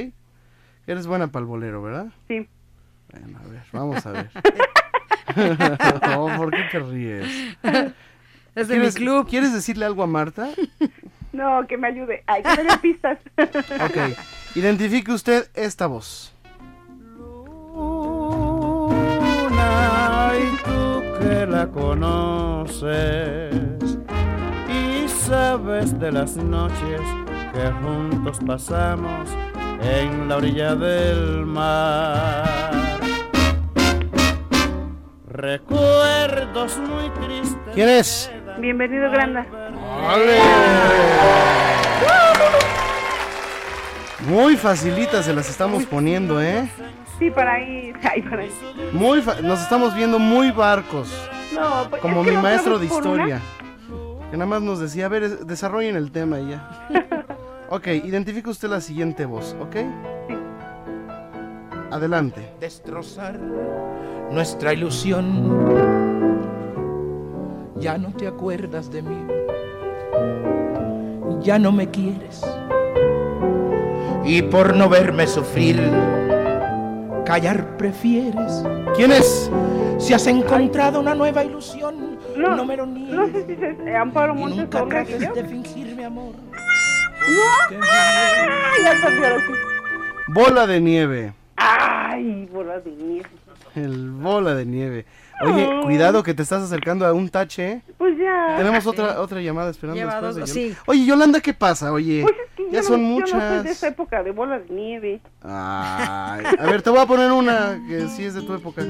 [0.88, 2.08] Eres buena para el bolero, ¿verdad?
[2.28, 2.48] sí.
[3.12, 4.30] Bueno, a ver, vamos a ver.
[6.08, 7.28] no, ¿por qué te ríes?
[8.56, 9.28] Es de mi ¿Quieres, club.
[9.28, 10.50] ¿Quieres decirle algo a Marta?
[11.32, 12.24] No, que me ayude.
[12.26, 13.20] Ay, que me dé pistas.
[13.38, 13.98] Ok.
[14.56, 16.34] Identifique usted esta voz.
[19.48, 23.54] Luna, y tú que la conoces
[24.68, 27.02] y sabes de las noches
[27.54, 29.30] que juntos pasamos
[29.82, 32.77] en la orilla del mar.
[35.38, 37.74] Recuerdos muy tristes.
[37.76, 38.32] ¿Quién es?
[38.58, 39.46] Bienvenido, Granda.
[44.28, 46.68] Muy facilita se las estamos poniendo, ¿eh?
[47.20, 47.94] Sí, para ahí.
[48.12, 48.52] Ay, para ahí.
[48.94, 51.08] Muy fa- nos estamos viendo muy barcos.
[51.54, 53.42] No, pues, Como es que mi maestro de una- historia.
[54.32, 56.88] Que nada más nos decía, a ver, es- desarrollen el tema y ya.
[57.70, 59.76] Ok, identifica usted la siguiente voz, ¿ok?
[61.92, 62.50] Adelante.
[62.60, 63.40] Destrozar
[64.32, 65.78] nuestra ilusión.
[67.78, 69.18] Ya no te acuerdas de mí.
[71.42, 72.42] Ya no me quieres.
[74.26, 75.80] Y por no verme sufrir,
[77.26, 78.64] callar prefieres.
[78.96, 79.50] ¿Quién es?
[80.00, 83.32] Si has encontrado una nueva ilusión, No, no, me lo no niegues.
[83.32, 84.86] sé si es eh, Amparo Y Montes nunca o
[85.34, 86.34] de fingir mi amor.
[86.36, 87.78] ¡No!
[87.82, 88.84] ¡Ay!
[88.84, 89.38] Ya.
[90.28, 91.34] Bola de nieve.
[92.18, 92.50] ¡Ay!
[92.52, 93.30] Bola de nieve.
[93.76, 95.06] El bola de nieve.
[95.42, 97.82] Oye, cuidado que te estás acercando a un tache, ¿eh?
[97.98, 98.56] Pues ya.
[98.58, 100.76] Tenemos otra otra llamada esperando Lleva después dos- de sí.
[100.88, 101.92] Oye, Yolanda, ¿qué pasa?
[101.94, 103.66] Oye, Pues es que ya yo son no, Yo no soy de muchas.
[103.72, 105.22] esa época de bola de nieve.
[105.44, 108.82] Ay, a ver, te voy a poner una que sí es de tu época.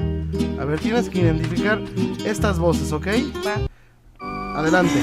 [0.58, 1.78] A ver, tienes que identificar
[2.24, 3.08] estas voces, ¿ok?
[4.20, 4.98] Adelante.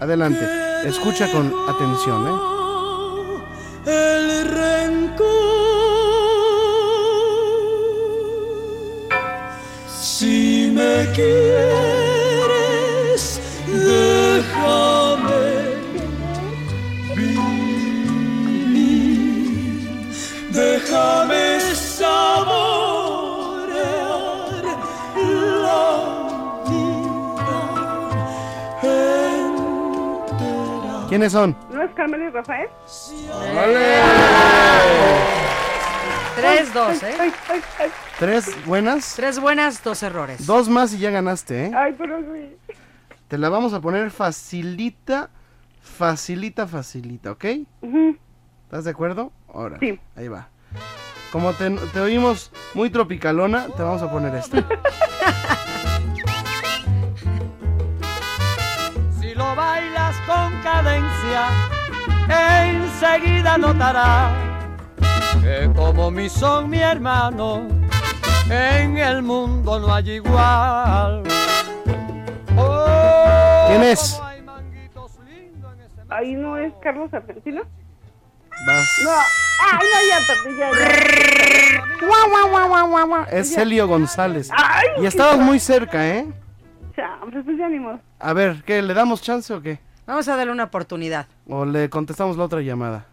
[0.00, 0.40] Adelante.
[0.84, 2.57] Escucha con atención, ¿eh?
[3.88, 5.28] El rencor.
[9.88, 12.42] Si me quieres,
[13.66, 15.38] déjame
[17.16, 17.48] vivir.
[20.52, 22.36] Déjame saborear
[25.64, 25.88] la
[26.68, 27.56] vida.
[31.08, 31.56] ¿Quiénes son?
[31.78, 32.68] ¿No es Carmen y Rafael?
[36.34, 37.14] Tres, dos, ¿eh?
[37.20, 37.90] Ay, ay, ay.
[38.18, 39.14] ¿Tres buenas?
[39.14, 40.44] Tres buenas, dos errores.
[40.44, 41.72] Dos más y ya ganaste, ¿eh?
[41.72, 42.74] Ay, pero sí.
[43.28, 45.30] Te la vamos a poner facilita,
[45.80, 47.44] facilita, facilita, ¿ok?
[47.82, 48.16] Ujú.
[48.64, 49.30] ¿Estás de acuerdo?
[49.46, 49.78] Ahora.
[49.78, 50.00] Sí.
[50.16, 50.48] Ahí va.
[51.30, 54.66] Como te, te oímos muy tropicalona, te vamos a poner esta.
[60.88, 61.48] cadencia,
[62.28, 64.32] enseguida notarás
[65.42, 67.68] que como mi son mi hermano,
[68.50, 71.22] en el mundo no hay igual.
[72.56, 74.20] Oh, ¿Quién es?
[76.10, 77.62] Ahí no es Carlos Argentino.
[78.66, 79.00] Vas.
[79.04, 79.10] No.
[79.60, 80.70] Ay, no, ya perdí, ya.
[80.70, 82.06] ya.
[82.06, 83.24] Guau, guau, guau, guau, guau.
[83.30, 83.54] Es.
[83.54, 84.48] Celio González.
[84.52, 86.26] Ay, Y estabas muy cerca, ¿eh?
[86.94, 88.00] Pues ya ni modo.
[88.18, 88.82] A ver, ¿qué?
[88.82, 89.78] ¿Le damos chance o qué?
[90.08, 91.26] Vamos a darle una oportunidad.
[91.46, 93.04] ¿O le contestamos la otra llamada?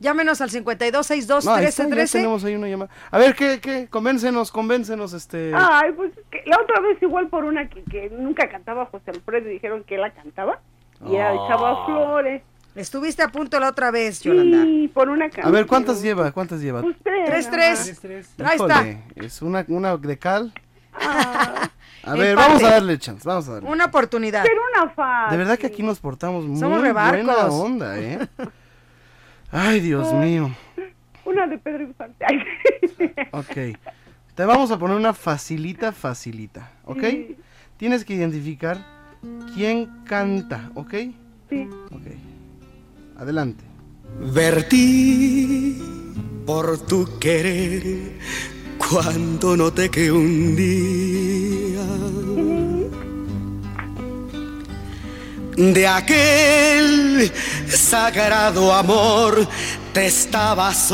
[0.00, 2.18] Llámenos al 5262 No, ahí está, ya 1313.
[2.18, 2.90] tenemos ahí una llamada.
[3.10, 3.58] A ver, ¿qué?
[3.60, 3.86] ¿Qué?
[3.88, 5.52] Convéncenos, convéncenos, este...
[5.54, 9.48] Ay, pues que la otra vez igual por una que, que nunca cantaba José Alfredo
[9.48, 10.60] y dijeron que él la cantaba.
[11.08, 11.46] Y era de Ah.
[11.48, 12.42] Chava Flores.
[12.74, 14.62] Estuviste a punto la otra vez, Yolanda.
[14.64, 15.46] Sí, por una canción.
[15.46, 16.32] A ver, ¿cuántas lleva?
[16.32, 16.80] ¿Cuántas lleva?
[16.82, 17.24] Pues tres.
[17.26, 18.28] Tres, nada tres.
[18.38, 18.50] más.
[18.50, 19.24] Ahí está.
[19.26, 20.52] Es una, una de cal.
[20.94, 21.70] Ah,
[22.04, 23.68] A ver, vamos a darle chance, vamos a darle.
[23.68, 24.42] Una oportunidad.
[24.42, 25.30] pero una fácil.
[25.30, 28.18] De verdad que aquí nos portamos muy Somos buena onda, ¿eh?
[29.50, 30.50] Ay, Dios mío.
[31.24, 32.24] Una de Pedro Infante.
[32.26, 32.38] Ay,
[33.32, 33.78] Ok.
[34.34, 37.02] Te vamos a poner una facilita, facilita, ¿ok?
[37.02, 37.36] Sí.
[37.76, 38.78] Tienes que identificar
[39.54, 40.94] quién canta, ¿ok?
[41.50, 41.68] Sí.
[41.90, 43.18] Ok.
[43.18, 43.64] Adelante.
[44.34, 45.78] Vertí
[46.46, 48.18] por tu querer
[48.78, 51.21] cuando noté que un día
[55.56, 57.30] de aquel
[57.68, 59.46] sagrado amor
[59.92, 60.90] te estabas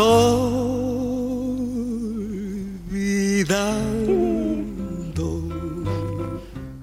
[4.29, 5.49] olvidando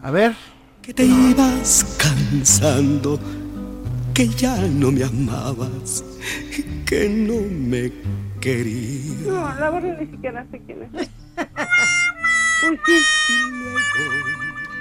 [0.01, 0.35] A ver.
[0.81, 3.19] que te ibas cansando
[4.13, 6.03] que ya no me amabas
[6.85, 7.91] que no me
[8.39, 11.09] querías No, la verdad ni siquiera sé quién es.
[12.69, 12.93] Uy, sí.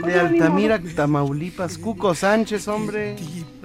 [0.04, 3.16] De Altamira, Tamaulipas, Cuco Sánchez, hombre.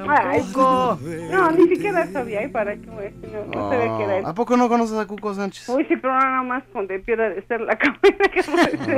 [0.07, 0.99] Ay, Cuco.
[1.31, 2.44] No, ni siquiera sabía.
[2.44, 2.86] ¿y ¿Para qué?
[2.88, 4.26] No, no sabía que era él.
[4.26, 5.68] ¿A poco no conoces a Cuco Sánchez?
[5.69, 8.41] Uy, sí, pero nada más con de piedra de ser la cabeza que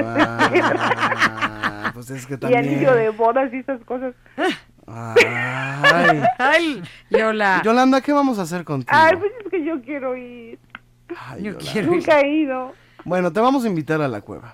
[0.06, 2.60] Ah, pues es que Y también.
[2.66, 4.14] anillo de bodas y esas cosas.
[4.88, 6.22] Ay.
[6.38, 7.62] Ay, Yola.
[7.64, 8.92] Yolanda, ¿qué vamos a hacer contigo?
[8.94, 10.60] Ay, pues es que yo quiero ir.
[11.18, 11.72] Ay, yo Yolanda.
[11.72, 11.94] quiero ir.
[11.98, 12.74] Nunca he ido.
[13.06, 14.54] Bueno, te vamos a invitar a la cueva.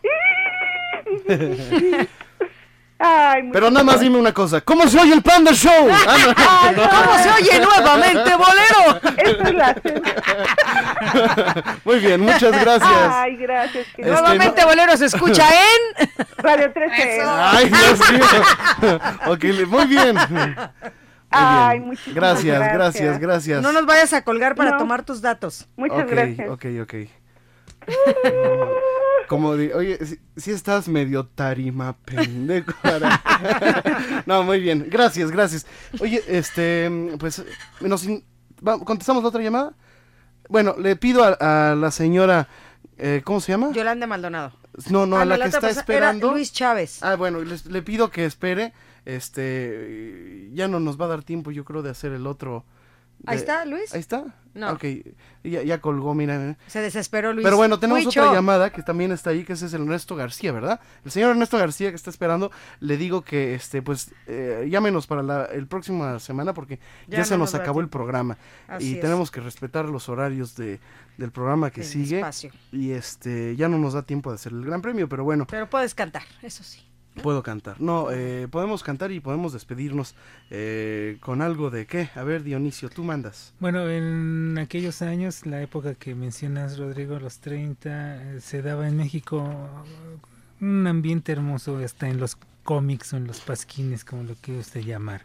[2.99, 4.59] Ay, Pero nada más dime una cosa.
[4.61, 5.87] ¿Cómo se oye el Panda Show?
[6.07, 6.89] Ah, no.
[6.89, 8.99] ¿Cómo se oye nuevamente, bolero?
[9.17, 9.75] Esa es la
[11.85, 12.91] Muy bien, muchas gracias.
[13.13, 13.85] Ay, gracias.
[13.95, 15.43] que- Este, Nuevamente, no- bolero se escucha
[15.99, 16.09] en.
[16.37, 17.21] Radio 13.
[17.23, 18.99] Ay, Dios mío.
[19.27, 20.15] ok, le- muy bien.
[20.15, 20.55] Muy
[21.29, 21.89] Ay, bien.
[21.89, 22.73] muchísimas Gracias, gracias.
[22.73, 23.61] gracias, gracias.
[23.61, 24.77] No nos vayas a colgar para No.
[24.79, 25.67] tomar tus datos.
[25.75, 26.49] Muchas gracias.
[26.49, 26.93] ok, ok.
[29.27, 29.99] Como de, oye,
[30.37, 32.71] si, estás medio tarima, pendejo.
[32.83, 34.23] Ara".
[34.25, 34.87] no, muy bien.
[34.89, 35.65] Gracias, gracias.
[35.99, 36.89] Oye, este,
[37.19, 37.43] pues,
[37.81, 38.23] nos in-
[38.65, 39.73] va- ¿contestamos la otra llamada?
[40.49, 42.47] Bueno, le pido a, a la señora,
[42.97, 43.71] eh, ¿cómo se llama?
[43.73, 44.53] Yolanda Maldonado.
[44.89, 46.27] No, no, Ah, a la la que está esperando.
[46.27, 47.03] era Luis Chávez.
[47.03, 48.73] Ah, bueno, les- le pido que espere.
[49.05, 52.63] Este, ya no nos va a dar tiempo, yo creo, de hacer el otro.
[53.25, 53.93] Ahí está, Luis.
[53.93, 54.25] Ahí está.
[54.53, 54.71] No.
[54.71, 54.85] Ok,
[55.43, 56.57] ya, ya colgó, mira.
[56.65, 57.43] Se desesperó Luis.
[57.43, 60.51] Pero bueno, tenemos otra llamada que también está ahí, que ese es el Ernesto García,
[60.51, 60.79] ¿verdad?
[61.05, 65.21] El señor Ernesto García que está esperando, le digo que, este, pues, eh, llámenos para
[65.21, 68.37] la el próxima semana porque ya, Ya se no nos acabó el programa
[68.67, 69.01] Así y es.
[69.01, 70.79] tenemos que respetar los horarios de,
[71.17, 72.51] del programa que sigue espacio.
[72.71, 75.45] y este ya no nos da tiempo de hacer el Gran Premio, pero bueno.
[75.47, 76.81] Pero puedes cantar, eso sí.
[77.21, 77.79] Puedo cantar.
[77.81, 80.15] No, eh, podemos cantar y podemos despedirnos
[80.51, 82.09] eh, con algo de qué.
[82.15, 83.53] A ver, Dionisio, tú mandas.
[83.59, 87.89] Bueno, en aquellos años, la época que mencionas, Rodrigo, los 30,
[88.35, 89.43] eh, se daba en México
[90.61, 94.81] un ambiente hermoso, hasta en los cómics o en los pasquines, como lo quiere usted
[94.81, 95.21] llamar.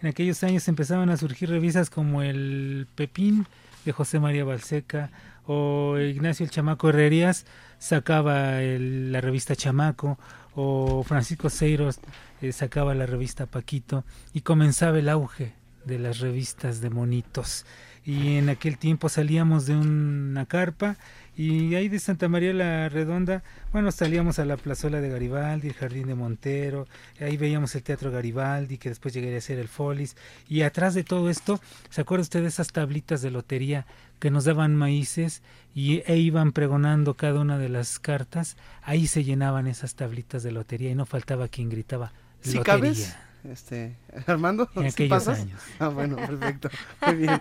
[0.00, 3.46] En aquellos años empezaban a surgir revistas como El Pepín
[3.84, 5.10] de José María Balseca
[5.46, 7.46] o Ignacio el Chamaco Herrerías
[7.78, 10.18] sacaba el- la revista Chamaco
[10.54, 11.98] o Francisco Seiros
[12.40, 15.54] eh, sacaba la revista Paquito y comenzaba el auge
[15.84, 17.66] de las revistas de monitos.
[18.04, 20.96] Y en aquel tiempo salíamos de una carpa
[21.36, 23.42] y ahí de Santa María la Redonda,
[23.72, 26.86] bueno, salíamos a la plazuela de Garibaldi, el jardín de Montero,
[27.20, 30.16] ahí veíamos el teatro Garibaldi, que después llegaría a ser el Folis,
[30.48, 31.58] y atrás de todo esto,
[31.90, 33.86] ¿se acuerda usted de esas tablitas de lotería
[34.18, 35.42] que nos daban maíces
[35.74, 38.56] y e iban pregonando cada una de las cartas?
[38.82, 42.64] Ahí se llenaban esas tablitas de lotería y no faltaba quien gritaba ¿Sí lotería.
[42.64, 43.16] cabes?
[43.44, 43.96] Este,
[44.26, 45.40] Armando, En ¿sí pasas?
[45.40, 45.60] años.
[45.80, 46.68] Ah, bueno, perfecto.
[47.06, 47.40] Muy bien.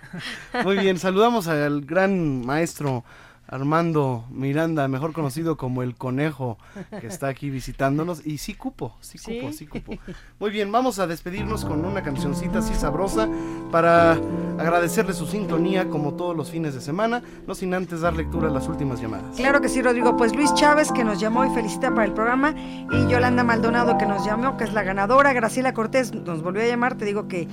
[0.64, 3.04] Muy bien, saludamos al gran maestro
[3.52, 6.58] Armando Miranda, mejor conocido como el conejo,
[7.02, 8.26] que está aquí visitándonos.
[8.26, 9.94] Y sí cupo, sí cupo, sí, cupo.
[10.40, 13.28] Muy bien, vamos a despedirnos con una cancioncita así sabrosa
[13.70, 14.14] para
[14.58, 18.52] agradecerle su sintonía como todos los fines de semana, no sin antes dar lectura a
[18.52, 19.36] las últimas llamadas.
[19.36, 20.16] Claro que sí, Rodrigo.
[20.16, 24.06] Pues Luis Chávez, que nos llamó y felicita para el programa, y Yolanda Maldonado, que
[24.06, 25.34] nos llamó, que es la ganadora.
[25.34, 27.50] Graciela Cortés nos volvió a llamar, te digo que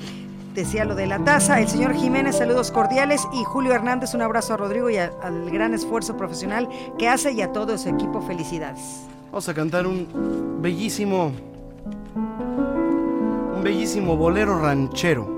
[0.55, 1.61] decía lo de la taza.
[1.61, 3.27] El señor Jiménez, saludos cordiales.
[3.33, 6.69] Y Julio Hernández, un abrazo a Rodrigo y al gran esfuerzo profesional
[6.99, 9.07] que hace y a todo su equipo, felicidades.
[9.31, 11.33] Vamos a cantar un bellísimo,
[13.55, 15.38] un bellísimo bolero ranchero.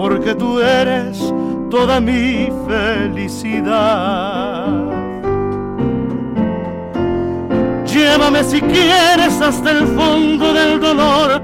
[0.00, 1.18] porque tú eres
[1.68, 3.68] toda mi felicidad.
[7.84, 11.42] Llévame si quieres hasta el fondo del dolor,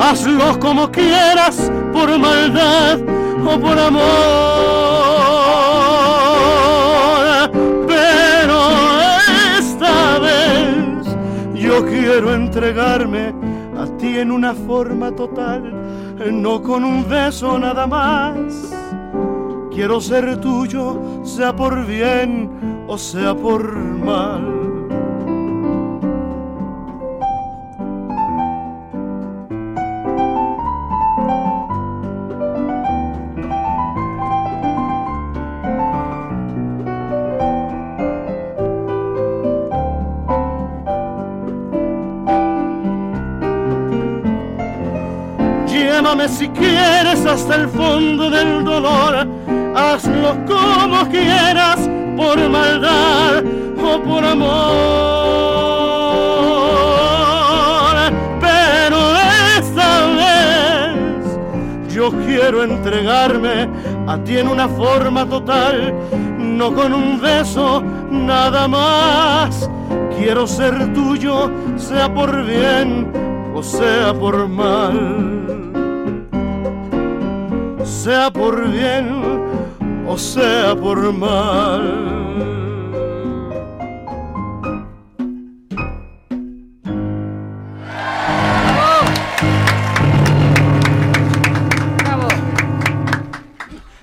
[0.00, 2.98] hazlo como quieras, por maldad
[3.46, 4.02] o por amor.
[7.86, 8.58] Pero
[9.60, 11.06] esta vez
[11.54, 13.32] yo quiero entregarme
[13.78, 15.72] a ti en una forma total,
[16.32, 18.72] no con un beso nada más.
[19.70, 24.65] Quiero ser tuyo, sea por bien o sea por mal.
[46.06, 49.26] Llévame si quieres hasta el fondo del dolor,
[49.74, 51.80] hazlo como quieras,
[52.16, 53.42] por maldad
[53.76, 54.46] o por amor.
[58.40, 58.98] Pero
[59.58, 63.68] esta vez yo quiero entregarme
[64.06, 65.92] a ti en una forma total,
[66.38, 69.68] no con un beso nada más.
[70.16, 73.10] Quiero ser tuyo, sea por bien
[73.52, 75.35] o sea por mal.
[78.06, 79.08] Sea por bien
[80.06, 82.16] o sea por mal.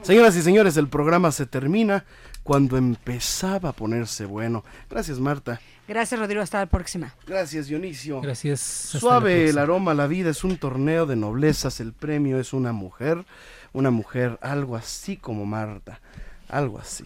[0.02, 2.04] Señoras y señores, el programa se termina
[2.44, 4.66] cuando empezaba a ponerse bueno.
[4.90, 5.62] Gracias, Marta.
[5.88, 6.42] Gracias, Rodrigo.
[6.42, 7.14] Hasta la próxima.
[7.26, 8.20] Gracias, Dionisio.
[8.20, 8.60] Gracias.
[8.60, 13.24] Suave el aroma, la vida es un torneo de noblezas, el premio es una mujer,
[13.74, 16.00] una mujer algo así como Marta,
[16.48, 17.06] algo así.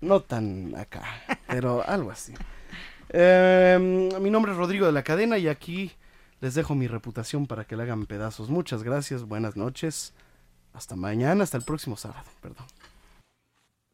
[0.00, 1.02] No tan acá,
[1.48, 2.32] pero algo así.
[3.08, 5.92] Eh, mi nombre es Rodrigo de la Cadena y aquí
[6.40, 8.48] les dejo mi reputación para que la hagan pedazos.
[8.48, 10.14] Muchas gracias, buenas noches.
[10.72, 12.66] Hasta mañana, hasta el próximo sábado, perdón.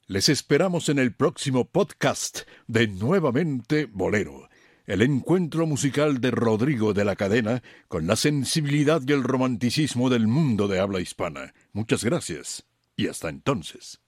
[0.08, 4.48] Les esperamos en el próximo podcast de Nuevamente Bolero,
[4.92, 10.26] el encuentro musical de Rodrigo de la Cadena con la sensibilidad y el romanticismo del
[10.26, 11.54] mundo de habla hispana.
[11.72, 14.01] Muchas gracias y hasta entonces.